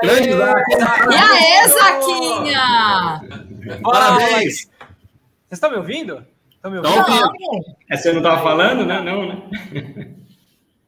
Grande 0.02 0.30
E 0.30 1.16
aí, 1.16 1.68
Zaquinha? 1.70 2.62
Parabéns! 3.84 4.70
Vocês 5.48 5.52
estão 5.52 5.72
me 5.72 5.78
ouvindo? 5.78 6.26
Estão 6.52 6.72
me 6.72 6.78
ouvindo? 6.78 6.96
Não. 6.96 7.62
É, 7.90 7.98
você 7.98 8.12
não 8.12 8.20
estava 8.20 8.42
falando, 8.42 8.86
né? 8.86 9.02
Não, 9.02 9.28
né? 9.28 10.16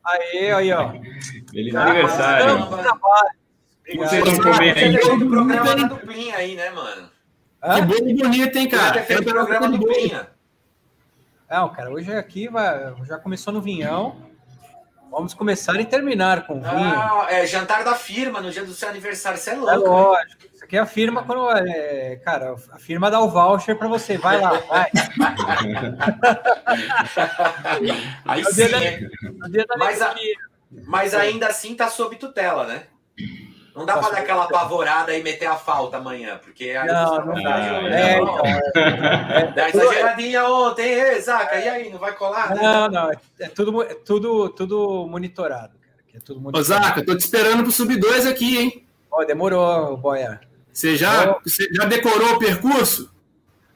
Aí, 0.06 0.52
aí, 0.52 0.72
ó. 0.72 0.94
Feliz 1.52 1.76
aniversário. 1.76 2.56
O 2.64 3.98
vocês 3.98 4.24
vão 4.24 4.54
comer 4.54 4.78
aí? 4.78 4.96
o 4.96 5.30
programa 5.30 5.76
da 5.76 5.88
duplinha 5.88 6.36
aí, 6.36 6.56
né, 6.56 6.70
mano? 6.72 7.10
Que 7.62 7.82
bolo 7.82 8.18
bonito, 8.18 8.58
hein, 8.58 8.70
cara? 8.70 9.02
Tem 9.02 9.24
programa 9.24 9.70
duplinha. 9.70 10.30
Não, 11.50 11.70
cara, 11.70 11.90
hoje 11.90 12.12
aqui 12.14 12.50
vai, 12.50 12.94
já 13.06 13.18
começou 13.18 13.54
no 13.54 13.62
vinhão. 13.62 14.27
Vamos 15.10 15.34
começar 15.34 15.80
e 15.80 15.86
terminar 15.86 16.46
com 16.46 16.62
vinho. 16.62 16.74
Ah, 16.74 17.26
é 17.30 17.48
jantar 17.48 17.84
da 17.84 17.96
firma 17.96 18.40
no 18.42 18.52
dia 18.52 18.64
do 18.64 18.74
seu 18.74 18.90
aniversário. 18.90 19.38
Isso 19.38 19.50
é 19.50 19.56
louco. 19.56 19.72
É 19.72 19.78
lógico. 19.78 20.44
Né? 20.44 20.50
Isso 20.54 20.64
aqui 20.64 20.78
é 20.78 20.80
a 20.80 20.86
firma 20.86 21.24
quando. 21.24 21.50
É, 21.52 22.18
cara, 22.18 22.56
a 22.72 22.80
firma 22.80 23.12
dá 23.12 23.20
o 23.20 23.30
voucher 23.30 23.78
para 23.78 23.88
você. 23.88 24.18
Vai 24.18 24.42
lá, 24.42 24.60
vai. 24.60 24.90
Aí 28.26 28.44
sim. 28.46 28.68
Da, 28.68 28.80
mas, 29.78 30.02
a, 30.02 30.16
mas 30.86 31.14
ainda 31.14 31.48
assim 31.48 31.76
tá 31.76 31.90
sob 31.90 32.16
tutela, 32.16 32.66
né? 32.66 32.84
Não 33.78 33.86
dá 33.86 33.98
para 34.00 34.10
dar 34.10 34.20
aquela 34.22 34.46
apavorada 34.46 35.16
e 35.16 35.22
meter 35.22 35.46
a 35.46 35.56
falta 35.56 35.98
amanhã, 35.98 36.40
porque 36.44 36.72
aí 36.72 36.88
não, 36.88 37.26
não 37.28 37.34
dá. 37.44 37.60
É, 37.60 38.20
então, 38.20 38.42
é, 38.76 39.52
Dá 39.54 39.70
exageradinha 39.70 40.46
ontem, 40.48 40.84
ei, 40.84 41.22
Zaca, 41.22 41.56
e 41.60 41.70
aí, 41.70 41.90
não 41.92 42.00
vai 42.00 42.16
colar? 42.16 42.56
Né? 42.56 42.62
Não, 42.62 42.90
não, 42.90 43.12
é 43.12 43.48
tudo, 43.50 43.84
é 43.84 43.94
tudo, 43.94 44.50
tudo 44.50 45.08
monitorado, 45.08 45.74
cara. 45.80 46.02
É 46.12 46.20
tudo 46.20 46.42
monitorado. 46.42 46.60
Ô, 46.60 46.88
Zaca, 46.90 47.06
tô 47.06 47.16
te 47.16 47.20
esperando 47.20 47.62
pro 47.62 47.72
sub 47.72 47.96
2 47.96 48.26
aqui, 48.26 48.58
hein? 48.58 48.88
Ó, 49.12 49.24
demorou, 49.24 49.96
Boia. 49.96 50.42
Você 50.74 50.96
já, 50.96 51.38
você 51.44 51.68
já 51.72 51.86
decorou 51.86 52.34
o 52.34 52.40
percurso? 52.40 53.12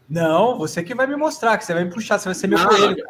Não, 0.10 0.58
você 0.58 0.82
que 0.82 0.96
vai 0.96 1.06
me 1.06 1.16
mostrar, 1.16 1.60
que 1.60 1.66
você 1.66 1.76
vai 1.76 1.84
me 1.84 1.92
puxar, 1.92 2.18
você 2.18 2.26
vai 2.26 2.36
ser 2.36 2.48
meu 2.48 2.58
não, 2.58 2.68
coelho. 2.68 3.06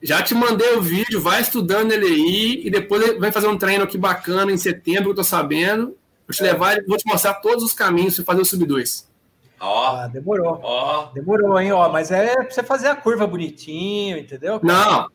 Já 0.00 0.22
te 0.22 0.34
mandei 0.34 0.74
o 0.74 0.82
vídeo, 0.82 1.20
vai 1.20 1.40
estudando 1.40 1.90
ele 1.90 2.06
aí 2.06 2.62
e 2.64 2.70
depois 2.70 3.18
vai 3.18 3.32
fazer 3.32 3.48
um 3.48 3.58
treino 3.58 3.82
aqui 3.82 3.98
bacana 3.98 4.52
em 4.52 4.56
setembro, 4.56 5.10
eu 5.10 5.14
tô 5.16 5.24
sabendo. 5.24 5.96
Vou 6.32 6.36
te 6.36 6.42
levar 6.42 6.78
e 6.78 6.82
vou 6.82 6.96
te 6.96 7.06
mostrar 7.06 7.34
todos 7.34 7.62
os 7.62 7.74
caminhos 7.74 8.16
para 8.16 8.24
fazer 8.24 8.40
o 8.40 8.44
sub 8.44 8.64
2. 8.64 9.12
Ó, 9.60 9.96
ah, 9.96 10.08
demorou. 10.08 10.58
Ó. 10.62 11.06
Demorou, 11.12 11.60
hein, 11.60 11.72
ó, 11.72 11.88
mas 11.88 12.10
é 12.10 12.34
pra 12.34 12.50
você 12.50 12.62
fazer 12.62 12.88
a 12.88 12.96
curva 12.96 13.26
bonitinho, 13.26 14.18
entendeu? 14.18 14.58
Não. 14.62 15.08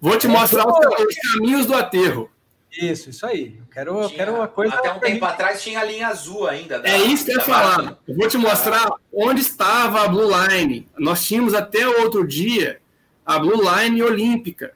Vou 0.00 0.18
te 0.18 0.26
é, 0.26 0.30
mostrar 0.30 0.66
os, 0.66 0.74
os, 0.76 1.32
caminhos 1.32 1.66
do 1.66 1.74
aterro. 1.74 2.30
Isso, 2.72 3.10
isso 3.10 3.24
aí. 3.24 3.56
Eu 3.58 3.66
quero, 3.72 3.92
tinha, 3.92 4.04
eu 4.04 4.10
quero 4.10 4.34
uma 4.34 4.48
coisa. 4.48 4.74
Até 4.74 4.92
um 4.92 4.98
tempo 4.98 5.24
atrás 5.24 5.62
tinha 5.62 5.78
a 5.78 5.84
linha 5.84 6.08
azul 6.08 6.48
ainda. 6.48 6.80
Da, 6.80 6.88
é 6.88 6.98
isso 6.98 7.24
que 7.24 7.30
eu 7.30 7.36
ia 7.36 7.44
falar. 7.44 7.98
Eu 8.08 8.16
vou 8.16 8.26
te 8.26 8.36
mostrar 8.36 8.90
onde 9.12 9.40
estava 9.40 10.02
a 10.02 10.08
Blue 10.08 10.28
Line. 10.28 10.88
Nós 10.98 11.24
tínhamos 11.24 11.54
até 11.54 11.86
outro 11.86 12.26
dia 12.26 12.80
a 13.24 13.38
Blue 13.38 13.62
Line 13.62 14.02
Olímpica. 14.02 14.74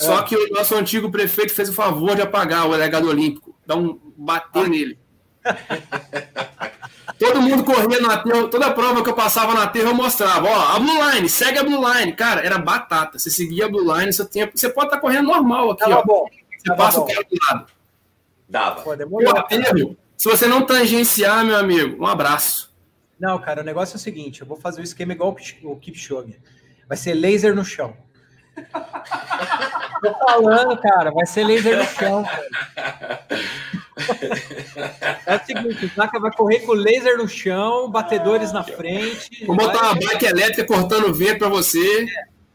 É. 0.00 0.04
Só 0.04 0.22
que 0.22 0.36
o 0.36 0.52
nosso 0.52 0.74
antigo 0.76 1.10
prefeito 1.10 1.52
fez 1.52 1.68
o 1.68 1.72
favor 1.72 2.14
de 2.14 2.22
apagar 2.22 2.66
o 2.66 2.70
legado 2.70 3.08
olímpico, 3.08 3.56
dar 3.66 3.76
um 3.76 3.98
bater 4.16 4.66
ah. 4.66 4.68
nele. 4.68 5.01
Todo 7.22 7.40
mundo 7.40 7.62
corria 7.62 8.00
no 8.00 8.10
aterro, 8.10 8.48
toda 8.48 8.72
prova 8.72 9.00
que 9.00 9.08
eu 9.08 9.14
passava 9.14 9.54
na 9.54 9.62
aterro 9.62 9.90
eu 9.90 9.94
mostrava, 9.94 10.48
ó, 10.48 10.74
a 10.74 10.80
Blue 10.80 11.10
Line, 11.10 11.28
segue 11.28 11.56
a 11.56 11.62
Blue 11.62 11.80
Line. 11.80 12.12
Cara, 12.14 12.44
era 12.44 12.58
batata. 12.58 13.16
Você 13.16 13.30
seguia 13.30 13.66
a 13.66 13.68
Blue 13.68 13.96
Line, 13.96 14.12
seu 14.12 14.26
tempo. 14.26 14.58
Você 14.58 14.68
pode 14.68 14.88
estar 14.88 14.96
tá 14.96 15.00
correndo 15.00 15.28
normal 15.28 15.70
aqui, 15.70 15.84
Tava 15.84 16.00
ó. 16.00 16.04
Bom. 16.04 16.26
Você 16.26 16.64
Tava 16.64 16.76
passa 16.76 16.98
bom. 16.98 17.04
o 17.04 17.06
carro 17.06 17.24
do 17.30 17.38
lado. 17.46 17.66
Dava. 18.48 18.80
Pô, 18.82 18.96
demorou, 18.96 19.32
o 19.32 19.38
aterro, 19.38 19.96
se 20.16 20.28
você 20.28 20.48
não 20.48 20.66
tangenciar, 20.66 21.44
meu 21.44 21.56
amigo, 21.56 22.02
um 22.02 22.06
abraço. 22.08 22.72
Não, 23.20 23.38
cara, 23.38 23.62
o 23.62 23.64
negócio 23.64 23.94
é 23.94 23.98
o 23.98 24.00
seguinte: 24.00 24.40
eu 24.40 24.46
vou 24.46 24.56
fazer 24.56 24.80
o 24.80 24.84
esquema 24.84 25.12
igual 25.12 25.36
o 25.62 25.76
Kipchoge. 25.76 26.40
Vai 26.88 26.96
ser 26.96 27.14
laser 27.14 27.54
no 27.54 27.64
chão. 27.64 27.96
Tô 30.02 30.14
falando, 30.26 30.76
cara, 30.78 31.12
vai 31.12 31.24
ser 31.24 31.44
laser 31.44 31.78
no 31.78 31.84
chão. 31.84 32.24
Cara. 32.24 33.26
É 35.26 35.36
o 35.36 35.44
seguinte, 35.44 35.86
o 35.86 35.88
Zaca 35.88 36.18
vai 36.18 36.32
correr 36.32 36.60
com 36.60 36.72
laser 36.72 37.18
no 37.18 37.28
chão, 37.28 37.90
batedores 37.90 38.52
na 38.52 38.62
frente. 38.62 39.44
Vou 39.44 39.56
botar 39.56 39.92
uma 39.92 39.94
bike 39.94 40.24
elétrica 40.24 40.64
cortando 40.64 41.12
vento 41.12 41.38
para 41.38 41.48
você. 41.48 42.06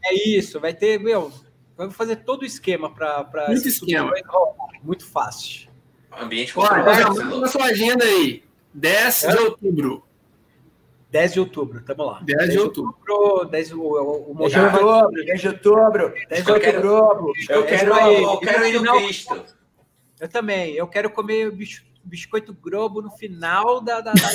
É, 0.04 0.14
é, 0.14 0.30
isso, 0.30 0.60
vai 0.60 0.74
ter, 0.74 1.00
meu, 1.00 1.32
vai 1.78 1.90
fazer 1.92 2.18
todo 2.18 2.42
o 2.42 2.46
esquema 2.46 2.90
para. 2.90 3.48
Muito 3.48 3.68
esquema. 3.68 4.12
Muito 4.84 5.06
fácil. 5.06 5.68
Ambiente 6.20 6.54
Olha, 6.58 6.84
na 7.40 7.48
sua 7.48 7.66
agenda 7.66 8.04
aí. 8.04 8.44
10 8.74 9.24
é? 9.24 9.32
de 9.32 9.38
outubro. 9.44 10.04
10 11.10 11.34
de 11.34 11.40
outubro, 11.40 11.82
tamo 11.84 12.04
lá. 12.04 12.20
10, 12.24 12.38
10 12.38 12.52
de 12.52 12.60
outubro. 12.60 12.96
outubro 13.08 13.46
10, 13.50 13.72
o, 13.74 13.82
o, 13.82 14.32
o 14.32 14.38
10 14.38 14.52
de 14.52 14.60
outubro, 14.60 15.26
10 15.26 15.42
de 15.42 15.48
outubro, 15.48 16.14
10 16.30 16.46
de 16.46 16.52
outubro. 16.52 17.34
Eu 17.50 17.66
quero, 17.66 17.94
eu 17.96 18.38
quero 18.40 18.66
ir 18.66 18.82
no 18.82 18.94
Cristo. 18.94 19.46
Eu 20.20 20.28
também. 20.28 20.74
Eu 20.74 20.88
quero 20.88 21.10
comer 21.10 21.52
biscoito 22.04 22.54
Globo 22.54 23.02
no 23.02 23.12
final 23.12 23.82
da. 23.82 24.02
da, 24.02 24.14
da, 24.14 24.30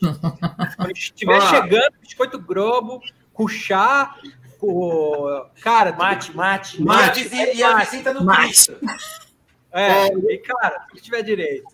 da... 0.00 0.76
Quando 0.76 0.92
estiver 0.92 1.36
ah. 1.36 1.50
chegando, 1.50 1.92
biscoito 2.00 2.38
Globo, 2.38 3.00
com 3.32 3.48
chá, 3.48 4.14
com. 4.58 5.46
Cara, 5.62 5.92
mate, 5.92 6.34
mate. 6.36 6.82
Mate. 6.82 7.28
mate. 7.28 7.56
E, 7.56 7.62
a 7.62 7.76
visita 7.78 8.12
no 8.12 8.24
mate. 8.24 8.76
É, 9.72 10.08
e 10.08 10.38
cara, 10.38 10.86
se 10.94 11.00
tiver 11.00 11.22
direito. 11.22 11.72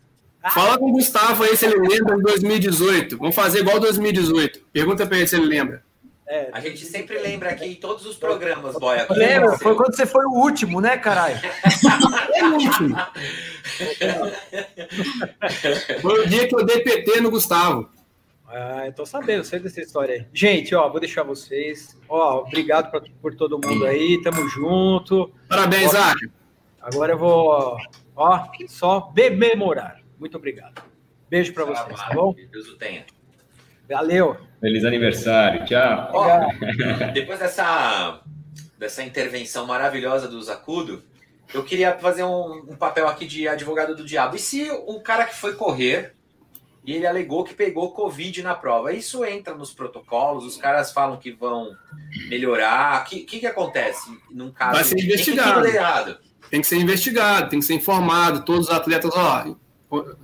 Fala 0.53 0.79
com 0.79 0.87
o 0.87 0.93
Gustavo 0.93 1.43
aí 1.43 1.57
se 1.57 1.67
ele 1.67 1.81
lembra 1.81 2.17
de 2.17 2.23
2018. 2.23 3.19
Vamos 3.19 3.35
fazer 3.35 3.59
igual 3.59 3.81
2018. 3.81 4.61
Pergunta 4.73 5.05
para 5.05 5.19
ele 5.19 5.27
se 5.27 5.35
ele 5.35 5.47
lembra. 5.47 5.83
É. 6.29 6.51
A 6.53 6.61
gente 6.61 6.85
sempre 6.85 7.19
lembra 7.19 7.51
aqui 7.51 7.65
em 7.65 7.75
todos 7.75 8.05
os 8.05 8.17
programas, 8.17 8.75
Boia. 8.75 9.07
Lembra? 9.11 9.59
Foi 9.59 9.75
quando 9.75 9.97
você 9.97 10.05
foi 10.05 10.27
o 10.27 10.33
último, 10.33 10.79
né, 10.79 10.99
caralho? 10.99 11.39
o 12.43 12.47
último. 12.53 12.97
foi 16.03 16.25
o 16.25 16.29
dia 16.29 16.47
que 16.47 16.55
eu 16.55 16.67
dei 16.67 16.81
PT 16.81 17.23
no 17.23 17.31
Gustavo. 17.31 17.89
Ah, 18.47 18.87
eu 18.87 18.93
tô 18.93 19.07
sabendo, 19.07 19.43
sei 19.45 19.59
dessa 19.59 19.81
história 19.81 20.15
aí. 20.15 20.27
Gente, 20.33 20.75
ó, 20.75 20.89
vou 20.91 21.01
deixar 21.01 21.23
vocês. 21.23 21.99
Ó, 22.09 22.41
obrigado 22.41 22.91
pra, 22.91 23.01
por 23.23 23.35
todo 23.35 23.59
mundo 23.59 23.87
aí, 23.87 24.21
tamo 24.23 24.47
junto. 24.49 25.33
Parabéns, 25.49 25.93
Zac. 25.93 26.19
Agora 26.81 27.13
eu 27.13 27.19
vou, 27.19 27.79
ó, 28.17 28.49
só 28.67 29.01
bememorar. 29.13 30.01
Muito 30.19 30.37
obrigado. 30.37 30.83
Beijo 31.29 31.53
para 31.53 31.65
vocês, 31.65 31.99
tá 31.99 32.15
bom? 32.15 32.35
Deus 32.51 32.69
o 32.69 32.77
tenha. 32.77 33.05
Valeu. 33.89 34.37
Feliz 34.61 34.85
aniversário. 34.85 35.65
Tchau. 35.65 36.11
Ó, 36.13 36.49
depois 37.13 37.39
dessa, 37.39 38.21
dessa 38.79 39.03
intervenção 39.03 39.67
maravilhosa 39.67 40.29
do 40.29 40.43
Zacudo, 40.43 41.03
eu 41.55 41.65
queria 41.65 41.97
fazer 41.99 42.25
um, 42.25 42.65
um, 42.69 42.77
papel 42.77 43.09
aqui 43.09 43.27
de 43.27 43.49
advogado 43.49 43.97
do 43.97 44.05
diabo. 44.05 44.37
E 44.37 44.39
se 44.39 44.71
um 44.87 45.01
cara 45.01 45.25
que 45.25 45.35
foi 45.35 45.55
correr 45.55 46.15
e 46.85 46.93
ele 46.93 47.07
alegou 47.07 47.45
que 47.45 47.55
pegou 47.55 47.93
Covid 47.93 48.43
na 48.43 48.55
prova? 48.55 48.93
Isso 48.93 49.25
entra 49.25 49.55
nos 49.55 49.73
protocolos, 49.73 50.45
os 50.45 50.57
caras 50.57 50.93
falam 50.93 51.17
que 51.17 51.31
vão 51.31 51.77
melhorar. 52.29 53.03
O 53.03 53.05
que, 53.05 53.21
que, 53.21 53.41
que, 53.41 53.47
acontece 53.47 54.11
num 54.31 54.51
caso? 54.51 54.75
Vai 54.75 54.85
ser 54.85 54.99
investigado. 54.99 56.15
Tem 56.15 56.23
que, 56.23 56.51
tem 56.51 56.61
que 56.61 56.67
ser 56.67 56.77
investigado, 56.77 57.51
tem 57.51 57.61
que 57.61 57.67
ser 57.67 57.75
informado. 57.75 58.45
Todos 58.45 58.69
os 58.69 58.75
atletas, 58.75 59.11
ó, 59.15 59.55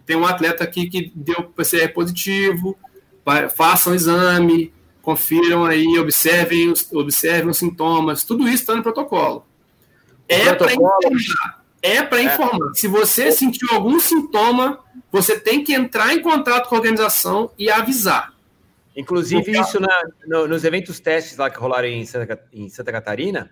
tem 0.04 0.16
um 0.16 0.26
atleta 0.26 0.64
aqui 0.64 0.88
que 0.88 1.12
deu 1.14 1.44
PCR 1.44 1.92
positivo, 1.92 2.76
façam 3.54 3.92
o 3.92 3.96
exame, 3.96 4.72
confiram 5.02 5.64
aí, 5.64 5.98
observem 5.98 6.70
os, 6.70 6.90
observem 6.92 7.50
os 7.50 7.58
sintomas, 7.58 8.24
tudo 8.24 8.44
isso 8.44 8.62
está 8.62 8.74
no 8.74 8.82
protocolo. 8.82 9.46
É 10.28 10.54
para 10.54 10.72
informar. 10.72 11.64
É 11.82 12.02
para 12.02 12.20
é. 12.20 12.24
informar. 12.24 12.74
Se 12.74 12.88
você 12.88 13.30
sentiu 13.30 13.68
algum 13.72 14.00
sintoma, 14.00 14.80
você 15.12 15.38
tem 15.38 15.62
que 15.62 15.74
entrar 15.74 16.14
em 16.14 16.22
contato 16.22 16.68
com 16.68 16.74
a 16.74 16.78
organização 16.78 17.50
e 17.58 17.70
avisar. 17.70 18.32
Inclusive, 18.96 19.52
isso 19.52 19.80
na, 19.80 20.02
no, 20.26 20.48
nos 20.48 20.64
eventos 20.64 21.00
testes 21.00 21.36
lá 21.36 21.50
que 21.50 21.58
rolaram 21.58 21.88
em 21.88 22.06
Santa, 22.06 22.40
em 22.52 22.68
Santa 22.68 22.92
Catarina, 22.92 23.50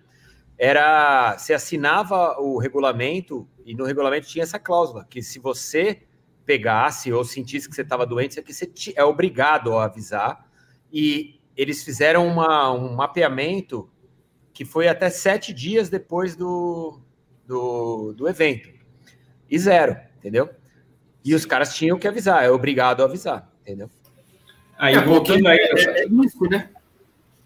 era 0.57 1.37
você 1.37 1.53
assinava 1.53 2.37
o 2.39 2.59
regulamento 2.59 3.49
e 3.66 3.75
no 3.75 3.85
regulamento 3.85 4.29
tinha 4.29 4.45
essa 4.45 4.59
cláusula 4.59 5.05
que 5.11 5.20
se 5.20 5.39
você 5.39 6.03
pegasse 6.45 7.12
ou 7.12 7.24
sentisse 7.24 7.68
que 7.68 7.74
você 7.74 7.82
estava 7.82 8.07
doente, 8.07 8.40
você 8.40 8.72
é 8.95 9.05
obrigado 9.05 9.76
a 9.76 9.84
avisar. 9.84 10.47
E 10.93 11.40
eles 11.57 11.82
fizeram 11.82 12.26
uma, 12.26 12.72
um 12.72 12.95
mapeamento 12.95 13.88
que 14.53 14.64
foi 14.64 14.88
até 14.88 15.09
sete 15.11 15.53
dias 15.53 15.88
depois 15.88 16.36
do, 16.36 17.01
do, 17.47 18.12
do 18.12 18.28
evento. 18.28 18.70
E 19.51 19.59
zero, 19.59 19.97
entendeu? 20.18 20.51
E 21.24 21.34
os 21.34 21.47
caras 21.47 21.74
tinham 21.74 21.99
que 21.99 22.09
avisar, 22.09 22.45
é 22.45 22.51
obrigado 22.51 23.03
a 23.03 23.05
avisar, 23.05 23.51
entendeu? 23.62 23.88
Aí, 24.76 24.95
é, 24.95 25.01
voltando 25.01 25.47
aí. 25.47 25.59
É, 25.59 26.03
é 26.03 26.07
risco, 26.07 26.49
né? 26.49 26.70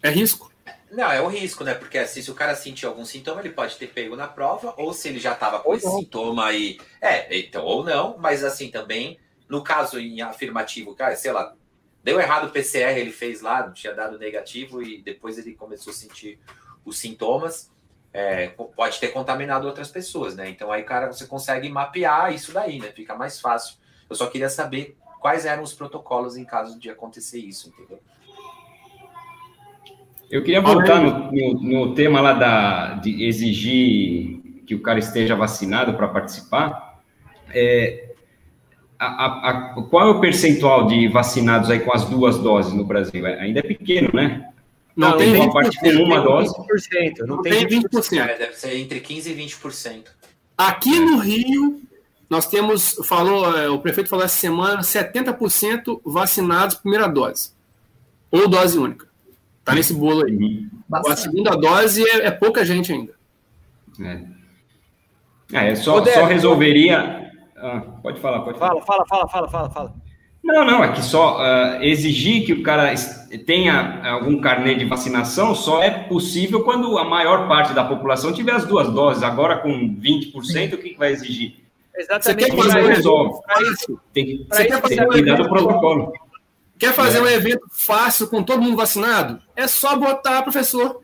É 0.01 0.09
risco. 0.09 0.51
Não, 0.91 1.11
é 1.11 1.21
o 1.21 1.27
risco, 1.27 1.63
né? 1.63 1.73
Porque 1.73 1.97
assim, 1.97 2.21
se 2.21 2.31
o 2.31 2.35
cara 2.35 2.55
sentir 2.55 2.85
algum 2.85 3.03
sintoma, 3.03 3.41
ele 3.41 3.49
pode 3.49 3.75
ter 3.77 3.87
pego 3.87 4.15
na 4.15 4.27
prova, 4.27 4.73
ou 4.77 4.93
se 4.93 5.09
ele 5.09 5.19
já 5.19 5.33
estava 5.33 5.59
com 5.59 5.69
ou 5.69 5.75
esse 5.75 5.85
não. 5.85 5.99
sintoma 5.99 6.45
aí. 6.45 6.79
É, 7.01 7.37
então, 7.37 7.63
ou 7.65 7.83
não, 7.83 8.17
mas 8.17 8.43
assim 8.43 8.71
também, 8.71 9.19
no 9.49 9.63
caso 9.63 9.99
em 9.99 10.21
afirmativo, 10.21 10.95
cara, 10.95 11.15
sei 11.15 11.31
lá, 11.31 11.53
deu 12.03 12.19
errado 12.19 12.47
o 12.47 12.51
PCR, 12.51 12.97
ele 12.97 13.11
fez 13.11 13.41
lá, 13.41 13.69
tinha 13.71 13.93
dado 13.93 14.17
negativo 14.17 14.81
e 14.81 15.01
depois 15.01 15.37
ele 15.37 15.53
começou 15.55 15.91
a 15.91 15.95
sentir 15.95 16.39
os 16.85 16.97
sintomas. 16.97 17.69
é, 18.13 18.47
pode 18.47 18.99
ter 18.99 19.09
contaminado 19.09 19.67
outras 19.67 19.91
pessoas, 19.91 20.35
né? 20.35 20.49
Então 20.49 20.71
aí, 20.71 20.83
cara, 20.83 21.07
você 21.07 21.27
consegue 21.27 21.69
mapear 21.69 22.33
isso 22.33 22.51
daí, 22.51 22.79
né? 22.79 22.91
Fica 22.91 23.13
mais 23.15 23.39
fácil. 23.39 23.77
Eu 24.09 24.15
só 24.15 24.27
queria 24.27 24.49
saber 24.49 24.97
quais 25.19 25.45
eram 25.45 25.61
os 25.61 25.73
protocolos 25.73 26.37
em 26.37 26.45
caso 26.45 26.79
de 26.79 26.89
acontecer 26.89 27.39
isso, 27.39 27.69
entendeu? 27.69 27.99
Eu 30.29 30.43
queria 30.43 30.61
voltar 30.61 31.01
no, 31.01 31.31
no, 31.31 31.53
no 31.61 31.95
tema 31.95 32.19
lá 32.19 32.33
da, 32.33 32.93
de 32.95 33.25
exigir 33.25 34.41
que 34.65 34.75
o 34.75 34.81
cara 34.81 34.99
esteja 34.99 35.35
vacinado 35.35 35.93
para 35.93 36.07
participar. 36.07 36.99
É, 37.53 38.07
a, 38.99 39.05
a, 39.05 39.49
a, 39.49 39.83
qual 39.83 40.07
é 40.07 40.11
o 40.11 40.19
percentual 40.19 40.87
de 40.87 41.07
vacinados 41.07 41.69
aí 41.69 41.79
com 41.79 41.93
as 41.93 42.05
duas 42.05 42.37
doses 42.39 42.73
no 42.73 42.83
Brasil? 42.83 43.25
É, 43.25 43.39
ainda 43.39 43.59
é 43.59 43.63
pequeno, 43.63 44.09
né? 44.13 44.49
Não, 44.95 45.11
não 45.11 45.17
tem 45.17 45.35
uma 45.35 45.53
parte 45.53 45.79
com 45.79 45.89
uma 45.89 46.19
dose. 46.19 46.53
20%, 46.53 47.19
não, 47.19 47.37
não 47.37 47.41
tem 47.41 47.65
20%. 47.65 47.83
20%. 47.89 48.19
É, 48.19 48.37
deve 48.37 48.53
ser 48.55 48.75
entre 48.77 48.99
15% 48.99 49.27
e 49.27 49.35
20%. 49.35 50.03
Aqui 50.57 50.99
no 50.99 51.19
Rio, 51.19 51.81
nós 52.29 52.47
temos, 52.47 52.99
falou, 53.05 53.57
é, 53.57 53.69
o 53.69 53.79
prefeito 53.79 54.09
falou 54.09 54.25
essa 54.25 54.37
semana, 54.37 54.81
70% 54.81 56.01
vacinados 56.03 56.75
primeira 56.75 57.07
dose. 57.07 57.51
Ou 58.31 58.49
dose 58.49 58.77
única. 58.77 59.07
Tá 59.67 59.75
nesse 59.75 59.93
bolo 59.93 60.25
aí. 60.25 60.33
Uhum. 60.33 60.69
A 60.89 61.15
segunda 61.17 61.51
dose 61.57 62.01
é, 62.01 62.27
é, 62.27 62.31
pouca 62.31 62.63
gente 62.63 62.93
ainda. 62.93 63.13
É. 64.01 65.71
É, 65.71 65.75
só, 65.75 66.03
só 66.05 66.23
resolveria. 66.23 67.29
Ah, 67.57 67.81
pode 68.01 68.21
falar, 68.21 68.39
pode 68.43 68.57
falar. 68.57 68.81
Fala, 68.81 69.05
fala, 69.05 69.27
fala, 69.27 69.49
fala, 69.49 69.69
fala. 69.69 69.93
Não, 70.41 70.63
não, 70.63 70.81
é 70.81 70.93
que 70.93 71.01
só 71.01 71.39
uh, 71.41 71.83
exigir 71.83 72.45
que 72.45 72.53
o 72.53 72.63
cara 72.63 72.93
tenha 73.45 74.01
algum 74.09 74.39
carnê 74.39 74.75
de 74.75 74.85
vacinação 74.85 75.53
só 75.53 75.83
é 75.83 75.89
possível 75.89 76.63
quando 76.63 76.97
a 76.97 77.03
maior 77.03 77.49
parte 77.49 77.73
da 77.73 77.83
população 77.83 78.31
tiver 78.31 78.53
as 78.53 78.63
duas 78.63 78.89
doses. 78.89 79.21
Agora, 79.21 79.57
com 79.57 79.69
20%, 79.69 80.75
o 80.75 80.77
que, 80.77 80.91
que 80.91 80.97
vai 80.97 81.11
exigir? 81.11 81.55
Exatamente. 81.93 82.23
Você 82.23 82.55
quer 82.55 82.63
fazer 82.63 82.87
resolve. 82.87 83.39
isso. 83.73 83.99
Tem, 84.13 84.45
você 84.49 84.65
quer 84.65 84.81
fazer 84.81 84.95
tem 84.95 85.05
que 85.05 85.11
cuidar 85.11 85.35
do 85.35 85.49
protocolo. 85.49 86.13
Quer 86.77 86.93
fazer 86.93 87.17
é. 87.17 87.21
um 87.21 87.27
evento 87.27 87.65
fácil 87.71 88.27
com 88.27 88.43
todo 88.43 88.61
mundo 88.61 88.77
vacinado? 88.77 89.41
É 89.55 89.67
só 89.67 89.95
botar 89.97 90.43
professor. 90.43 91.01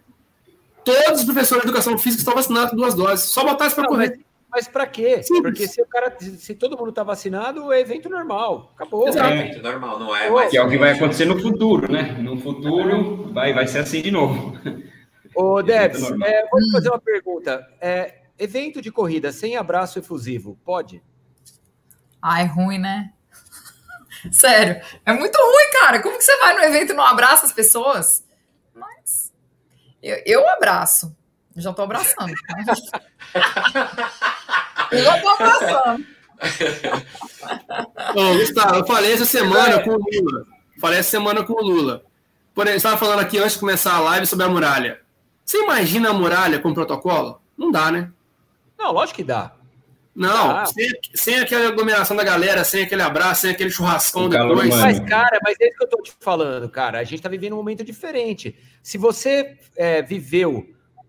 Todos 0.83 1.21
os 1.21 1.25
professores 1.25 1.63
de 1.63 1.69
educação 1.69 1.97
física 1.97 2.21
estão 2.21 2.35
vacinados 2.35 2.71
com 2.71 2.75
duas 2.75 2.93
doses. 2.93 3.29
Só 3.29 3.43
botar 3.43 3.67
isso 3.67 3.75
para 3.75 3.87
correr. 3.87 4.19
Mas 4.53 4.67
para 4.67 4.85
quê? 4.85 5.23
Sim. 5.23 5.41
Porque 5.41 5.67
se 5.67 5.81
o 5.81 5.85
cara, 5.87 6.15
se 6.19 6.53
todo 6.53 6.77
mundo 6.77 6.89
está 6.89 7.01
vacinado, 7.01 7.73
é 7.73 7.79
evento 7.79 8.07
normal. 8.07 8.71
Acabou. 8.75 9.07
É 9.07 9.09
evento 9.09 9.63
normal, 9.63 9.99
não 9.99 10.15
é? 10.15 10.29
Mas... 10.29 10.51
Que 10.51 10.57
é 10.57 10.63
o 10.63 10.69
que 10.69 10.77
vai 10.77 10.91
acontecer 10.91 11.25
no 11.25 11.39
futuro, 11.39 11.91
né? 11.91 12.15
No 12.19 12.37
futuro 12.39 13.33
vai, 13.33 13.51
vai 13.51 13.65
ser 13.65 13.79
assim 13.79 14.03
de 14.03 14.11
novo. 14.11 14.55
Ô, 15.35 15.59
Debs, 15.63 16.03
é, 16.03 16.47
vou 16.51 16.59
te 16.59 16.71
fazer 16.71 16.89
uma 16.89 16.99
pergunta. 16.99 17.67
É, 17.81 18.21
evento 18.37 18.79
de 18.79 18.91
corrida 18.91 19.31
sem 19.31 19.57
abraço 19.57 19.97
efusivo, 19.97 20.55
pode? 20.63 21.01
Ah, 22.21 22.41
é 22.41 22.45
ruim, 22.45 22.77
né? 22.77 23.11
Sério, 24.31 24.81
é 25.05 25.13
muito 25.13 25.37
ruim, 25.37 25.71
cara. 25.81 26.01
Como 26.01 26.17
que 26.17 26.23
você 26.23 26.37
vai 26.37 26.55
no 26.55 26.63
evento 26.63 26.91
e 26.91 26.95
não 26.95 27.03
abraça 27.03 27.45
as 27.45 27.53
pessoas? 27.53 28.23
Mas 28.73 29.31
eu, 30.01 30.21
eu 30.25 30.49
abraço. 30.49 31.15
Já 31.55 31.71
tô 31.73 31.83
abraçando. 31.83 32.33
eu 34.91 35.03
já 35.03 35.21
tô 35.21 35.29
abraçando. 35.29 36.05
Ô, 38.15 38.33
Gustavo, 38.37 38.75
eu 38.75 38.85
falei 38.85 39.13
essa 39.13 39.25
semana 39.25 39.79
com 39.83 39.91
o 39.91 39.97
Lula. 39.97 40.45
Falei 40.79 40.99
essa 40.99 41.11
semana 41.11 41.43
com 41.43 41.53
o 41.53 41.61
Lula. 41.63 42.03
Por 42.53 42.63
exemplo, 42.63 42.77
estava 42.77 42.97
falando 42.97 43.19
aqui 43.19 43.37
antes 43.37 43.53
de 43.53 43.59
começar 43.59 43.93
a 43.95 43.99
live 43.99 44.25
sobre 44.25 44.45
a 44.45 44.49
muralha. 44.49 44.99
Você 45.45 45.61
imagina 45.61 46.09
a 46.09 46.13
muralha 46.13 46.59
com 46.59 46.73
protocolo? 46.73 47.41
Não 47.57 47.71
dá, 47.71 47.91
né? 47.91 48.11
Não, 48.77 48.91
lógico 48.91 49.17
que 49.17 49.23
dá. 49.23 49.53
Não, 50.15 50.51
ah. 50.51 50.65
sem, 50.67 50.87
sem, 51.15 51.39
aquela 51.39 51.69
aglomeração 51.69 52.15
da 52.15 52.23
galera, 52.23 52.63
sem 52.63 52.83
aquele 52.83 53.01
abraço, 53.01 53.41
sem 53.41 53.51
aquele 53.51 53.71
churrascão 53.71 54.29
depois. 54.29 54.69
Mas, 54.69 54.99
cara, 54.99 55.39
mas 55.43 55.55
é 55.59 55.67
isso 55.67 55.77
que 55.77 55.83
eu 55.83 55.89
tô 55.89 56.01
te 56.03 56.13
falando, 56.19 56.69
cara. 56.69 56.99
A 56.99 57.03
gente 57.03 57.21
tá 57.21 57.29
vivendo 57.29 57.53
um 57.53 57.57
momento 57.57 57.83
diferente. 57.83 58.55
Se 58.83 58.97
você 58.97 59.57
é, 59.75 60.03
viveu 60.03 60.67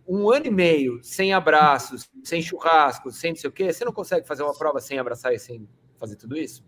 um 0.08 0.30
ano 0.30 0.46
e 0.46 0.50
meio 0.50 1.00
sem 1.02 1.34
abraços, 1.34 2.08
sem 2.22 2.40
churrascos, 2.40 3.16
sem 3.16 3.32
não 3.32 3.36
sei 3.36 3.50
o 3.50 3.52
quê, 3.52 3.72
você 3.72 3.84
não 3.84 3.92
consegue 3.92 4.26
fazer 4.26 4.42
uma 4.42 4.56
prova 4.56 4.80
sem 4.80 4.98
abraçar 4.98 5.34
e 5.34 5.38
sem 5.38 5.68
fazer 5.98 6.16
tudo 6.16 6.36
isso? 6.36 6.64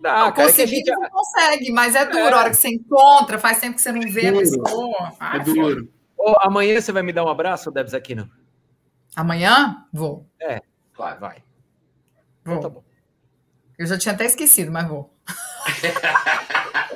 Dá, 0.00 0.18
não, 0.18 0.32
cara, 0.32 0.48
conseguir, 0.48 0.74
é 0.74 0.76
gente... 0.76 0.90
não 0.90 1.08
consegue, 1.08 1.72
mas 1.72 1.94
é 1.94 2.04
duro. 2.04 2.18
É. 2.18 2.32
A 2.32 2.38
hora 2.40 2.50
que 2.50 2.56
você 2.56 2.68
encontra, 2.68 3.38
faz 3.38 3.58
tempo 3.58 3.76
que 3.76 3.80
você 3.80 3.90
não 3.90 4.02
vê 4.02 4.30
duro. 4.30 4.36
a 4.36 4.40
pessoa. 4.40 5.12
é 5.34 5.38
duro. 5.38 5.88
Oh, 6.18 6.34
amanhã 6.40 6.78
você 6.78 6.92
vai 6.92 7.02
me 7.02 7.12
dar 7.12 7.24
um 7.24 7.28
abraço, 7.28 7.70
Debs 7.70 7.94
Aquino? 7.94 8.30
Amanhã? 9.16 9.86
Vou. 9.92 10.26
É, 10.40 10.60
claro, 10.92 11.20
vai. 11.20 11.42
Vou. 12.44 12.56
Então, 12.56 12.60
tá 12.60 12.68
bom. 12.68 12.84
Eu 13.78 13.86
já 13.86 13.98
tinha 13.98 14.14
até 14.14 14.24
esquecido, 14.26 14.70
mas 14.70 14.86
vou. 14.86 15.12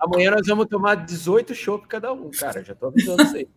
amanhã 0.00 0.30
nós 0.32 0.46
vamos 0.46 0.66
tomar 0.66 0.94
18 0.96 1.54
chopp 1.54 1.86
cada 1.86 2.12
um, 2.12 2.30
cara. 2.30 2.62
Já 2.62 2.74
tô 2.74 2.86
avisando 2.86 3.22
isso 3.22 3.36
aí. 3.36 3.48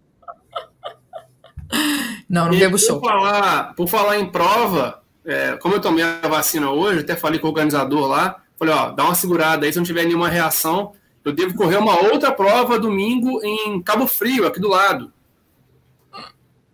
Não, 2.28 2.46
não 2.46 2.58
bebo 2.58 2.78
show. 2.78 3.00
Por 3.00 3.10
falar, 3.10 3.74
por 3.76 3.88
falar 3.88 4.18
em 4.18 4.32
prova, 4.32 5.04
é, 5.26 5.58
como 5.58 5.76
eu 5.76 5.82
tomei 5.82 6.04
a 6.04 6.28
vacina 6.28 6.72
hoje, 6.72 7.02
até 7.02 7.16
falei 7.16 7.40
com 7.40 7.48
o 7.48 7.50
organizador 7.50 8.08
lá, 8.08 8.42
falei, 8.58 8.74
ó, 8.74 8.92
dá 8.92 9.04
uma 9.04 9.16
segurada 9.16 9.66
aí, 9.66 9.72
se 9.72 9.78
não 9.78 9.86
tiver 9.86 10.06
nenhuma 10.06 10.30
reação, 10.30 10.94
eu 11.24 11.32
devo 11.32 11.56
correr 11.56 11.78
uma 11.78 12.00
outra 12.00 12.32
prova 12.32 12.80
domingo 12.80 13.44
em 13.44 13.82
Cabo 13.82 14.08
Frio, 14.08 14.48
aqui 14.48 14.60
do 14.60 14.70
lado. 14.70 15.14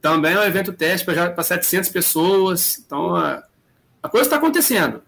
Também 0.02 0.34
é 0.34 0.40
um 0.40 0.44
evento 0.44 0.72
teste 0.72 1.06
para 1.06 1.44
700 1.44 1.90
pessoas, 1.90 2.78
então 2.78 3.16
a, 3.16 3.44
a 4.06 4.10
coisa 4.10 4.28
está 4.28 4.38
acontecendo. 4.38 5.02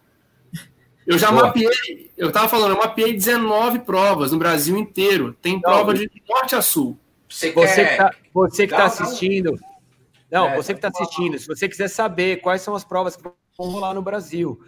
Eu 1.05 1.17
já 1.17 1.31
Boa. 1.31 1.47
mapeei, 1.47 2.11
eu 2.17 2.29
estava 2.29 2.49
falando, 2.49 2.71
eu 2.71 2.77
mapeei 2.77 3.13
19 3.13 3.79
provas 3.79 4.31
no 4.31 4.37
Brasil 4.37 4.75
inteiro, 4.77 5.33
tem 5.41 5.61
prova 5.61 5.93
de 5.93 6.11
norte 6.27 6.55
a 6.55 6.61
sul. 6.61 6.99
Você, 7.29 7.51
você 7.51 7.85
que 7.85 7.91
está 7.91 8.11
você 8.33 8.67
que 8.67 8.75
tá 8.75 8.85
assistindo, 8.85 9.57
não, 10.31 10.49
é, 10.49 10.55
você 10.55 10.73
que 10.73 10.79
está 10.79 10.89
assistindo, 10.89 11.37
se 11.37 11.47
você 11.47 11.69
quiser 11.69 11.87
saber 11.89 12.37
quais 12.37 12.61
são 12.61 12.75
as 12.75 12.83
provas 12.83 13.15
que 13.15 13.23
vão 13.23 13.33
rolar 13.69 13.93
no 13.93 14.01
Brasil, 14.01 14.59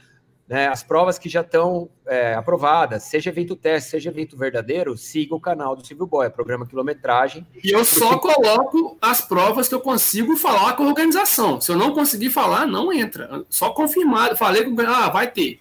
né, 0.50 0.68
as 0.68 0.82
provas 0.82 1.20
que 1.20 1.30
já 1.30 1.42
estão 1.42 1.92
é, 2.08 2.34
aprovadas, 2.34 3.04
seja 3.04 3.30
evento 3.30 3.56
teste, 3.56 3.92
seja 3.92 4.10
evento 4.10 4.36
verdadeiro, 4.36 4.98
siga 4.98 5.36
o 5.36 5.40
canal 5.40 5.76
do 5.76 5.86
Silvio 5.86 6.08
Boia, 6.08 6.32
programa 6.32 6.66
quilometragem. 6.66 7.46
E 7.64 7.70
eu 7.70 7.86
só 7.86 8.18
coloco 8.18 8.98
as 9.00 9.22
provas 9.22 9.68
que 9.68 9.76
eu 9.76 9.80
consigo 9.80 10.36
falar 10.36 10.74
com 10.74 10.86
a 10.86 10.88
organização. 10.88 11.62
Se 11.62 11.72
eu 11.72 11.78
não 11.78 11.94
conseguir 11.94 12.32
falar, 12.32 12.66
não 12.66 12.92
entra. 12.92 13.46
Só 13.48 13.70
confirmado. 13.70 14.36
Falei 14.36 14.64
com 14.64 14.76
ah, 14.82 15.10
vai 15.10 15.30
ter. 15.30 15.60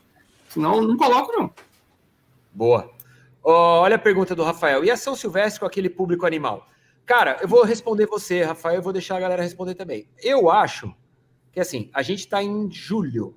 Senão, 0.49 0.80
não 0.80 0.97
coloco, 0.97 1.32
não. 1.32 1.53
Boa. 2.51 2.91
Oh, 3.43 3.51
olha 3.53 3.97
a 3.97 3.99
pergunta 3.99 4.34
do 4.34 4.43
Rafael. 4.43 4.82
E 4.82 4.91
a 4.91 4.97
São 4.97 5.14
Silvestre 5.14 5.61
com 5.61 5.66
aquele 5.66 5.91
público 5.91 6.24
animal? 6.24 6.66
Cara, 7.05 7.36
eu 7.43 7.49
vou 7.49 7.62
responder 7.62 8.07
você, 8.07 8.43
Rafael, 8.43 8.76
eu 8.76 8.82
vou 8.82 8.93
deixar 8.95 9.16
a 9.16 9.20
galera 9.20 9.43
responder 9.43 9.74
também. 9.74 10.09
Eu 10.22 10.51
acho 10.51 10.95
que 11.53 11.61
assim, 11.61 11.91
a 11.93 12.03
gente 12.03 12.20
está 12.20 12.43
em 12.43 12.70
julho. 12.70 13.34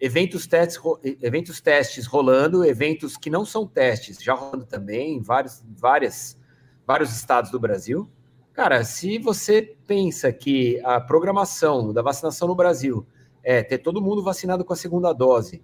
Eventos 0.00 0.46
testes, 0.46 0.80
eventos 1.20 1.60
testes 1.60 2.06
rolando, 2.06 2.64
eventos 2.64 3.16
que 3.16 3.28
não 3.28 3.44
são 3.44 3.66
testes, 3.66 4.22
já 4.22 4.32
rolando 4.32 4.64
também 4.64 5.16
em 5.16 5.20
vários, 5.20 5.62
várias, 5.76 6.38
vários 6.86 7.14
estados 7.14 7.50
do 7.50 7.60
Brasil. 7.60 8.10
Cara, 8.54 8.82
se 8.82 9.18
você 9.18 9.76
pensa 9.86 10.32
que 10.32 10.80
a 10.84 11.00
programação 11.00 11.92
da 11.92 12.00
vacinação 12.00 12.48
no 12.48 12.54
Brasil 12.54 13.06
é 13.42 13.62
ter 13.62 13.78
todo 13.78 14.00
mundo 14.00 14.22
vacinado 14.22 14.64
com 14.64 14.72
a 14.72 14.76
segunda 14.76 15.12
dose, 15.12 15.62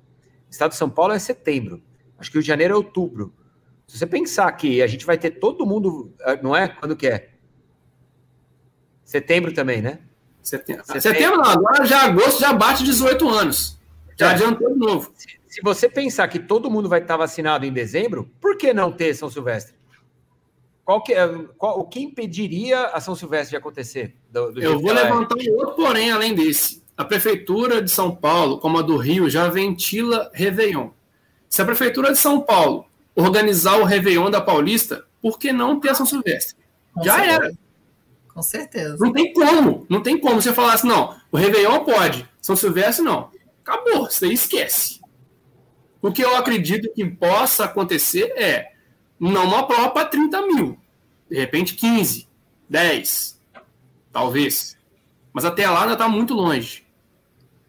estado 0.50 0.70
de 0.70 0.76
São 0.76 0.90
Paulo 0.90 1.14
é 1.14 1.18
setembro, 1.18 1.82
acho 2.18 2.30
que 2.30 2.38
o 2.38 2.42
de 2.42 2.46
Janeiro 2.46 2.74
é 2.74 2.76
outubro. 2.76 3.34
Se 3.86 3.98
você 3.98 4.06
pensar 4.06 4.50
que 4.52 4.82
a 4.82 4.86
gente 4.86 5.06
vai 5.06 5.16
ter 5.16 5.32
todo 5.32 5.64
mundo, 5.64 6.12
ah, 6.22 6.38
não 6.42 6.54
é? 6.54 6.68
Quando 6.68 6.96
que 6.96 7.06
é? 7.06 7.30
Setembro 9.04 9.54
também, 9.54 9.80
né? 9.80 10.00
Setembro. 10.42 10.84
Setembro, 10.84 11.02
Setembro 11.02 11.36
não, 11.38 11.50
agora 11.50 11.86
já 11.86 12.02
agosto 12.02 12.40
já 12.40 12.52
bate 12.52 12.84
18 12.84 13.28
anos. 13.28 13.75
Já 14.16 14.30
é. 14.30 14.34
adiantou 14.34 14.72
de 14.72 14.78
novo. 14.78 15.12
Se, 15.14 15.28
se, 15.46 15.60
você 15.62 15.88
pensar 15.88 16.26
que 16.28 16.38
todo 16.38 16.70
mundo 16.70 16.88
vai 16.88 17.00
estar 17.00 17.16
vacinado 17.16 17.66
em 17.66 17.72
dezembro, 17.72 18.30
por 18.40 18.56
que 18.56 18.72
não 18.72 18.90
ter 18.90 19.14
São 19.14 19.30
Silvestre? 19.30 19.74
Qual 20.84 21.02
que, 21.02 21.12
é, 21.12 21.28
qual, 21.58 21.80
o 21.80 21.84
que 21.84 22.00
impediria 22.00 22.86
a 22.86 23.00
São 23.00 23.14
Silvestre 23.14 23.50
de 23.50 23.56
acontecer? 23.56 24.14
Do, 24.30 24.52
do 24.52 24.62
Eu 24.62 24.80
vou 24.80 24.92
levantar 24.92 25.36
é? 25.38 25.50
um 25.50 25.54
outro 25.56 25.74
porém 25.74 26.10
além 26.10 26.34
desse. 26.34 26.82
A 26.96 27.04
Prefeitura 27.04 27.82
de 27.82 27.90
São 27.90 28.14
Paulo, 28.14 28.58
como 28.58 28.78
a 28.78 28.82
do 28.82 28.96
Rio, 28.96 29.28
já 29.28 29.48
ventila 29.48 30.30
Réveillon. 30.32 30.90
Se 31.48 31.60
a 31.60 31.64
Prefeitura 31.64 32.12
de 32.12 32.18
São 32.18 32.40
Paulo 32.40 32.86
organizar 33.14 33.78
o 33.78 33.84
Réveillon 33.84 34.30
da 34.30 34.40
Paulista, 34.40 35.04
por 35.20 35.38
que 35.38 35.52
não 35.52 35.80
ter 35.80 35.90
a 35.90 35.94
São 35.94 36.06
Silvestre? 36.06 36.56
Com 36.94 37.02
Já 37.02 37.16
certeza. 37.16 37.34
era. 37.34 37.52
Com 38.32 38.42
certeza. 38.42 38.96
Não 39.00 39.12
tem 39.12 39.32
como. 39.32 39.86
Não 39.88 40.02
tem 40.02 40.18
como 40.18 40.40
você 40.40 40.52
falar 40.52 40.74
assim, 40.74 40.88
não, 40.88 41.16
o 41.32 41.36
Réveillon 41.36 41.84
pode, 41.84 42.28
São 42.40 42.54
Silvestre 42.54 43.04
não. 43.04 43.30
Acabou, 43.66 44.08
você 44.08 44.28
esquece. 44.28 45.00
O 46.00 46.12
que 46.12 46.22
eu 46.22 46.36
acredito 46.36 46.92
que 46.94 47.04
possa 47.04 47.64
acontecer 47.64 48.32
é 48.40 48.72
não 49.18 49.44
uma 49.44 49.66
prova 49.66 49.90
para 49.90 50.06
30 50.06 50.42
mil. 50.42 50.80
De 51.28 51.36
repente, 51.36 51.74
15, 51.74 52.28
10, 52.68 53.42
talvez. 54.12 54.78
Mas 55.32 55.44
até 55.44 55.68
lá 55.68 55.80
ainda 55.82 55.94
está 55.94 56.08
muito 56.08 56.32
longe. 56.32 56.86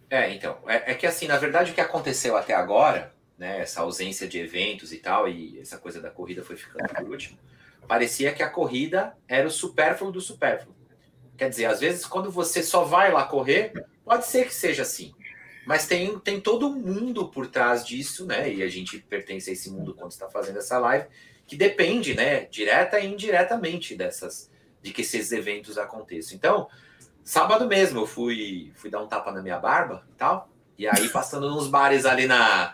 É, 0.08 0.32
então, 0.36 0.60
é, 0.68 0.92
é, 0.92 0.94
que 0.94 1.08
assim, 1.08 1.28
na 1.28 1.38
verdade, 1.38 1.72
o 1.72 1.74
que 1.74 1.82
aconteceu 1.82 2.38
até 2.38 2.54
agora, 2.54 3.12
né, 3.36 3.62
essa 3.62 3.82
ausência 3.82 4.28
de 4.28 4.38
eventos 4.38 4.94
e 4.94 4.98
tal, 4.98 5.28
e 5.28 5.60
essa 5.60 5.80
coisa 5.80 6.00
da 6.00 6.12
corrida 6.12 6.44
foi 6.44 6.56
ficando 6.56 6.88
por 6.94 7.10
último, 7.10 7.40
parecia 7.88 8.32
que 8.32 8.44
a 8.44 8.50
corrida 8.50 9.18
era 9.28 9.48
o 9.48 9.52
supérfluo 9.52 10.12
do 10.12 10.22
supérfluo. 10.22 10.76
Quer 11.36 11.50
dizer, 11.50 11.66
às 11.66 11.80
vezes, 11.80 12.06
quando 12.06 12.30
você 12.30 12.62
só 12.62 12.84
vai 12.84 13.12
lá 13.12 13.26
correr, 13.26 13.74
pode 14.06 14.28
ser 14.28 14.46
que 14.46 14.54
seja 14.54 14.84
assim. 14.84 15.14
Mas 15.68 15.86
tem, 15.86 16.18
tem 16.20 16.40
todo 16.40 16.66
um 16.66 16.76
mundo 16.76 17.28
por 17.28 17.46
trás 17.46 17.86
disso, 17.86 18.26
né? 18.26 18.50
E 18.50 18.64
a 18.64 18.70
gente 18.70 18.98
pertence 19.00 19.50
a 19.50 19.54
esse 19.54 19.70
mundo 19.70 19.94
quando 19.94 20.12
está 20.12 20.30
fazendo 20.30 20.60
essa 20.60 20.80
live, 20.80 21.08
que 21.46 21.58
depende, 21.58 22.16
né, 22.16 22.46
direta 22.46 22.98
e 23.00 23.08
indiretamente 23.08 23.94
dessas, 23.94 24.50
de 24.82 24.94
que 24.94 25.02
esses 25.02 25.30
eventos 25.34 25.78
aconteçam. 25.78 26.38
Então, 26.38 26.70
sábado 27.22 27.68
mesmo 27.68 28.00
eu 28.00 28.08
fui, 28.08 28.72
fui 28.76 28.90
dar 28.90 29.02
um 29.02 29.08
tapa 29.08 29.30
na 29.30 29.42
minha 29.42 29.60
barba 29.60 30.06
e 30.10 30.14
tal, 30.16 30.50
e 30.78 30.88
aí 30.88 31.10
passando 31.10 31.50
nos 31.50 31.68
bares 31.68 32.06
ali 32.06 32.28
na, 32.28 32.74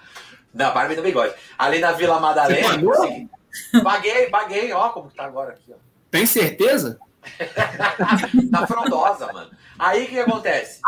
na 0.54 0.70
barba 0.70 0.94
e 0.94 0.96
no 0.96 1.02
bigode, 1.02 1.34
ali 1.58 1.80
na 1.80 1.94
Vila 1.94 2.20
Madalena. 2.20 2.92
Assim, 2.92 3.28
paguei, 3.84 4.30
paguei, 4.30 4.72
ó, 4.72 4.90
como 4.90 5.10
tá 5.10 5.26
agora 5.26 5.54
aqui, 5.54 5.74
ó. 5.74 5.78
Tem 6.12 6.28
certeza? 6.28 7.00
tá 8.52 8.68
frondosa, 8.68 9.34
mano. 9.34 9.50
Aí 9.80 10.06
o 10.06 10.08
que 10.08 10.20
acontece? 10.20 10.80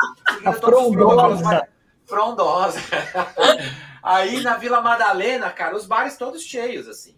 Tá 0.43 0.53
frondosa. 0.53 1.67
Frondosa. 2.05 2.79
Aí 4.01 4.41
na 4.41 4.55
Vila 4.57 4.81
Madalena, 4.81 5.49
cara, 5.51 5.75
os 5.75 5.85
bares 5.85 6.17
todos 6.17 6.43
cheios, 6.43 6.87
assim. 6.87 7.15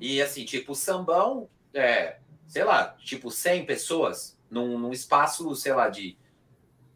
E 0.00 0.22
assim, 0.22 0.44
tipo, 0.44 0.74
sambão, 0.74 1.48
é, 1.74 2.18
sei 2.46 2.64
lá, 2.64 2.96
tipo 3.04 3.30
100 3.30 3.66
pessoas 3.66 4.38
num, 4.50 4.78
num 4.78 4.92
espaço, 4.92 5.54
sei 5.54 5.72
lá, 5.72 5.88
de, 5.88 6.16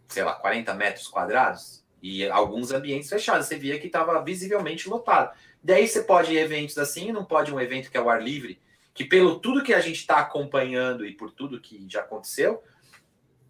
sei 0.08 0.24
lá, 0.24 0.34
40 0.34 0.72
metros 0.74 1.08
quadrados. 1.08 1.84
E 2.02 2.28
alguns 2.28 2.70
ambientes 2.70 3.08
fechados. 3.08 3.46
Você 3.46 3.56
via 3.56 3.78
que 3.78 3.86
estava 3.86 4.22
visivelmente 4.22 4.88
lotado. 4.88 5.34
Daí 5.62 5.88
você 5.88 6.02
pode 6.02 6.32
ir 6.32 6.38
eventos 6.38 6.76
assim, 6.76 7.10
não 7.10 7.24
pode 7.24 7.52
um 7.52 7.58
evento 7.58 7.90
que 7.90 7.96
é 7.96 8.00
o 8.00 8.10
ar 8.10 8.22
livre, 8.22 8.60
que 8.92 9.04
pelo 9.04 9.40
tudo 9.40 9.64
que 9.64 9.72
a 9.72 9.80
gente 9.80 9.96
está 9.96 10.18
acompanhando 10.18 11.06
e 11.06 11.12
por 11.12 11.30
tudo 11.30 11.60
que 11.60 11.86
já 11.88 12.00
aconteceu, 12.00 12.62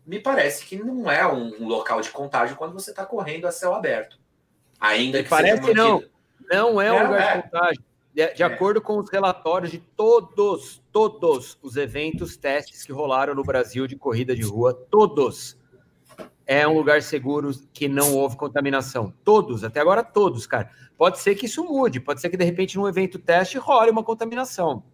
me 0.06 0.20
parece 0.20 0.64
que 0.66 0.76
não 0.76 1.10
é 1.10 1.26
um, 1.26 1.62
um 1.62 1.68
local 1.68 2.00
de 2.00 2.10
contágio 2.10 2.56
quando 2.56 2.72
você 2.72 2.90
está 2.90 3.06
correndo 3.06 3.46
a 3.46 3.52
céu 3.52 3.74
aberto. 3.74 4.18
Ainda 4.78 5.22
que 5.22 5.28
parece 5.28 5.72
não. 5.72 6.02
Não 6.50 6.80
é 6.80 6.92
um 6.92 6.98
é, 6.98 7.02
lugar 7.02 7.22
é. 7.22 7.36
de 7.36 7.42
contágio. 7.42 7.84
De, 8.12 8.34
de 8.34 8.42
é. 8.42 8.46
acordo 8.46 8.80
com 8.80 8.98
os 8.98 9.10
relatórios 9.10 9.72
de 9.72 9.78
todos, 9.78 10.82
todos 10.92 11.58
os 11.62 11.76
eventos, 11.76 12.36
testes 12.36 12.84
que 12.84 12.92
rolaram 12.92 13.34
no 13.34 13.42
Brasil 13.42 13.86
de 13.86 13.96
corrida 13.96 14.36
de 14.36 14.42
rua, 14.42 14.72
todos, 14.72 15.58
é 16.46 16.68
um 16.68 16.76
lugar 16.76 17.02
seguro 17.02 17.50
que 17.72 17.88
não 17.88 18.14
houve 18.14 18.36
contaminação. 18.36 19.12
Todos, 19.24 19.64
até 19.64 19.80
agora 19.80 20.04
todos, 20.04 20.46
cara. 20.46 20.70
Pode 20.96 21.18
ser 21.18 21.34
que 21.34 21.46
isso 21.46 21.64
mude, 21.64 21.98
pode 21.98 22.20
ser 22.20 22.30
que 22.30 22.36
de 22.36 22.44
repente 22.44 22.76
num 22.76 22.86
evento 22.86 23.18
teste 23.18 23.58
role 23.58 23.90
uma 23.90 24.04
contaminação. 24.04 24.84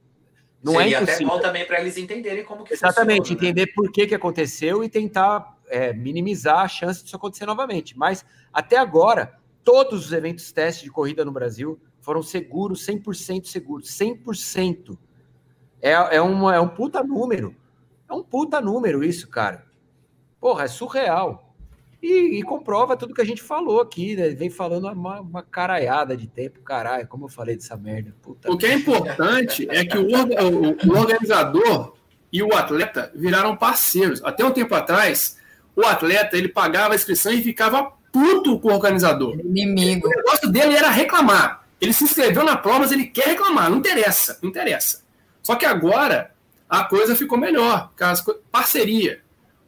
Não 0.63 0.75
Seria 0.75 0.99
é 0.99 1.03
impossível. 1.03 1.27
até 1.27 1.37
bom 1.37 1.43
também 1.43 1.67
para 1.67 1.81
eles 1.81 1.97
entenderem 1.97 2.45
como 2.45 2.65
que 2.65 2.75
Exatamente, 2.75 3.29
funciona, 3.29 3.41
né? 3.41 3.49
entender 3.49 3.67
né? 3.67 3.73
por 3.75 3.91
que, 3.91 4.07
que 4.07 4.15
aconteceu 4.15 4.85
e 4.85 4.89
tentar 4.89 5.59
é, 5.69 5.93
minimizar 5.93 6.59
a 6.59 6.69
chance 6.69 7.03
disso 7.03 7.17
acontecer 7.17 7.47
novamente. 7.47 7.97
Mas 7.97 8.25
até 8.53 8.77
agora, 8.77 9.39
todos 9.65 10.07
os 10.07 10.13
eventos 10.13 10.53
teste 10.53 10.85
de 10.85 10.91
corrida 10.91 11.25
no 11.25 11.33
Brasil 11.33 11.81
foram 12.01 12.23
seguros, 12.23 12.87
100% 12.87 13.47
seguros, 13.47 13.89
100%. 13.91 14.99
É, 15.81 15.93
é, 15.93 16.21
uma, 16.21 16.55
é 16.55 16.61
um 16.61 16.69
puta 16.69 17.03
número. 17.03 17.57
É 18.09 18.13
um 18.13 18.23
puta 18.23 18.61
número 18.61 19.03
isso, 19.03 19.29
cara. 19.29 19.65
Porra, 20.41 20.65
é 20.65 20.69
surreal. 20.69 21.50
E, 22.03 22.39
e, 22.39 22.43
comprova 22.43 22.97
tudo 22.97 23.13
que 23.13 23.21
a 23.21 23.27
gente 23.27 23.43
falou 23.43 23.81
aqui, 23.81 24.17
né? 24.17 24.31
Vem 24.31 24.49
falando 24.49 24.89
uma, 24.89 25.21
uma 25.21 25.43
caraiada 25.43 26.17
de 26.17 26.27
tempo, 26.27 26.61
caralho, 26.61 27.07
como 27.07 27.27
eu 27.27 27.29
falei 27.29 27.57
dessa 27.57 27.77
merda. 27.77 28.15
Puta 28.23 28.51
o 28.51 28.57
que 28.57 28.65
é 28.65 28.75
importante 28.75 29.69
é 29.71 29.85
que 29.85 29.99
o, 29.99 30.07
o, 30.07 30.93
o, 30.93 30.99
organizador 30.99 31.95
e 32.33 32.43
o 32.43 32.55
atleta 32.55 33.13
viraram 33.15 33.55
parceiros. 33.55 34.25
Até 34.25 34.43
um 34.43 34.51
tempo 34.51 34.75
atrás, 34.75 35.37
o 35.77 35.85
atleta 35.85 36.39
ele 36.39 36.49
pagava 36.49 36.95
a 36.95 36.97
inscrição 36.97 37.33
e 37.33 37.43
ficava 37.43 37.93
puto 38.11 38.59
com 38.61 38.69
o 38.69 38.73
organizador. 38.73 39.39
Inimigo. 39.39 40.07
O 40.07 40.11
negócio 40.11 40.51
dele 40.51 40.75
era 40.75 40.89
reclamar. 40.89 41.67
Ele 41.79 41.93
se 41.93 42.05
inscreveu 42.05 42.45
na 42.45 42.57
prova, 42.57 42.81
mas 42.81 42.93
ele 42.93 43.07
quer 43.07 43.29
reclamar. 43.29 43.71
Não 43.71 43.79
interessa, 43.79 44.39
não 44.43 44.49
interessa. 44.49 45.03
Só 45.43 45.55
que 45.55 45.67
agora 45.67 46.31
a 46.69 46.85
coisa 46.85 47.15
ficou 47.15 47.37
melhor. 47.37 47.91
Parceria. 48.51 49.21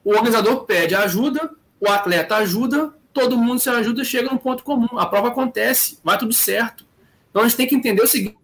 O 0.04 0.10
organizador 0.10 0.64
pede 0.64 0.94
ajuda, 0.94 1.50
o 1.82 1.90
atleta 1.90 2.36
ajuda, 2.36 2.94
todo 3.12 3.36
mundo 3.36 3.58
se 3.58 3.68
ajuda, 3.68 4.04
chega 4.04 4.30
num 4.30 4.38
ponto 4.38 4.62
comum. 4.62 4.96
A 4.96 5.04
prova 5.04 5.28
acontece, 5.28 5.98
vai 6.04 6.16
tudo 6.16 6.32
certo. 6.32 6.86
Então 7.28 7.42
a 7.42 7.48
gente 7.48 7.56
tem 7.56 7.66
que 7.66 7.74
entender 7.74 8.00
o 8.00 8.06
seguinte: 8.06 8.36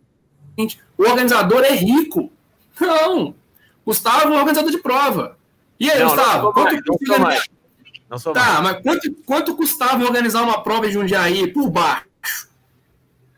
o 0.96 1.04
organizador 1.04 1.62
é 1.62 1.70
rico. 1.70 2.32
Não. 2.80 3.36
Gustavo 3.86 4.26
é 4.26 4.36
um 4.36 4.38
organizador 4.38 4.72
de 4.72 4.78
prova. 4.78 5.38
E 5.78 5.88
aí, 5.88 6.00
não, 6.00 6.08
Gustavo? 6.08 6.46
Não 6.46 6.52
quanto 6.52 6.74
não 7.06 7.18
mais. 7.20 7.48
Não 8.10 8.18
tá, 8.32 8.60
mais. 8.60 8.62
mas 8.62 8.82
quanto, 8.82 9.14
quanto 9.24 9.56
custava 9.56 10.04
organizar 10.04 10.42
uma 10.42 10.60
prova 10.62 10.90
de 10.90 10.98
um 10.98 11.06
dia 11.06 11.20
aí 11.20 11.46
por 11.46 11.70
baixo? 11.70 12.08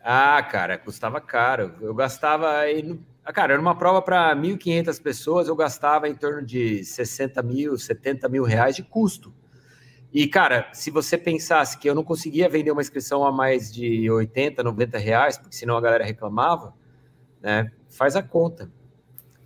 Ah, 0.02 0.42
cara, 0.42 0.78
custava 0.78 1.20
caro. 1.20 1.74
Eu 1.80 1.94
gastava. 1.94 2.62
Ah, 3.22 3.32
cara, 3.34 3.52
era 3.52 3.60
uma 3.60 3.76
prova 3.76 4.00
para 4.00 4.34
1.500 4.34 5.02
pessoas, 5.02 5.48
eu 5.48 5.54
gastava 5.54 6.08
em 6.08 6.14
torno 6.14 6.42
de 6.42 6.82
60 6.84 7.42
mil, 7.42 7.76
70 7.76 8.28
mil 8.30 8.44
reais 8.44 8.74
de 8.74 8.82
custo. 8.82 9.32
E, 10.12 10.26
cara, 10.26 10.68
se 10.72 10.90
você 10.90 11.16
pensasse 11.16 11.78
que 11.78 11.88
eu 11.88 11.94
não 11.94 12.02
conseguia 12.02 12.48
vender 12.48 12.70
uma 12.70 12.82
inscrição 12.82 13.24
a 13.24 13.30
mais 13.30 13.72
de 13.72 14.10
80, 14.10 14.62
90 14.62 14.98
reais, 14.98 15.38
porque 15.38 15.54
senão 15.54 15.76
a 15.76 15.80
galera 15.80 16.04
reclamava, 16.04 16.74
né? 17.40 17.70
Faz 17.88 18.16
a 18.16 18.22
conta. 18.22 18.70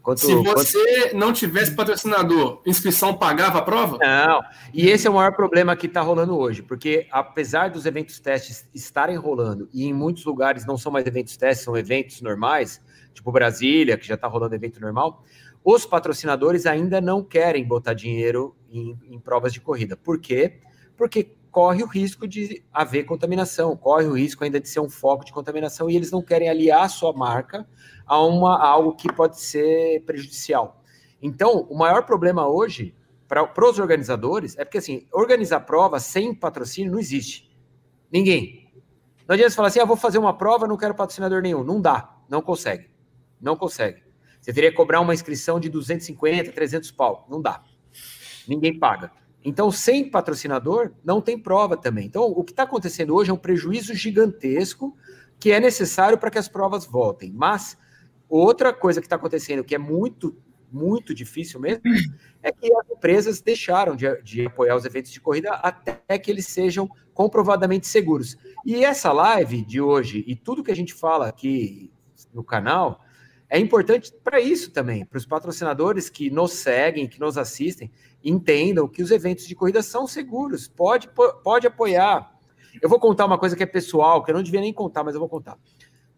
Quanto, 0.04 0.20
se 0.20 0.34
você 0.34 1.00
quanto... 1.08 1.16
não 1.16 1.32
tivesse 1.32 1.74
patrocinador, 1.74 2.60
inscrição 2.66 3.16
pagava 3.16 3.58
a 3.58 3.62
prova? 3.62 3.96
Não. 3.98 4.42
E 4.72 4.88
esse 4.88 5.06
é 5.06 5.10
o 5.10 5.14
maior 5.14 5.32
problema 5.32 5.74
que 5.74 5.86
está 5.86 6.02
rolando 6.02 6.36
hoje, 6.36 6.62
porque 6.62 7.06
apesar 7.10 7.70
dos 7.70 7.86
eventos 7.86 8.20
testes 8.20 8.68
estarem 8.74 9.16
rolando, 9.16 9.66
e 9.72 9.86
em 9.86 9.94
muitos 9.94 10.26
lugares 10.26 10.66
não 10.66 10.76
são 10.76 10.92
mais 10.92 11.06
eventos 11.06 11.38
testes, 11.38 11.64
são 11.64 11.74
eventos 11.74 12.20
normais, 12.20 12.82
tipo 13.14 13.32
Brasília, 13.32 13.96
que 13.96 14.06
já 14.06 14.14
está 14.14 14.28
rolando 14.28 14.54
evento 14.54 14.78
normal, 14.78 15.24
os 15.64 15.86
patrocinadores 15.86 16.66
ainda 16.66 17.00
não 17.00 17.24
querem 17.24 17.66
botar 17.66 17.94
dinheiro 17.94 18.54
em, 18.70 18.98
em 19.06 19.18
provas 19.18 19.52
de 19.52 19.60
corrida. 19.60 19.96
Por 19.96 20.20
quê? 20.20 20.60
Porque 20.94 21.34
corre 21.50 21.82
o 21.82 21.86
risco 21.86 22.28
de 22.28 22.62
haver 22.72 23.04
contaminação, 23.04 23.74
corre 23.76 24.04
o 24.04 24.12
risco 24.12 24.44
ainda 24.44 24.60
de 24.60 24.68
ser 24.68 24.80
um 24.80 24.90
foco 24.90 25.24
de 25.24 25.32
contaminação 25.32 25.88
e 25.88 25.96
eles 25.96 26.10
não 26.10 26.20
querem 26.20 26.50
aliar 26.50 26.90
sua 26.90 27.12
marca 27.12 27.66
a, 28.04 28.20
uma, 28.20 28.56
a 28.56 28.66
algo 28.68 28.94
que 28.94 29.10
pode 29.10 29.40
ser 29.40 30.02
prejudicial. 30.04 30.82
Então, 31.22 31.66
o 31.70 31.78
maior 31.78 32.04
problema 32.04 32.46
hoje 32.46 32.94
para 33.26 33.48
os 33.66 33.78
organizadores 33.78 34.58
é 34.58 34.64
porque, 34.64 34.78
assim, 34.78 35.06
organizar 35.10 35.60
prova 35.60 35.98
sem 35.98 36.34
patrocínio 36.34 36.92
não 36.92 36.98
existe. 36.98 37.50
Ninguém. 38.12 38.70
Não 39.26 39.32
adianta 39.32 39.50
você 39.50 39.56
falar 39.56 39.68
assim, 39.68 39.80
ah, 39.80 39.86
vou 39.86 39.96
fazer 39.96 40.18
uma 40.18 40.36
prova, 40.36 40.68
não 40.68 40.76
quero 40.76 40.94
patrocinador 40.94 41.40
nenhum. 41.40 41.64
Não 41.64 41.80
dá, 41.80 42.14
não 42.28 42.42
consegue. 42.42 42.90
Não 43.40 43.56
consegue. 43.56 44.03
Você 44.44 44.52
teria 44.52 44.70
que 44.70 44.76
cobrar 44.76 45.00
uma 45.00 45.14
inscrição 45.14 45.58
de 45.58 45.70
250, 45.70 46.52
300 46.52 46.90
pau. 46.90 47.26
Não 47.30 47.40
dá. 47.40 47.64
Ninguém 48.46 48.78
paga. 48.78 49.10
Então, 49.42 49.70
sem 49.70 50.10
patrocinador, 50.10 50.92
não 51.02 51.18
tem 51.18 51.38
prova 51.38 51.78
também. 51.78 52.04
Então, 52.04 52.24
o 52.24 52.44
que 52.44 52.52
está 52.52 52.64
acontecendo 52.64 53.14
hoje 53.14 53.30
é 53.30 53.32
um 53.32 53.38
prejuízo 53.38 53.94
gigantesco 53.94 54.94
que 55.40 55.50
é 55.50 55.58
necessário 55.58 56.18
para 56.18 56.30
que 56.30 56.36
as 56.36 56.46
provas 56.46 56.84
voltem. 56.84 57.32
Mas, 57.32 57.78
outra 58.28 58.70
coisa 58.70 59.00
que 59.00 59.06
está 59.06 59.16
acontecendo, 59.16 59.64
que 59.64 59.74
é 59.74 59.78
muito, 59.78 60.36
muito 60.70 61.14
difícil 61.14 61.58
mesmo, 61.58 61.80
é 62.42 62.52
que 62.52 62.70
as 62.70 62.90
empresas 62.90 63.40
deixaram 63.40 63.96
de, 63.96 64.20
de 64.20 64.44
apoiar 64.44 64.76
os 64.76 64.84
eventos 64.84 65.10
de 65.10 65.22
corrida 65.22 65.52
até 65.54 66.18
que 66.18 66.30
eles 66.30 66.46
sejam 66.46 66.86
comprovadamente 67.14 67.86
seguros. 67.86 68.36
E 68.62 68.84
essa 68.84 69.10
live 69.10 69.64
de 69.64 69.80
hoje 69.80 70.22
e 70.26 70.36
tudo 70.36 70.62
que 70.62 70.70
a 70.70 70.76
gente 70.76 70.92
fala 70.92 71.28
aqui 71.28 71.90
no 72.34 72.44
canal 72.44 73.00
é 73.48 73.58
importante 73.58 74.12
para 74.22 74.40
isso 74.40 74.70
também, 74.70 75.04
para 75.04 75.18
os 75.18 75.26
patrocinadores 75.26 76.08
que 76.08 76.30
nos 76.30 76.52
seguem, 76.52 77.06
que 77.06 77.20
nos 77.20 77.36
assistem, 77.36 77.90
entendam 78.22 78.88
que 78.88 79.02
os 79.02 79.10
eventos 79.10 79.46
de 79.46 79.54
corrida 79.54 79.82
são 79.82 80.06
seguros, 80.06 80.66
pode, 80.66 81.08
pode 81.42 81.66
apoiar. 81.66 82.32
Eu 82.80 82.88
vou 82.88 82.98
contar 82.98 83.26
uma 83.26 83.38
coisa 83.38 83.54
que 83.54 83.62
é 83.62 83.66
pessoal, 83.66 84.22
que 84.22 84.30
eu 84.30 84.34
não 84.34 84.42
devia 84.42 84.60
nem 84.60 84.72
contar, 84.72 85.04
mas 85.04 85.14
eu 85.14 85.20
vou 85.20 85.28
contar. 85.28 85.58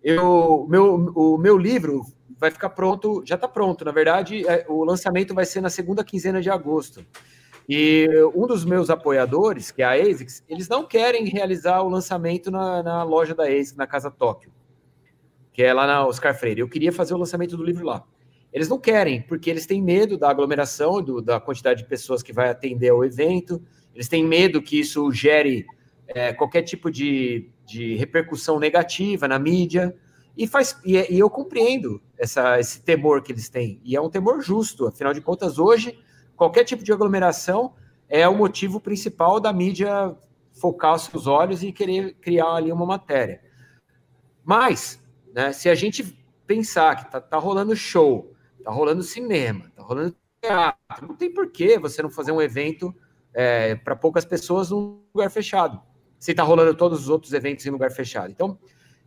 Eu, 0.03 0.67
meu, 0.69 0.95
o 1.15 1.37
meu 1.37 1.59
livro 1.59 2.07
vai 2.39 2.51
ficar 2.51 2.71
pronto, 2.71 3.23
já 3.27 3.35
está 3.35 3.49
pronto, 3.49 3.85
na 3.85 3.93
verdade, 3.93 4.47
é, 4.47 4.65
o 4.69 4.85
lançamento 4.85 5.35
vai 5.35 5.45
ser 5.45 5.61
na 5.61 5.71
segunda 5.71 6.05
quinzena 6.05 6.41
de 6.41 6.49
agosto. 6.49 7.05
E 7.69 8.09
um 8.35 8.47
dos 8.47 8.65
meus 8.65 8.89
apoiadores, 8.89 9.73
que 9.73 9.83
é 9.83 9.85
a 9.85 9.93
ASICS, 9.93 10.45
eles 10.49 10.69
não 10.69 10.87
querem 10.87 11.25
realizar 11.25 11.83
o 11.83 11.89
lançamento 11.89 12.51
na, 12.51 12.83
na 12.83 13.03
loja 13.03 13.35
da 13.35 13.45
ASICS, 13.45 13.75
na 13.75 13.87
Casa 13.87 14.11
Tóquio 14.11 14.56
que 15.57 15.63
é 15.63 15.73
lá 15.73 15.87
na 15.87 16.07
Oscar 16.07 16.39
Freire. 16.39 16.61
Eu 16.61 16.69
queria 16.69 16.93
fazer 16.93 17.15
o 17.15 17.17
lançamento 17.17 17.57
do 17.57 17.65
livro 17.65 17.87
lá. 17.87 18.05
Eles 18.53 18.69
não 18.69 18.79
querem, 18.79 19.23
porque 19.23 19.49
eles 19.49 19.65
têm 19.65 19.83
medo 19.83 20.19
da 20.19 20.29
aglomeração, 20.29 21.03
do, 21.03 21.23
da 21.23 21.41
quantidade 21.41 21.83
de 21.83 21.89
pessoas 21.89 22.23
que 22.23 22.31
vai 22.31 22.51
atender 22.51 22.91
ao 22.91 23.03
evento, 23.03 23.63
eles 23.95 24.07
têm 24.07 24.23
medo 24.23 24.61
que 24.61 24.79
isso 24.79 25.11
gere 25.11 25.65
é, 26.09 26.35
qualquer 26.35 26.61
tipo 26.61 26.91
de, 26.91 27.49
de 27.65 27.97
repercussão 27.97 28.59
negativa 28.59 29.27
na 29.27 29.39
mídia. 29.39 29.97
E, 30.37 30.47
faz, 30.47 30.79
e, 30.85 30.99
e, 31.11 31.19
eu 31.19 31.31
compreendo 31.31 32.03
essa, 32.19 32.61
esse 32.61 32.83
temor 32.83 33.23
que 33.23 33.33
eles 33.33 33.49
têm. 33.49 33.81
E 33.83 33.97
é 33.97 34.01
um 34.01 34.11
temor 34.11 34.43
justo. 34.43 34.87
Afinal 34.87 35.15
de 35.15 35.23
contas, 35.23 35.59
hoje, 35.59 35.99
qualquer 36.37 36.65
tipo 36.65 36.85
de 36.85 36.93
aglomeração 36.93 37.73
é 38.11 38.29
o 38.29 38.37
motivo 38.37 38.79
principal 38.79 39.41
da 39.41 39.55
mídia 39.55 40.15
focar 40.53 40.97
os 40.97 41.05
seus 41.05 41.27
olhos 41.27 41.63
e 41.63 41.73
querer 41.73 42.15
criar 42.21 42.57
ali 42.57 42.71
uma 42.71 42.85
matéria. 42.85 43.41
Mas, 44.45 45.01
né, 45.37 45.53
se 45.53 45.69
a 45.69 45.75
gente 45.75 46.19
pensar 46.47 46.97
que 46.97 47.11
tá, 47.11 47.21
tá 47.21 47.37
rolando 47.37 47.77
show, 47.77 48.35
tá 48.65 48.71
rolando 48.71 49.03
cinema, 49.03 49.71
tá 49.77 49.83
rolando 49.83 50.17
teatro, 50.41 51.07
não 51.07 51.15
tem 51.15 51.31
porquê 51.31 51.79
você 51.79 52.01
não 52.03 52.09
fazer 52.09 52.33
um 52.33 52.41
evento 52.41 52.95
é, 53.35 53.75
para 53.75 53.95
poucas 53.95 54.25
pessoas 54.25 54.71
num 54.71 55.03
lugar 55.15 55.31
fechado. 55.31 55.79
Se 56.19 56.33
tá 56.33 56.43
rolando 56.43 56.75
todos 56.75 57.03
os 57.03 57.11
outros 57.11 57.35
eventos 57.35 57.67
em 57.67 57.71
lugar 57.71 57.91
fechado. 57.91 58.31
Então, 58.31 58.59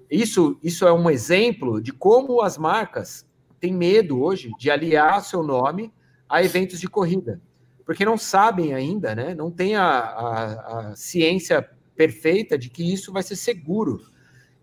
isso, 0.07 0.59
isso 0.61 0.87
é 0.87 0.93
um 0.93 1.09
exemplo 1.09 1.81
de 1.81 1.91
como 1.91 2.41
as 2.43 2.59
marcas 2.59 3.27
têm 3.59 3.73
medo 3.73 4.21
hoje 4.21 4.51
de 4.59 4.69
aliar 4.69 5.23
seu 5.23 5.41
nome 5.41 5.91
a 6.29 6.43
eventos 6.43 6.79
de 6.79 6.87
corrida, 6.87 7.41
porque 7.83 8.05
não 8.05 8.19
sabem 8.19 8.75
ainda, 8.75 9.15
né? 9.15 9.33
Não 9.33 9.49
tem 9.49 9.75
a, 9.75 9.83
a, 9.83 10.91
a 10.91 10.95
ciência 10.95 11.67
perfeita 11.95 12.55
de 12.55 12.69
que 12.69 12.93
isso 12.93 13.11
vai 13.11 13.23
ser 13.23 13.35
seguro. 13.35 13.99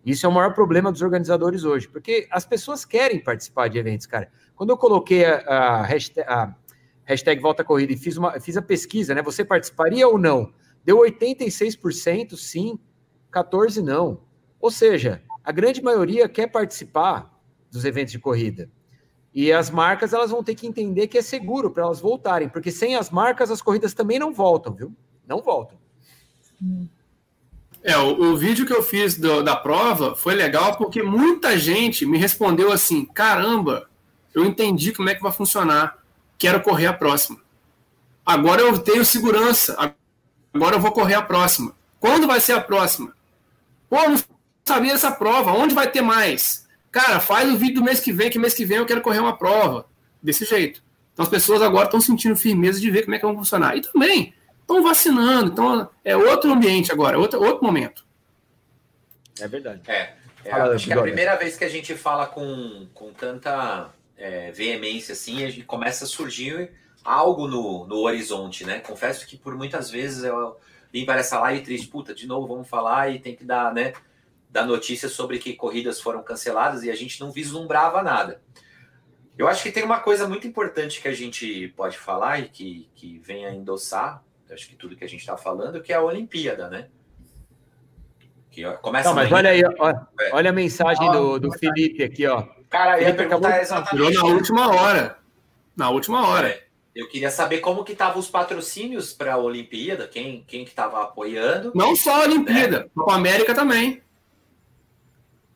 Isso 0.06 0.24
é 0.24 0.28
o 0.28 0.32
maior 0.32 0.54
problema 0.54 0.92
dos 0.92 1.02
organizadores 1.02 1.64
hoje, 1.64 1.88
porque 1.88 2.28
as 2.30 2.46
pessoas 2.46 2.84
querem 2.84 3.18
participar 3.18 3.66
de 3.66 3.76
eventos, 3.76 4.06
cara. 4.06 4.30
Quando 4.54 4.70
eu 4.70 4.76
coloquei 4.76 5.24
a, 5.24 5.38
a, 5.40 5.82
hashtag, 5.82 6.28
a 6.28 6.54
hashtag 7.04 7.42
Volta 7.42 7.64
Corrida 7.64 7.92
e 7.92 7.96
fiz, 7.96 8.16
uma, 8.16 8.38
fiz 8.38 8.56
a 8.56 8.62
pesquisa, 8.62 9.16
né? 9.16 9.20
Você 9.22 9.44
participaria 9.44 10.06
ou 10.06 10.16
não? 10.16 10.52
Deu 10.84 10.98
86% 10.98 12.36
sim, 12.36 12.78
14% 13.32 13.82
não. 13.82 14.22
Ou 14.60 14.70
seja, 14.70 15.24
a 15.42 15.50
grande 15.50 15.82
maioria 15.82 16.28
quer 16.28 16.46
participar 16.46 17.36
dos 17.68 17.84
eventos 17.84 18.12
de 18.12 18.20
corrida. 18.20 18.70
E 19.34 19.52
as 19.52 19.70
marcas 19.70 20.12
elas 20.12 20.30
vão 20.30 20.42
ter 20.42 20.54
que 20.54 20.68
entender 20.68 21.08
que 21.08 21.18
é 21.18 21.22
seguro 21.22 21.68
para 21.68 21.82
elas 21.82 22.00
voltarem, 22.00 22.48
porque 22.48 22.70
sem 22.70 22.94
as 22.94 23.10
marcas 23.10 23.50
as 23.50 23.60
corridas 23.60 23.92
também 23.92 24.20
não 24.20 24.32
voltam, 24.32 24.72
viu? 24.72 24.94
Não 25.26 25.42
voltam. 25.42 25.76
É, 27.86 27.96
o, 27.96 28.32
o 28.32 28.36
vídeo 28.36 28.66
que 28.66 28.72
eu 28.72 28.82
fiz 28.82 29.16
do, 29.16 29.44
da 29.44 29.54
prova 29.54 30.16
foi 30.16 30.34
legal 30.34 30.76
porque 30.76 31.04
muita 31.04 31.56
gente 31.56 32.04
me 32.04 32.18
respondeu 32.18 32.72
assim: 32.72 33.04
caramba, 33.04 33.88
eu 34.34 34.44
entendi 34.44 34.92
como 34.92 35.08
é 35.08 35.14
que 35.14 35.22
vai 35.22 35.30
funcionar, 35.30 35.96
quero 36.36 36.60
correr 36.60 36.86
a 36.86 36.92
próxima. 36.92 37.38
Agora 38.26 38.60
eu 38.60 38.76
tenho 38.76 39.04
segurança, 39.04 39.94
agora 40.52 40.74
eu 40.74 40.80
vou 40.80 40.90
correr 40.90 41.14
a 41.14 41.22
próxima. 41.22 41.76
Quando 42.00 42.26
vai 42.26 42.40
ser 42.40 42.54
a 42.54 42.60
próxima? 42.60 43.12
Pô, 43.88 44.02
não 44.08 44.18
sabia 44.64 44.92
dessa 44.92 45.12
prova, 45.12 45.52
onde 45.52 45.72
vai 45.72 45.88
ter 45.88 46.02
mais? 46.02 46.66
Cara, 46.90 47.20
faz 47.20 47.48
o 47.52 47.56
vídeo 47.56 47.76
do 47.76 47.84
mês 47.84 48.00
que 48.00 48.12
vem, 48.12 48.28
que 48.28 48.38
mês 48.38 48.52
que 48.52 48.64
vem 48.64 48.78
eu 48.78 48.86
quero 48.86 49.00
correr 49.00 49.20
uma 49.20 49.38
prova. 49.38 49.86
Desse 50.20 50.44
jeito. 50.44 50.82
Então 51.12 51.22
as 51.22 51.30
pessoas 51.30 51.62
agora 51.62 51.84
estão 51.84 52.00
sentindo 52.00 52.34
firmeza 52.34 52.80
de 52.80 52.90
ver 52.90 53.02
como 53.02 53.14
é 53.14 53.18
que 53.20 53.24
vão 53.24 53.36
funcionar. 53.36 53.76
E 53.76 53.80
também 53.80 54.34
estão 54.66 54.82
vacinando, 54.82 55.52
então 55.52 55.90
é 56.04 56.16
outro 56.16 56.52
ambiente 56.52 56.90
agora, 56.92 57.18
outro, 57.18 57.42
outro 57.42 57.64
momento. 57.64 58.04
É 59.40 59.46
verdade. 59.46 59.82
É, 59.86 60.14
é 60.44 60.52
acho 60.52 60.86
que 60.86 60.92
é 60.92 60.96
a 60.96 61.02
primeira 61.02 61.36
vez 61.36 61.56
que 61.56 61.64
a 61.64 61.68
gente 61.68 61.94
fala 61.94 62.26
com, 62.26 62.86
com 62.92 63.12
tanta 63.12 63.90
é, 64.16 64.50
veemência 64.50 65.12
assim, 65.12 65.44
a 65.44 65.50
gente 65.50 65.64
começa 65.64 66.04
a 66.04 66.08
surgir 66.08 66.70
algo 67.04 67.46
no, 67.46 67.86
no 67.86 68.00
horizonte, 68.00 68.64
né? 68.64 68.80
Confesso 68.80 69.26
que 69.26 69.36
por 69.36 69.54
muitas 69.56 69.90
vezes 69.90 70.24
eu 70.24 70.56
vim 70.92 71.04
para 71.04 71.20
essa 71.20 71.38
live 71.40 71.62
triste, 71.62 71.86
puta, 71.86 72.14
de 72.14 72.26
novo 72.26 72.48
vamos 72.48 72.68
falar 72.68 73.10
e 73.10 73.18
tem 73.18 73.36
que 73.36 73.44
dar, 73.44 73.72
né? 73.72 73.92
da 74.56 74.64
notícia 74.64 75.08
sobre 75.10 75.38
que 75.38 75.54
corridas 75.54 76.00
foram 76.00 76.22
canceladas 76.22 76.82
e 76.82 76.90
a 76.90 76.94
gente 76.94 77.20
não 77.20 77.30
vislumbrava 77.30 78.02
nada. 78.02 78.40
Eu 79.36 79.46
acho 79.48 79.62
que 79.62 79.70
tem 79.70 79.84
uma 79.84 80.00
coisa 80.00 80.26
muito 80.26 80.46
importante 80.46 81.02
que 81.02 81.08
a 81.08 81.12
gente 81.12 81.68
pode 81.76 81.98
falar 81.98 82.40
e 82.40 82.48
que, 82.48 82.88
que 82.94 83.18
vem 83.18 83.44
a 83.44 83.54
endossar, 83.54 84.24
acho 84.50 84.68
que 84.68 84.76
tudo 84.76 84.96
que 84.96 85.04
a 85.04 85.08
gente 85.08 85.20
está 85.20 85.36
falando, 85.36 85.82
que 85.82 85.92
é 85.92 85.96
a 85.96 86.02
Olimpíada, 86.02 86.68
né? 86.68 86.88
Que 88.50 88.64
começa 88.78 89.08
não, 89.08 89.14
mas 89.14 89.30
olha 89.30 89.50
aí, 89.50 89.62
olha, 89.78 90.06
é. 90.20 90.30
olha 90.32 90.50
a 90.50 90.52
mensagem 90.52 91.10
do, 91.12 91.38
do 91.38 91.52
Felipe 91.58 92.02
aqui, 92.02 92.26
ó. 92.26 92.42
Cara, 92.70 93.00
eu 93.00 93.08
ia 93.08 93.14
perguntar 93.14 93.60
exatamente. 93.60 94.06
Tirou 94.12 94.12
na 94.12 94.34
última 94.34 94.68
hora. 94.74 95.18
Na 95.76 95.90
última 95.90 96.26
hora. 96.28 96.48
É. 96.48 96.66
Eu 96.94 97.06
queria 97.08 97.30
saber 97.30 97.58
como 97.58 97.84
que 97.84 97.92
estavam 97.92 98.18
os 98.18 98.30
patrocínios 98.30 99.12
para 99.12 99.34
a 99.34 99.36
Olimpíada, 99.36 100.08
quem, 100.08 100.42
quem 100.48 100.64
que 100.64 100.70
estava 100.70 101.02
apoiando. 101.02 101.70
Não 101.74 101.94
só 101.94 102.22
a 102.22 102.24
Olimpíada, 102.24 102.84
né? 102.84 103.04
a 103.06 103.14
América 103.14 103.54
também. 103.54 104.00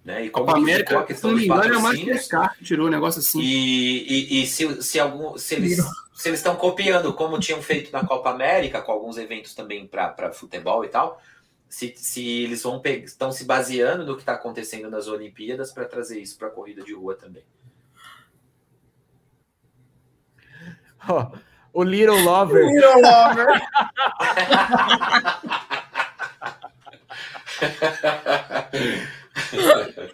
Né? 0.04 0.26
E 0.26 0.30
como 0.30 0.44
Copa 0.44 0.58
América, 0.58 1.00
a 1.00 1.04
questão 1.04 1.34
dos 1.34 1.46
patrocínios. 1.46 2.28
tirou 2.62 2.88
um 2.88 2.90
negócio 2.90 3.20
assim. 3.20 3.40
E, 3.40 4.06
e, 4.06 4.42
e 4.42 4.46
se, 4.46 4.82
se, 4.82 5.00
algum, 5.00 5.38
se 5.38 5.54
eles 5.54 5.78
se 6.20 6.28
eles 6.28 6.40
estão 6.40 6.54
copiando 6.54 7.14
como 7.14 7.40
tinham 7.40 7.62
feito 7.62 7.90
na 7.90 8.06
Copa 8.06 8.28
América, 8.28 8.82
com 8.82 8.92
alguns 8.92 9.16
eventos 9.16 9.54
também 9.54 9.86
para 9.86 10.30
futebol 10.34 10.84
e 10.84 10.88
tal, 10.88 11.18
se, 11.66 11.94
se 11.96 12.42
eles 12.42 12.62
vão 12.62 12.78
estão 12.84 13.32
se 13.32 13.46
baseando 13.46 14.04
no 14.04 14.16
que 14.16 14.20
está 14.20 14.34
acontecendo 14.34 14.90
nas 14.90 15.08
Olimpíadas 15.08 15.72
para 15.72 15.86
trazer 15.86 16.20
isso 16.20 16.36
para 16.36 16.48
a 16.48 16.50
corrida 16.50 16.82
de 16.82 16.92
rua 16.92 17.16
também. 17.16 17.42
Oh, 21.08 21.38
o 21.72 21.82
Little 21.82 22.20
Lover. 22.22 22.66
Little 22.68 23.00
Lover. 23.00 23.46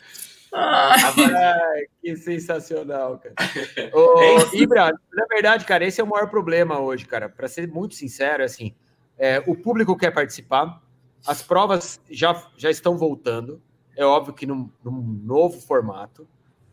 Ai, 0.52 1.84
que 2.00 2.16
sensacional, 2.16 3.18
cara. 3.18 3.34
Ô, 3.92 4.54
Ibra, 4.54 4.92
na 5.12 5.26
verdade, 5.26 5.64
cara, 5.64 5.84
esse 5.84 6.00
é 6.00 6.04
o 6.04 6.06
maior 6.06 6.28
problema 6.28 6.80
hoje, 6.80 7.04
cara. 7.06 7.28
Para 7.28 7.48
ser 7.48 7.68
muito 7.68 7.94
sincero, 7.94 8.44
assim, 8.44 8.74
é, 9.18 9.42
o 9.46 9.54
público 9.54 9.96
quer 9.96 10.12
participar, 10.12 10.82
as 11.26 11.42
provas 11.42 12.00
já, 12.10 12.50
já 12.56 12.70
estão 12.70 12.96
voltando, 12.96 13.60
é 13.96 14.04
óbvio 14.04 14.34
que 14.34 14.46
num, 14.46 14.70
num 14.84 15.00
novo 15.24 15.60
formato. 15.60 16.28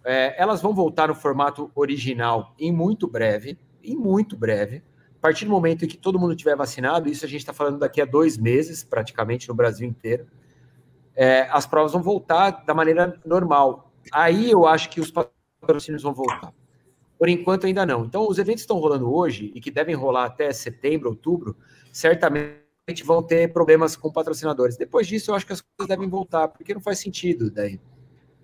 É, 0.05 0.35
elas 0.41 0.61
vão 0.61 0.73
voltar 0.73 1.07
no 1.07 1.15
formato 1.15 1.71
original 1.73 2.53
em 2.59 2.71
muito 2.71 3.07
breve, 3.07 3.57
em 3.81 3.95
muito 3.95 4.35
breve. 4.35 4.83
A 5.17 5.21
partir 5.21 5.45
do 5.45 5.51
momento 5.51 5.85
em 5.85 5.87
que 5.87 5.97
todo 5.97 6.19
mundo 6.19 6.35
tiver 6.35 6.55
vacinado, 6.57 7.07
isso 7.07 7.23
a 7.23 7.29
gente 7.29 7.39
está 7.39 7.53
falando 7.53 7.79
daqui 7.79 8.01
a 8.01 8.05
dois 8.05 8.37
meses, 8.37 8.83
praticamente, 8.83 9.47
no 9.47 9.55
Brasil 9.55 9.87
inteiro 9.87 10.27
é, 11.15 11.47
as 11.51 11.65
provas 11.65 11.91
vão 11.91 12.01
voltar 12.01 12.63
da 12.65 12.73
maneira 12.73 13.19
normal. 13.25 13.91
Aí 14.11 14.49
eu 14.49 14.65
acho 14.65 14.89
que 14.89 14.99
os 14.99 15.11
patrocínios 15.11 16.03
vão 16.03 16.13
voltar. 16.13 16.53
Por 17.17 17.29
enquanto 17.29 17.65
ainda 17.65 17.85
não. 17.85 18.05
Então, 18.05 18.27
os 18.27 18.37
eventos 18.37 18.61
que 18.61 18.65
estão 18.65 18.79
rolando 18.79 19.13
hoje 19.13 19.51
e 19.55 19.61
que 19.61 19.71
devem 19.71 19.95
rolar 19.95 20.25
até 20.25 20.51
setembro, 20.51 21.09
outubro, 21.09 21.55
certamente 21.91 22.57
vão 23.05 23.23
ter 23.23 23.53
problemas 23.53 23.95
com 23.95 24.11
patrocinadores. 24.11 24.75
Depois 24.75 25.07
disso, 25.07 25.31
eu 25.31 25.35
acho 25.35 25.45
que 25.45 25.53
as 25.53 25.61
coisas 25.61 25.87
devem 25.87 26.09
voltar, 26.09 26.49
porque 26.49 26.73
não 26.73 26.81
faz 26.81 26.99
sentido 26.99 27.49
daí. 27.49 27.79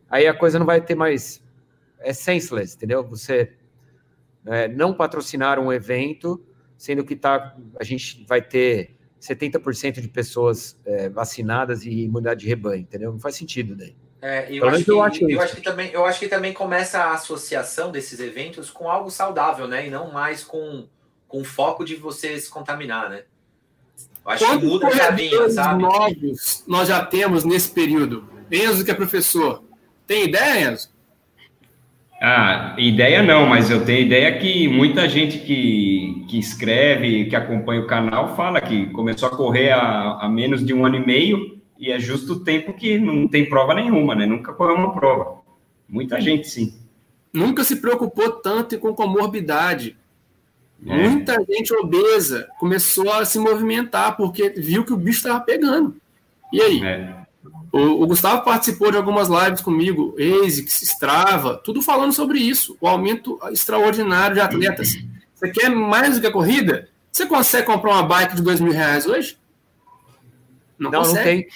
Aí 0.09 0.27
a 0.27 0.33
coisa 0.33 0.57
não 0.57 0.65
vai 0.65 0.79
ter 0.81 0.95
mais. 0.95 1.43
É 1.99 2.13
senseless, 2.13 2.75
entendeu? 2.75 3.03
Você 3.03 3.53
é, 4.45 4.67
não 4.69 4.93
patrocinar 4.93 5.59
um 5.59 5.73
evento, 5.73 6.41
sendo 6.77 7.03
que 7.03 7.15
tá, 7.15 7.57
a 7.77 7.83
gente 7.83 8.25
vai 8.25 8.41
ter 8.41 8.98
70% 9.21 9.99
de 10.01 10.07
pessoas 10.07 10.77
é, 10.85 11.09
vacinadas 11.09 11.83
e 11.83 12.03
imunidade 12.03 12.41
de 12.41 12.47
rebanho, 12.47 12.81
entendeu? 12.81 13.11
Não 13.11 13.19
faz 13.19 13.35
sentido 13.35 13.75
daí. 13.75 13.95
É, 14.21 14.47
eu, 14.51 14.67
acho 14.67 14.83
que, 14.83 14.91
eu, 14.91 15.01
acho, 15.01 15.29
eu 15.29 15.41
acho 15.41 15.55
que 15.55 15.61
também, 15.61 15.91
eu 15.91 16.05
acho 16.05 16.19
que 16.19 16.27
também 16.27 16.53
começa 16.53 16.99
a 16.99 17.13
associação 17.13 17.89
desses 17.89 18.19
eventos 18.19 18.69
com 18.69 18.89
algo 18.89 19.09
saudável, 19.09 19.65
né? 19.67 19.87
E 19.87 19.89
não 19.89 20.11
mais 20.11 20.43
com, 20.43 20.87
com 21.27 21.43
foco 21.43 21.85
de 21.85 21.95
você 21.95 22.37
se 22.37 22.49
contaminar, 22.49 23.09
né? 23.09 23.23
Eu 24.25 24.31
acho 24.31 24.45
Quantos 24.45 24.59
que 24.59 24.65
muda 24.65 24.87
a 24.87 24.91
chavinha, 24.91 25.49
sabe? 25.49 25.81
novos 25.81 26.63
nós 26.67 26.89
já 26.89 27.05
temos 27.05 27.45
nesse 27.45 27.71
período? 27.71 28.27
Enzo, 28.51 28.83
que 28.83 28.91
é 28.91 28.93
professor, 28.93 29.63
tem 30.05 30.25
ideia, 30.25 30.71
Enzo? 30.71 30.89
Ah, 32.21 32.75
ideia 32.77 33.23
não, 33.23 33.45
mas 33.45 33.71
eu 33.71 33.85
tenho 33.85 34.05
ideia 34.05 34.37
que 34.37 34.67
muita 34.67 35.07
gente 35.07 35.39
que, 35.39 36.25
que 36.27 36.37
escreve, 36.37 37.25
que 37.25 37.35
acompanha 37.35 37.81
o 37.81 37.87
canal, 37.87 38.35
fala 38.35 38.59
que 38.59 38.87
começou 38.87 39.29
a 39.29 39.35
correr 39.35 39.71
há, 39.71 40.19
há 40.19 40.27
menos 40.27 40.65
de 40.65 40.73
um 40.73 40.85
ano 40.85 40.97
e 40.97 41.05
meio 41.05 41.59
e 41.79 41.91
é 41.91 41.97
justo 41.97 42.33
o 42.33 42.39
tempo 42.43 42.73
que 42.73 42.99
não 42.99 43.25
tem 43.25 43.47
prova 43.47 43.73
nenhuma, 43.73 44.13
né? 44.13 44.25
Nunca 44.25 44.51
correu 44.51 44.75
uma 44.75 44.93
prova. 44.93 45.39
Muita 45.87 46.19
gente, 46.19 46.49
sim. 46.49 46.73
Nunca 47.31 47.63
se 47.63 47.77
preocupou 47.77 48.29
tanto 48.31 48.77
com 48.79 48.93
comorbidade. 48.93 49.95
É. 50.85 51.07
Muita 51.07 51.41
gente 51.49 51.73
obesa 51.73 52.49
começou 52.59 53.11
a 53.13 53.23
se 53.23 53.39
movimentar 53.39 54.17
porque 54.17 54.49
viu 54.49 54.83
que 54.83 54.91
o 54.91 54.97
bicho 54.97 55.19
estava 55.19 55.39
pegando. 55.39 55.95
E 56.51 56.61
aí? 56.61 56.83
É. 56.83 57.18
O, 57.71 58.03
o, 58.03 58.07
Gustavo 58.07 58.43
participou 58.43 58.89
de 58.91 58.97
algumas 58.97 59.27
lives 59.27 59.61
comigo, 59.61 60.15
ASICS, 60.17 60.81
Strava, 60.81 61.61
tudo 61.63 61.81
falando 61.81 62.13
sobre 62.13 62.39
isso, 62.39 62.75
o 62.81 62.87
aumento 62.87 63.39
extraordinário 63.51 64.35
de 64.35 64.41
atletas. 64.41 64.89
Você 65.35 65.49
quer 65.51 65.69
mais 65.69 66.15
do 66.15 66.21
que 66.21 66.27
a 66.27 66.31
corrida? 66.31 66.89
Você 67.11 67.25
consegue 67.25 67.67
comprar 67.67 67.91
uma 67.91 68.03
bike 68.03 68.35
de 68.35 68.41
dois 68.41 68.59
mil 68.59 68.73
reais 68.73 69.05
hoje? 69.05 69.37
Não, 70.77 70.89
não, 70.89 71.03
não 71.03 71.13
tem. 71.13 71.47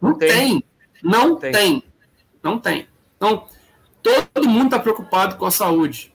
Não, 0.00 0.14
tem. 0.14 0.28
tem. 0.28 0.64
Não, 1.02 1.28
não 1.28 1.36
tem. 1.36 1.52
tem. 1.52 1.84
Não 2.42 2.58
tem. 2.58 2.88
Então, 3.16 3.46
todo 4.02 4.48
mundo 4.48 4.66
está 4.66 4.78
preocupado 4.78 5.36
com 5.36 5.46
a 5.46 5.50
saúde. 5.50 6.12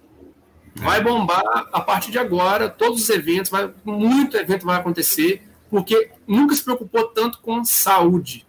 Vai 0.75 1.01
bombar 1.01 1.41
a 1.71 1.79
partir 1.79 2.11
de 2.11 2.19
agora, 2.19 2.67
todos 2.67 3.01
os 3.01 3.09
eventos, 3.09 3.49
vai, 3.49 3.71
muito 3.85 4.35
evento 4.35 4.65
vai 4.65 4.77
acontecer, 4.77 5.47
porque 5.69 6.11
nunca 6.27 6.53
se 6.53 6.63
preocupou 6.63 7.05
tanto 7.05 7.39
com 7.39 7.63
saúde. 7.63 8.45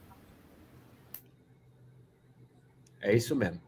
É 3.06 3.14
isso 3.14 3.36
mesmo. 3.36 3.60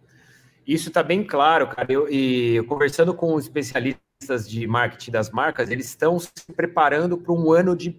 Isso 0.67 0.89
está 0.89 1.03
bem 1.03 1.25
claro, 1.25 1.69
cara. 1.69 1.91
Eu, 1.91 2.11
e 2.11 2.57
eu, 2.57 2.65
conversando 2.65 3.15
com 3.15 3.35
os 3.35 3.45
especialistas 3.45 4.49
de 4.49 4.67
marketing 4.67 5.13
das 5.13 5.31
marcas, 5.31 5.71
eles 5.71 5.87
estão 5.87 6.19
se 6.19 6.31
preparando 6.55 7.17
para 7.17 7.33
um 7.33 7.53
ano 7.53 7.77
de, 7.77 7.97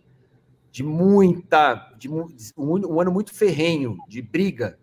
de 0.70 0.84
muita, 0.84 1.94
de 1.98 2.10
um, 2.10 2.28
um 2.58 3.00
ano 3.00 3.12
muito 3.12 3.34
ferrenho, 3.34 3.98
de 4.08 4.22
briga 4.22 4.78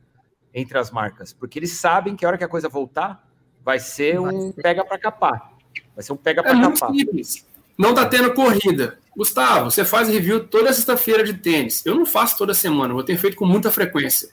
entre 0.52 0.78
as 0.78 0.90
marcas, 0.90 1.34
porque 1.34 1.58
eles 1.58 1.72
sabem 1.72 2.16
que 2.16 2.24
a 2.24 2.28
hora 2.28 2.38
que 2.38 2.44
a 2.44 2.48
coisa 2.48 2.68
voltar, 2.68 3.28
vai 3.62 3.78
ser 3.78 4.18
um 4.18 4.50
pega 4.50 4.82
para 4.84 4.98
capar. 4.98 5.52
Vai 5.94 6.02
ser 6.02 6.12
um 6.14 6.16
pega 6.16 6.42
para 6.42 6.58
é 6.58 6.62
capar. 6.62 6.90
Simples. 6.90 7.46
Não 7.76 7.94
tá 7.94 8.06
tendo 8.06 8.32
corrida. 8.32 8.98
Gustavo, 9.14 9.70
você 9.70 9.84
faz 9.84 10.08
review 10.08 10.46
toda 10.46 10.72
sexta-feira 10.72 11.22
de 11.22 11.34
tênis. 11.34 11.84
Eu 11.84 11.94
não 11.94 12.06
faço 12.06 12.38
toda 12.38 12.54
semana, 12.54 12.94
vou 12.94 13.04
ter 13.04 13.18
feito 13.18 13.36
com 13.36 13.44
muita 13.44 13.70
frequência. 13.70 14.30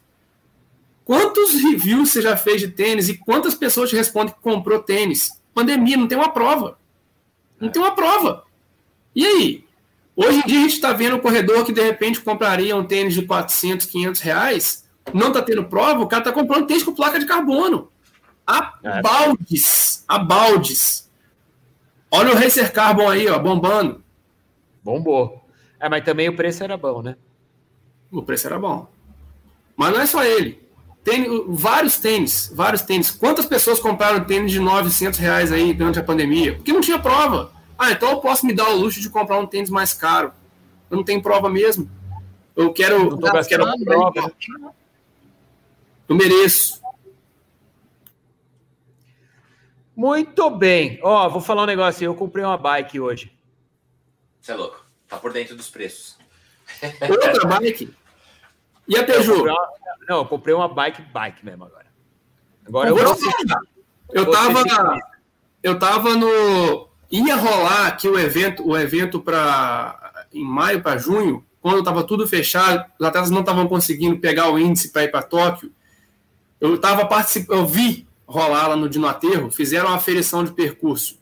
Quantos 1.05 1.53
reviews 1.55 2.11
você 2.11 2.21
já 2.21 2.37
fez 2.37 2.61
de 2.61 2.69
tênis 2.69 3.09
e 3.09 3.17
quantas 3.17 3.53
pessoas 3.53 3.89
te 3.89 3.95
respondem 3.95 4.33
que 4.33 4.39
comprou 4.41 4.79
tênis? 4.79 5.41
Pandemia, 5.53 5.97
não 5.97 6.07
tem 6.07 6.17
uma 6.17 6.31
prova. 6.31 6.77
Não 7.59 7.69
tem 7.69 7.81
uma 7.81 7.93
prova. 7.93 8.45
E 9.15 9.25
aí? 9.25 9.65
Hoje 10.15 10.39
em 10.39 10.45
dia 10.45 10.59
a 10.59 10.61
gente 10.61 10.73
está 10.73 10.93
vendo 10.93 11.15
o 11.15 11.21
corredor 11.21 11.65
que 11.65 11.73
de 11.73 11.81
repente 11.81 12.21
compraria 12.21 12.75
um 12.75 12.85
tênis 12.85 13.13
de 13.13 13.23
400, 13.23 13.87
500 13.87 14.21
reais, 14.21 14.89
não 15.11 15.29
está 15.29 15.41
tendo 15.41 15.65
prova, 15.65 16.03
o 16.03 16.07
cara 16.07 16.21
está 16.21 16.31
comprando 16.31 16.67
tênis 16.67 16.83
com 16.83 16.93
placa 16.93 17.19
de 17.19 17.25
carbono. 17.25 17.91
A 18.45 18.77
é. 18.83 19.01
baldes, 19.01 20.03
a 20.07 20.19
baldes. 20.19 21.09
Olha 22.11 22.31
o 22.31 22.35
Racer 22.35 22.71
Carbon 22.71 23.09
aí, 23.09 23.27
ó, 23.27 23.39
bombando. 23.39 24.03
Bombou. 24.83 25.43
É, 25.79 25.89
mas 25.89 26.03
também 26.03 26.29
o 26.29 26.35
preço 26.35 26.63
era 26.63 26.77
bom, 26.77 27.01
né? 27.01 27.15
O 28.11 28.21
preço 28.21 28.45
era 28.45 28.59
bom. 28.59 28.87
Mas 29.75 29.91
não 29.91 29.99
é 29.99 30.05
só 30.05 30.23
ele. 30.23 30.62
Tênis, 31.03 31.29
vários 31.47 31.97
tênis, 31.97 32.51
vários 32.55 32.81
tênis. 32.81 33.11
Quantas 33.11 33.45
pessoas 33.45 33.79
compraram 33.79 34.23
tênis 34.23 34.51
de 34.51 34.59
900 34.59 35.19
reais 35.19 35.51
aí 35.51 35.73
durante 35.73 35.99
a 35.99 36.03
pandemia? 36.03 36.55
Porque 36.55 36.71
não 36.71 36.79
tinha 36.81 36.97
prova. 36.97 37.51
Ah, 37.77 37.91
então 37.91 38.09
eu 38.11 38.17
posso 38.21 38.45
me 38.45 38.53
dar 38.53 38.69
o 38.69 38.77
luxo 38.77 39.01
de 39.01 39.09
comprar 39.09 39.37
um 39.37 39.45
tênis 39.45 39.69
mais 39.69 39.93
caro. 39.93 40.31
Eu 40.89 40.97
não 40.97 41.03
tenho 41.03 41.21
prova 41.21 41.49
mesmo. 41.49 41.89
Eu 42.55 42.71
quero, 42.71 42.95
eu 42.95 43.45
quero 43.45 43.65
prova. 43.83 44.31
Eu 46.07 46.15
mereço. 46.15 46.81
Muito 49.95 50.49
bem. 50.51 50.99
Ó, 51.03 51.27
vou 51.29 51.41
falar 51.41 51.63
um 51.63 51.67
negócio. 51.67 52.05
Eu 52.05 52.15
comprei 52.15 52.45
uma 52.45 52.57
bike 52.57 52.99
hoje. 52.99 53.31
Você 54.39 54.51
é 54.51 54.55
louco. 54.55 54.85
Tá 55.07 55.17
por 55.17 55.33
dentro 55.33 55.55
dos 55.55 55.69
preços. 55.69 56.17
Outra 57.09 57.59
bike? 57.59 57.93
E 58.87 58.97
a 58.97 59.03
Peugeot? 59.03 59.47
Eu 59.47 59.55
não, 60.09 60.17
eu 60.17 60.25
comprei 60.25 60.53
uma 60.53 60.67
bike, 60.67 61.01
bike 61.01 61.45
mesmo 61.45 61.65
agora. 61.65 61.85
Agora 62.65 62.89
eu, 62.89 62.97
eu, 62.97 63.15
eu 64.13 64.31
tava, 64.31 64.63
eu 65.61 65.79
tava 65.79 66.15
no 66.15 66.87
ia 67.11 67.35
rolar 67.35 67.87
aqui 67.87 68.07
o 68.07 68.17
evento, 68.17 68.67
o 68.67 68.77
evento 68.77 69.19
para 69.19 70.25
em 70.33 70.43
maio 70.43 70.81
para 70.81 70.97
junho, 70.97 71.45
quando 71.61 71.79
estava 71.79 72.03
tudo 72.03 72.27
fechado, 72.27 72.83
os 72.99 73.05
atletas 73.05 73.29
não 73.29 73.41
estavam 73.41 73.67
conseguindo 73.67 74.17
pegar 74.17 74.49
o 74.49 74.57
índice 74.57 74.91
para 74.91 75.03
ir 75.03 75.11
para 75.11 75.21
Tóquio. 75.21 75.71
Eu 76.59 76.77
tava 76.79 77.05
participando, 77.05 77.59
eu 77.59 77.67
vi 77.67 78.07
rolar 78.25 78.69
lá 78.69 78.75
no 78.75 78.89
Dino 78.89 79.07
Aterro, 79.07 79.51
fizeram 79.51 79.89
uma 79.89 79.97
aferição 79.97 80.43
de 80.43 80.51
percurso. 80.51 81.19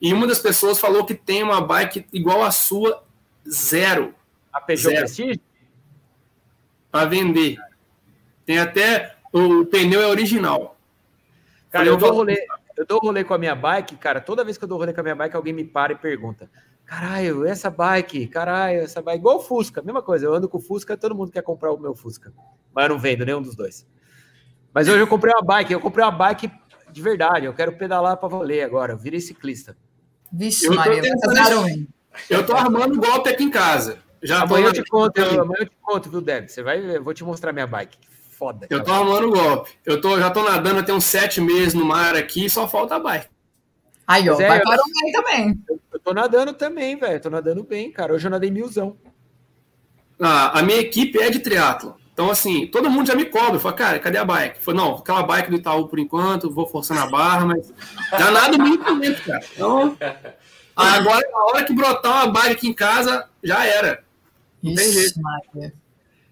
E 0.00 0.12
uma 0.12 0.26
das 0.26 0.38
pessoas 0.38 0.78
falou 0.78 1.04
que 1.04 1.14
tem 1.14 1.42
uma 1.42 1.60
bike 1.60 2.06
igual 2.12 2.44
a 2.44 2.50
sua, 2.50 3.02
zero. 3.50 4.14
A 4.52 4.60
Peugeot 4.60 4.94
Prestige? 4.94 5.40
Para 6.94 7.06
vender. 7.06 7.56
Tem 8.46 8.60
até 8.60 9.16
o 9.32 9.66
pneu 9.66 10.00
é 10.00 10.06
original. 10.06 10.78
Cara, 11.68 11.86
eu, 11.86 11.94
eu 11.94 11.98
dou 11.98 12.12
rolê, 12.12 12.46
eu 12.76 12.86
dou 12.86 13.00
rolê 13.00 13.24
com 13.24 13.34
a 13.34 13.38
minha 13.38 13.56
bike, 13.56 13.96
cara. 13.96 14.20
Toda 14.20 14.44
vez 14.44 14.56
que 14.56 14.62
eu 14.62 14.68
dou 14.68 14.78
rolê 14.78 14.92
com 14.92 15.00
a 15.00 15.02
minha 15.02 15.16
bike, 15.16 15.34
alguém 15.34 15.52
me 15.52 15.64
para 15.64 15.92
e 15.92 15.96
pergunta: 15.96 16.48
Caralho, 16.84 17.44
essa 17.44 17.68
bike, 17.68 18.28
caralho, 18.28 18.78
essa 18.78 19.02
bike. 19.02 19.18
Igual 19.18 19.38
o 19.38 19.40
Fusca, 19.40 19.82
mesma 19.82 20.02
coisa. 20.02 20.26
Eu 20.26 20.34
ando 20.34 20.48
com 20.48 20.58
o 20.58 20.60
Fusca, 20.60 20.96
todo 20.96 21.16
mundo 21.16 21.32
quer 21.32 21.42
comprar 21.42 21.72
o 21.72 21.76
meu 21.76 21.96
Fusca. 21.96 22.32
Mas 22.72 22.84
eu 22.84 22.90
não 22.90 22.98
vendo 23.00 23.26
nenhum 23.26 23.42
dos 23.42 23.56
dois. 23.56 23.84
Mas 24.72 24.86
hoje 24.86 25.00
eu 25.00 25.08
comprei 25.08 25.34
uma 25.34 25.42
bike, 25.42 25.72
eu 25.72 25.80
comprei 25.80 26.04
uma 26.04 26.12
bike 26.12 26.48
de 26.92 27.02
verdade. 27.02 27.46
Eu 27.46 27.54
quero 27.54 27.72
pedalar 27.72 28.18
para 28.18 28.28
valer 28.28 28.62
agora. 28.62 28.92
Eu 28.92 28.98
virei 28.98 29.20
ciclista. 29.20 29.76
Vixe, 30.32 30.66
eu 30.66 30.74
Maria, 30.74 31.02
tentando... 31.02 31.88
Eu 32.30 32.46
tô 32.46 32.54
armando 32.54 33.00
golpe 33.00 33.30
aqui 33.30 33.42
em 33.42 33.50
casa. 33.50 33.98
Já 34.24 34.42
amanhã 34.42 34.68
eu 34.68 34.72
te 34.72 34.84
conto, 34.84 35.18
eu, 35.18 35.42
amanhã 35.42 35.60
eu 35.60 35.66
te 35.66 35.76
conto, 35.82 36.10
viu, 36.10 36.20
Deb? 36.22 36.48
Você 36.48 36.62
vai, 36.62 36.96
eu 36.96 37.04
vou 37.04 37.12
te 37.12 37.22
mostrar 37.22 37.52
minha 37.52 37.66
bike. 37.66 37.98
Foda. 38.30 38.66
Eu 38.70 38.82
tô 38.82 38.90
arrumando 38.90 39.30
golpe. 39.30 39.70
Eu 39.84 40.00
tô, 40.00 40.18
já 40.18 40.30
tô 40.30 40.42
nadando, 40.42 40.78
eu 40.78 40.84
tenho 40.84 40.98
uns 40.98 41.04
sete 41.04 41.40
meses 41.40 41.74
no 41.74 41.84
mar 41.84 42.16
aqui, 42.16 42.48
só 42.48 42.66
falta 42.66 42.96
a 42.96 42.98
bike. 42.98 43.28
Aí, 44.06 44.28
ó, 44.28 44.40
é, 44.40 44.48
vai 44.48 44.60
para 44.60 44.82
o 44.82 45.02
meio 45.02 45.12
também. 45.12 45.64
Eu 45.92 45.98
tô 46.00 46.12
nadando 46.12 46.52
também, 46.52 46.96
velho. 46.96 47.20
Tô 47.20 47.30
nadando 47.30 47.62
bem, 47.62 47.92
cara. 47.92 48.12
Hoje 48.12 48.26
eu 48.26 48.30
nadei 48.30 48.50
milzão. 48.50 48.96
Ah, 50.20 50.58
a 50.58 50.62
minha 50.62 50.78
equipe 50.78 51.18
é 51.18 51.30
de 51.30 51.40
triatlo. 51.40 51.96
Então, 52.12 52.30
assim, 52.30 52.66
todo 52.68 52.90
mundo 52.90 53.08
já 53.08 53.14
me 53.14 53.24
cobra. 53.24 53.58
Fala, 53.58 53.74
cara, 53.74 53.98
cadê 53.98 54.18
a 54.18 54.24
bike? 54.24 54.62
Falei, 54.62 54.80
não, 54.80 54.96
aquela 54.96 55.22
bike 55.22 55.50
do 55.50 55.56
Itaú 55.56 55.88
por 55.88 55.98
enquanto, 55.98 56.50
vou 56.50 56.66
forçando 56.66 57.00
a 57.00 57.06
barra, 57.06 57.46
mas 57.46 57.72
já 58.12 58.30
nada 58.30 58.56
muito 58.56 58.98
dentro, 59.00 59.24
cara. 59.24 59.44
Então, 59.52 59.96
agora, 60.76 61.26
a 61.34 61.44
hora 61.46 61.64
que 61.64 61.72
brotar 61.72 62.24
uma 62.24 62.32
bike 62.32 62.52
aqui 62.52 62.68
em 62.68 62.74
casa, 62.74 63.28
já 63.42 63.66
era. 63.66 64.03
Não 64.64 64.74
tem 64.74 64.90
jeito. 64.92 65.20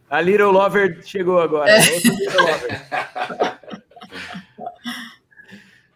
A 0.08 0.20
Little 0.22 0.50
Lover 0.52 1.02
chegou 1.04 1.38
agora. 1.38 1.70
É. 1.70 1.82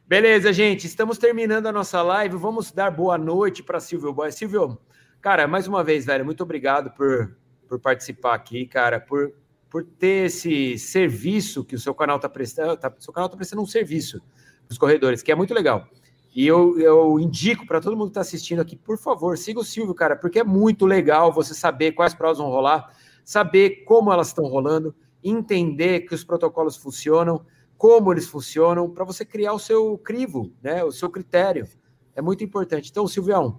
Beleza, 0.06 0.52
gente. 0.52 0.86
Estamos 0.86 1.16
terminando 1.16 1.66
a 1.66 1.72
nossa 1.72 2.02
live. 2.02 2.36
Vamos 2.36 2.70
dar 2.70 2.90
boa 2.90 3.16
noite 3.16 3.62
para 3.62 3.80
Silvio 3.80 4.12
Boy. 4.12 4.30
Silvio, 4.32 4.78
cara, 5.22 5.48
mais 5.48 5.66
uma 5.66 5.82
vez, 5.82 6.04
velho, 6.04 6.26
muito 6.26 6.42
obrigado 6.42 6.90
por, 6.90 7.34
por 7.66 7.80
participar 7.80 8.34
aqui, 8.34 8.66
cara, 8.66 9.00
por, 9.00 9.32
por 9.70 9.82
ter 9.82 10.26
esse 10.26 10.78
serviço 10.78 11.64
que 11.64 11.74
o 11.74 11.78
seu 11.78 11.94
canal 11.94 12.16
está 12.16 12.28
prestando. 12.28 12.76
Tá, 12.76 12.94
o 12.94 13.02
seu 13.02 13.14
canal 13.14 13.28
está 13.28 13.36
prestando 13.38 13.62
um 13.62 13.66
serviço 13.66 14.20
para 14.66 14.72
os 14.72 14.78
corredores, 14.78 15.22
que 15.22 15.32
é 15.32 15.34
muito 15.34 15.54
legal. 15.54 15.88
E 16.36 16.46
eu, 16.46 16.78
eu 16.78 17.18
indico 17.18 17.66
para 17.66 17.80
todo 17.80 17.96
mundo 17.96 18.08
que 18.08 18.10
está 18.10 18.20
assistindo 18.20 18.60
aqui, 18.60 18.76
por 18.76 18.98
favor, 18.98 19.38
siga 19.38 19.58
o 19.58 19.64
Silvio, 19.64 19.94
cara, 19.94 20.14
porque 20.14 20.38
é 20.38 20.44
muito 20.44 20.84
legal 20.84 21.32
você 21.32 21.54
saber 21.54 21.92
quais 21.92 22.12
provas 22.12 22.36
vão 22.36 22.48
rolar, 22.48 22.92
saber 23.24 23.84
como 23.84 24.12
elas 24.12 24.28
estão 24.28 24.44
rolando, 24.44 24.94
entender 25.24 26.00
que 26.00 26.14
os 26.14 26.22
protocolos 26.22 26.76
funcionam, 26.76 27.46
como 27.78 28.12
eles 28.12 28.28
funcionam, 28.28 28.90
para 28.90 29.02
você 29.02 29.24
criar 29.24 29.54
o 29.54 29.58
seu 29.58 29.96
crivo, 29.96 30.52
né? 30.62 30.84
O 30.84 30.92
seu 30.92 31.08
critério. 31.08 31.66
É 32.14 32.20
muito 32.20 32.44
importante. 32.44 32.90
Então, 32.90 33.08
Silvião, 33.08 33.58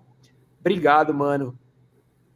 obrigado, 0.60 1.16
mano. 1.16 1.58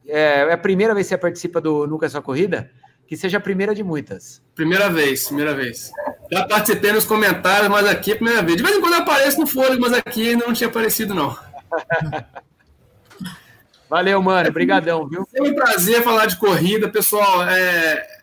É, 0.07 0.39
é 0.39 0.53
a 0.53 0.57
primeira 0.57 0.95
vez 0.95 1.05
que 1.05 1.09
você 1.09 1.19
participa 1.19 1.61
do 1.61 1.85
Nunca 1.85 2.07
é 2.07 2.09
Só 2.09 2.19
Corrida? 2.19 2.71
Que 3.05 3.15
seja 3.15 3.37
a 3.37 3.41
primeira 3.41 3.75
de 3.75 3.83
muitas. 3.83 4.41
Primeira 4.55 4.89
vez, 4.89 5.27
primeira 5.27 5.53
vez. 5.53 5.91
Já 6.32 6.47
participei 6.47 6.93
nos 6.93 7.03
comentários, 7.03 7.67
mas 7.67 7.86
aqui 7.86 8.11
é 8.11 8.13
a 8.13 8.17
primeira 8.17 8.41
vez. 8.41 8.55
De 8.55 8.63
vez 8.63 8.77
em 8.77 8.79
quando 8.79 8.93
apareço 8.93 9.38
no 9.38 9.45
fôlego, 9.45 9.82
mas 9.82 9.91
aqui 9.91 10.29
ainda 10.29 10.45
não 10.45 10.53
tinha 10.53 10.69
aparecido, 10.69 11.13
não. 11.13 11.38
Valeu, 13.89 14.21
mano. 14.21 14.47
Obrigadão, 14.47 15.05
viu? 15.05 15.27
É 15.34 15.43
um 15.43 15.53
prazer 15.53 16.01
falar 16.01 16.27
de 16.27 16.38
corrida, 16.38 16.88
pessoal. 16.88 17.43
É, 17.43 18.21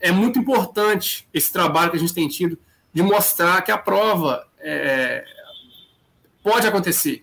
é 0.00 0.10
muito 0.10 0.38
importante 0.38 1.28
esse 1.34 1.52
trabalho 1.52 1.90
que 1.90 1.98
a 1.98 2.00
gente 2.00 2.14
tem 2.14 2.26
tido 2.26 2.58
de 2.90 3.02
mostrar 3.02 3.60
que 3.60 3.70
a 3.70 3.76
prova 3.76 4.46
é, 4.58 5.22
pode 6.42 6.66
acontecer. 6.66 7.22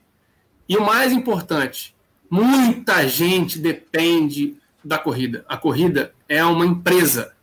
E 0.68 0.78
o 0.78 0.86
mais 0.86 1.12
importante, 1.12 1.96
muita 2.30 3.08
gente 3.08 3.58
depende 3.58 4.56
da 4.84 5.00
corrida. 5.00 5.44
A 5.50 5.58
corrida 5.58 6.14
é 6.28 6.46
uma 6.46 6.68
empresa. 6.68 7.34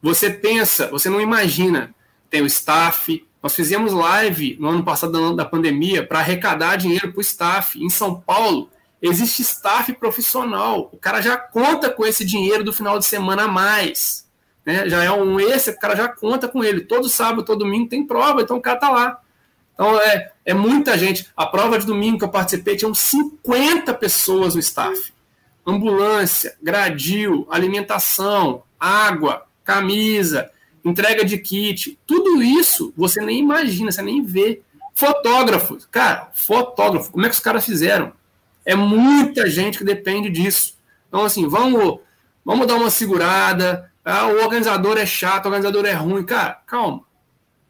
Você 0.00 0.30
pensa, 0.30 0.88
você 0.88 1.10
não 1.10 1.20
imagina 1.20 1.94
tem 2.34 2.42
o 2.42 2.46
staff. 2.46 3.24
Nós 3.42 3.54
fizemos 3.54 3.92
live 3.92 4.56
no 4.58 4.68
ano 4.68 4.84
passado 4.84 5.36
da 5.36 5.44
pandemia 5.44 6.06
para 6.06 6.18
arrecadar 6.18 6.76
dinheiro 6.76 7.12
para 7.12 7.18
o 7.18 7.22
staff. 7.22 7.82
Em 7.82 7.88
São 7.88 8.20
Paulo, 8.20 8.70
existe 9.00 9.42
staff 9.42 9.92
profissional. 9.92 10.90
O 10.92 10.96
cara 10.96 11.20
já 11.20 11.36
conta 11.36 11.90
com 11.90 12.04
esse 12.04 12.24
dinheiro 12.24 12.64
do 12.64 12.72
final 12.72 12.98
de 12.98 13.06
semana 13.06 13.44
a 13.44 13.48
mais 13.48 14.24
né? 14.64 14.88
Já 14.88 15.04
é 15.04 15.10
um 15.10 15.38
esse, 15.38 15.70
o 15.70 15.78
cara 15.78 15.94
já 15.94 16.08
conta 16.08 16.48
com 16.48 16.64
ele. 16.64 16.80
Todo 16.80 17.08
sábado, 17.08 17.44
todo 17.44 17.60
domingo 17.60 17.88
tem 17.88 18.06
prova, 18.06 18.40
então 18.40 18.56
o 18.56 18.60
cara 18.60 18.78
tá 18.78 18.90
lá. 18.90 19.20
Então 19.74 20.00
é, 20.00 20.32
é 20.44 20.54
muita 20.54 20.96
gente. 20.96 21.28
A 21.36 21.46
prova 21.46 21.78
de 21.78 21.86
domingo 21.86 22.18
que 22.18 22.24
eu 22.24 22.30
participei 22.30 22.76
tinham 22.76 22.94
50 22.94 23.92
pessoas 23.94 24.54
no 24.54 24.60
staff. 24.60 25.12
Ambulância, 25.66 26.56
gradil, 26.62 27.46
alimentação, 27.50 28.62
água, 28.78 29.46
camisa, 29.62 30.50
entrega 30.84 31.24
de 31.24 31.38
kit, 31.38 31.98
tudo 32.06 32.42
isso 32.42 32.92
você 32.96 33.20
nem 33.20 33.38
imagina, 33.40 33.90
você 33.90 34.02
nem 34.02 34.24
vê. 34.24 34.60
Fotógrafo, 34.94 35.78
cara, 35.90 36.30
fotógrafo, 36.34 37.10
como 37.10 37.26
é 37.26 37.28
que 37.28 37.34
os 37.34 37.40
caras 37.40 37.64
fizeram? 37.64 38.12
É 38.64 38.74
muita 38.74 39.48
gente 39.48 39.78
que 39.78 39.84
depende 39.84 40.30
disso. 40.30 40.76
Então, 41.08 41.24
assim, 41.24 41.48
vamos, 41.48 42.00
vamos 42.44 42.66
dar 42.66 42.76
uma 42.76 42.90
segurada. 42.90 43.90
Ah, 44.04 44.26
o 44.28 44.42
organizador 44.42 44.98
é 44.98 45.06
chato, 45.06 45.46
o 45.46 45.48
organizador 45.48 45.84
é 45.86 45.92
ruim. 45.92 46.24
Cara, 46.24 46.60
calma. 46.66 47.02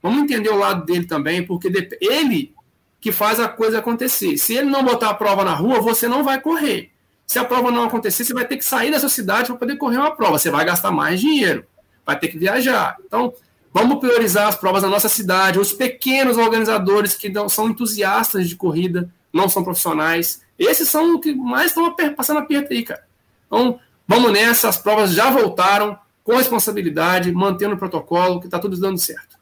Vamos 0.03 0.23
entender 0.23 0.51
o 0.51 0.59
lado 0.59 0.85
dele 0.85 1.07
também, 1.07 1.45
porque 1.45 1.73
ele 2.01 2.55
que 3.01 3.13
faz 3.13 3.39
a 3.39 3.49
coisa 3.49 3.81
acontecer. 3.81 4.39
Se 4.39 4.55
ele 4.55 4.71
não 4.71 4.83
botar 4.83 5.11
a 5.11 5.15
prova 5.15 5.45
na 5.45 5.55
rua, 5.55 5.81
você 5.81 6.09
não 6.09 6.25
vai 6.25 6.41
correr. 6.41 6.91
Se 7.27 7.39
a 7.39 7.45
prova 7.45 7.71
não 7.71 7.85
acontecer, 7.85 8.25
você 8.25 8.33
vai 8.33 8.47
ter 8.47 8.57
que 8.57 8.65
sair 8.65 8.91
dessa 8.91 9.09
cidade 9.09 9.49
para 9.49 9.57
poder 9.57 9.77
correr 9.77 9.99
uma 9.99 10.15
prova. 10.15 10.39
Você 10.39 10.51
vai 10.51 10.65
gastar 10.65 10.91
mais 10.91 11.21
dinheiro, 11.21 11.67
vai 12.05 12.19
ter 12.19 12.29
que 12.29 12.39
viajar. 12.39 12.97
Então, 13.05 13.33
vamos 13.73 13.99
priorizar 13.99 14.49
as 14.49 14.57
provas 14.57 14.83
na 14.83 14.89
nossa 14.89 15.09
cidade. 15.09 15.59
Os 15.59 15.73
pequenos 15.73 16.37
organizadores 16.37 17.15
que 17.15 17.29
não 17.29 17.49
são 17.49 17.69
entusiastas 17.69 18.49
de 18.49 18.57
corrida, 18.57 19.11
não 19.33 19.49
são 19.49 19.65
profissionais. 19.65 20.43
Esses 20.59 20.89
são 20.89 21.17
os 21.17 21.21
que 21.21 21.35
mais 21.35 21.67
estão 21.67 21.95
passando 22.15 22.39
aperto 22.39 22.73
aí, 22.73 22.83
cara. 22.83 23.05
Então, 23.47 23.79
vamos 24.07 24.33
nessa. 24.33 24.69
As 24.69 24.77
provas 24.77 25.13
já 25.13 25.31
voltaram 25.31 25.99
com 26.23 26.37
responsabilidade, 26.37 27.33
mantendo 27.33 27.75
o 27.75 27.79
protocolo, 27.79 28.41
que 28.41 28.47
está 28.47 28.59
tudo 28.59 28.79
dando 28.79 28.99
certo. 28.99 29.39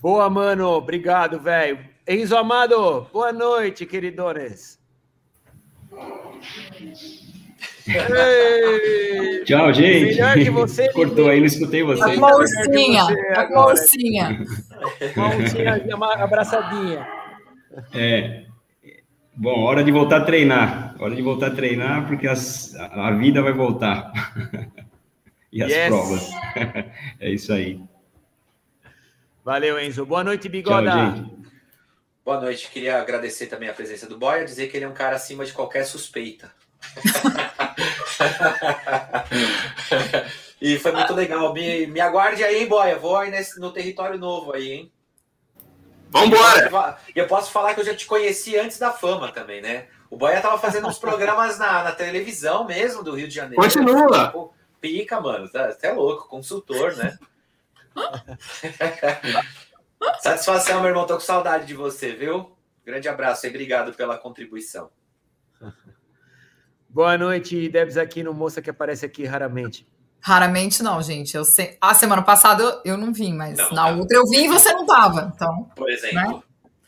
Boa, 0.00 0.30
mano. 0.30 0.68
Obrigado, 0.68 1.38
velho. 1.38 1.90
Enzo 2.06 2.36
Amado, 2.36 3.06
boa 3.12 3.32
noite, 3.32 3.86
queridones. 3.86 4.78
Ei, 7.90 9.44
Tchau, 9.44 9.72
gente. 9.72 10.14
Melhor 10.14 10.34
que 10.34 10.50
você. 10.50 10.88
Cortou 10.94 11.28
aí, 11.28 11.40
não 11.40 11.46
escutei 11.46 11.82
você. 11.82 12.02
A 12.02 12.16
bolsinha, 12.16 13.02
a 13.34 13.44
bolsinha. 13.46 14.46
Abraçadinha. 16.18 17.08
É. 17.92 18.44
Bom, 19.34 19.60
hora 19.62 19.82
de 19.82 19.90
voltar 19.90 20.18
a 20.18 20.24
treinar. 20.24 20.94
Hora 20.98 21.14
de 21.14 21.22
voltar 21.22 21.48
a 21.48 21.54
treinar, 21.54 22.06
porque 22.06 22.28
as, 22.28 22.74
a 22.76 23.10
vida 23.12 23.42
vai 23.42 23.52
voltar. 23.52 24.12
e 25.50 25.62
as 25.62 25.70
yes. 25.70 25.88
provas. 25.88 26.30
é 27.18 27.30
isso 27.30 27.52
aí. 27.52 27.80
Valeu, 29.44 29.80
Enzo. 29.80 30.04
Boa 30.04 30.22
noite, 30.22 30.48
Bigoda. 30.48 30.90
Tchau, 30.90 31.16
gente. 31.16 31.40
Boa 32.24 32.40
noite. 32.40 32.70
Queria 32.70 33.00
agradecer 33.00 33.46
também 33.46 33.68
a 33.68 33.72
presença 33.72 34.06
do 34.06 34.18
Boia, 34.18 34.44
dizer 34.44 34.68
que 34.68 34.76
ele 34.76 34.84
é 34.84 34.88
um 34.88 34.94
cara 34.94 35.16
acima 35.16 35.44
de 35.44 35.52
qualquer 35.52 35.84
suspeita. 35.84 36.52
e 40.60 40.78
foi 40.78 40.92
muito 40.92 41.14
legal. 41.14 41.52
Me, 41.52 41.86
me 41.86 42.00
aguarde 42.00 42.44
aí, 42.44 42.62
hein, 42.62 42.68
Boia. 42.68 42.98
Vou 42.98 43.16
aí 43.16 43.30
nesse, 43.30 43.60
no 43.60 43.72
território 43.72 44.18
novo 44.18 44.52
aí, 44.52 44.72
hein? 44.72 44.92
Vambora! 46.10 46.98
E 47.14 47.18
eu 47.18 47.26
posso 47.26 47.52
falar 47.52 47.74
que 47.74 47.80
eu 47.80 47.84
já 47.84 47.94
te 47.94 48.06
conheci 48.06 48.58
antes 48.58 48.78
da 48.78 48.92
fama 48.92 49.30
também, 49.30 49.62
né? 49.62 49.86
O 50.10 50.16
Boia 50.16 50.40
tava 50.40 50.58
fazendo 50.58 50.88
uns 50.88 50.98
programas 50.98 51.58
na, 51.58 51.84
na 51.84 51.92
televisão 51.92 52.66
mesmo 52.66 53.04
do 53.04 53.14
Rio 53.14 53.28
de 53.28 53.34
Janeiro. 53.34 53.62
Continua! 53.62 54.26
Tipo, 54.26 54.52
pica, 54.80 55.20
mano. 55.20 55.46
Você 55.46 55.52
tá, 55.52 55.88
é 55.88 55.92
louco, 55.92 56.26
consultor, 56.28 56.96
né? 56.96 57.16
Satisfação, 60.20 60.80
meu 60.80 60.88
irmão. 60.88 61.06
Tô 61.06 61.14
com 61.14 61.20
saudade 61.20 61.66
de 61.66 61.74
você, 61.74 62.12
viu? 62.12 62.56
Grande 62.84 63.08
abraço 63.08 63.46
e 63.46 63.50
obrigado 63.50 63.92
pela 63.92 64.18
contribuição. 64.18 64.90
Boa 66.92 67.16
noite, 67.16 67.68
Debs 67.68 67.96
aqui 67.96 68.20
no 68.20 68.34
Moça 68.34 68.60
que 68.60 68.68
aparece 68.68 69.06
aqui 69.06 69.24
raramente. 69.24 69.86
Raramente 70.20 70.82
não, 70.82 71.00
gente. 71.00 71.36
Eu 71.36 71.44
sei. 71.44 71.78
A 71.80 71.94
semana 71.94 72.20
passada 72.20 72.82
eu 72.84 72.96
não 72.96 73.12
vim, 73.12 73.32
mas 73.32 73.56
não, 73.56 73.70
na 73.70 73.92
não. 73.92 74.00
outra 74.00 74.16
eu 74.16 74.26
vim 74.26 74.46
e 74.46 74.48
você 74.48 74.72
não 74.72 74.84
tava. 74.84 75.32
Então, 75.32 75.70
por 75.76 75.88
exemplo. 75.88 76.16
Né? 76.16 76.42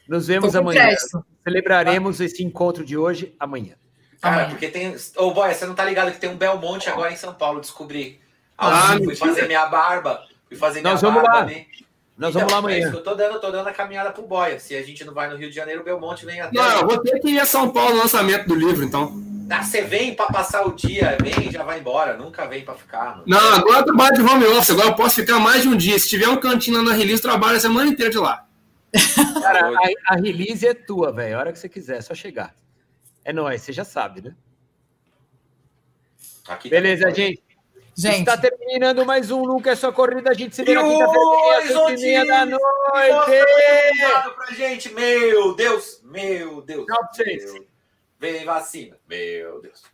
Nos 0.09 0.27
vemos 0.27 0.57
amanhã. 0.57 0.87
Crédito. 0.87 1.25
Celebraremos 1.45 2.21
ah. 2.21 2.25
esse 2.25 2.43
encontro 2.43 2.85
de 2.85 2.99
hoje 2.99 3.33
amanhã. 3.39 3.75
Cara, 4.21 4.35
amanhã. 4.35 4.51
porque 4.51 4.69
tem. 4.69 4.91
Ô, 4.91 4.97
oh, 5.19 5.31
boy, 5.33 5.55
você 5.55 5.67
não 5.67 5.75
tá 5.75 5.85
ligado 5.85 6.11
que 6.11 6.19
tem 6.19 6.31
um 6.31 6.37
Belmonte 6.37 6.91
agora 6.91 7.13
em 7.13 7.17
São 7.17 7.33
Paulo, 7.33 7.61
descobri. 7.61 8.21
Ah, 8.59 8.95
ah 8.95 8.99
fui 8.99 9.15
fazer 9.15 9.47
minha 9.47 9.67
barba. 9.67 10.21
Fui 10.49 10.57
fazer 10.57 10.81
minha 10.81 10.93
Nós 10.93 11.01
vamos 11.01 11.23
barba 11.23 11.39
lá. 11.39 11.47
Né? 11.47 11.67
Nós 12.17 12.31
então, 12.31 12.41
vamos 12.41 12.53
lá 12.53 12.59
amanhã. 12.59 12.87
É 12.87 12.95
eu 12.95 13.03
tô 13.03 13.15
dando, 13.15 13.41
tô 13.41 13.51
dando 13.51 13.69
a 13.69 13.73
caminhada 13.73 14.11
pro 14.11 14.23
Boia. 14.23 14.59
Se 14.59 14.75
a 14.75 14.83
gente 14.83 15.05
não 15.05 15.15
vai 15.15 15.29
no 15.29 15.37
Rio 15.37 15.49
de 15.49 15.57
Janeiro, 15.57 15.81
o 15.81 15.85
Belmonte 15.85 16.27
vem 16.27 16.41
até. 16.41 16.57
Não, 16.57 16.81
eu 16.81 16.87
vou 16.87 16.99
ter 16.99 17.19
que 17.21 17.31
ir 17.31 17.41
a 17.41 17.47
São 17.47 17.71
Paulo 17.71 17.97
no 17.97 18.03
lançamento 18.03 18.47
do 18.47 18.55
livro, 18.55 18.85
então. 18.85 19.13
Ah, 19.51 19.63
você 19.63 19.83
vem 19.83 20.15
para 20.15 20.27
passar 20.27 20.67
o 20.67 20.73
dia, 20.73 21.17
vem 21.21 21.49
e 21.49 21.53
já 21.53 21.63
vai 21.63 21.79
embora. 21.81 22.17
Nunca 22.17 22.47
vem 22.47 22.65
para 22.65 22.75
ficar. 22.75 23.23
Não, 23.27 23.41
não 23.41 23.57
agora 23.57 23.81
eu 23.81 23.85
trabalho 23.85 24.15
de 24.15 24.23
home 24.23 24.47
office. 24.47 24.71
Agora 24.71 24.89
eu 24.89 24.95
posso 24.95 25.17
ficar 25.17 25.39
mais 25.39 25.63
de 25.63 25.69
um 25.69 25.77
dia. 25.77 25.99
Se 25.99 26.09
tiver 26.09 26.29
um 26.29 26.39
cantinho 26.39 26.79
lá 26.79 26.85
na 26.85 26.93
release, 26.93 27.23
eu 27.23 27.31
trabalho 27.31 27.57
a 27.57 27.61
semana 27.61 27.91
inteira 27.91 28.11
de 28.11 28.19
lá. 28.19 28.47
Cara, 29.43 29.69
a, 29.69 30.15
a 30.15 30.17
release 30.17 30.67
é 30.67 30.75
tua, 30.75 31.13
velho. 31.13 31.37
A 31.37 31.39
hora 31.41 31.53
que 31.53 31.59
você 31.59 31.69
quiser, 31.69 31.99
é 31.99 32.01
só 32.01 32.15
chegar. 32.15 32.55
É 33.25 33.33
nóis, 33.33 33.63
você 33.63 33.73
já 33.73 33.85
sabe, 33.85 34.23
né? 34.23 34.35
Aqui 36.49 36.69
Beleza, 36.69 37.11
gente. 37.11 37.43
Gente. 37.95 38.21
Está 38.21 38.37
terminando 38.37 39.05
mais 39.05 39.31
um 39.31 39.45
Nunca 39.45 39.73
é 39.73 39.77
só 39.77 39.93
corrida. 39.93 40.31
A 40.31 40.35
gente 40.35 40.57
se 40.57 40.65
vê 40.65 40.75
na 40.75 40.83
quinta-feira, 40.83 42.25
da 42.27 42.47
noite. 42.47 42.61
Obrigado 43.13 44.35
pra 44.35 44.47
gente. 44.55 44.93
Meu 44.93 45.55
Deus, 45.55 46.01
meu 46.03 46.63
Deus. 46.63 46.87
Tchau 46.87 46.99
pra 46.99 47.09
vocês. 47.13 47.55
Vem 48.19 48.45
vacina. 48.45 48.97
Meu 49.09 49.61
Deus. 49.61 49.83
Meu. 49.83 49.92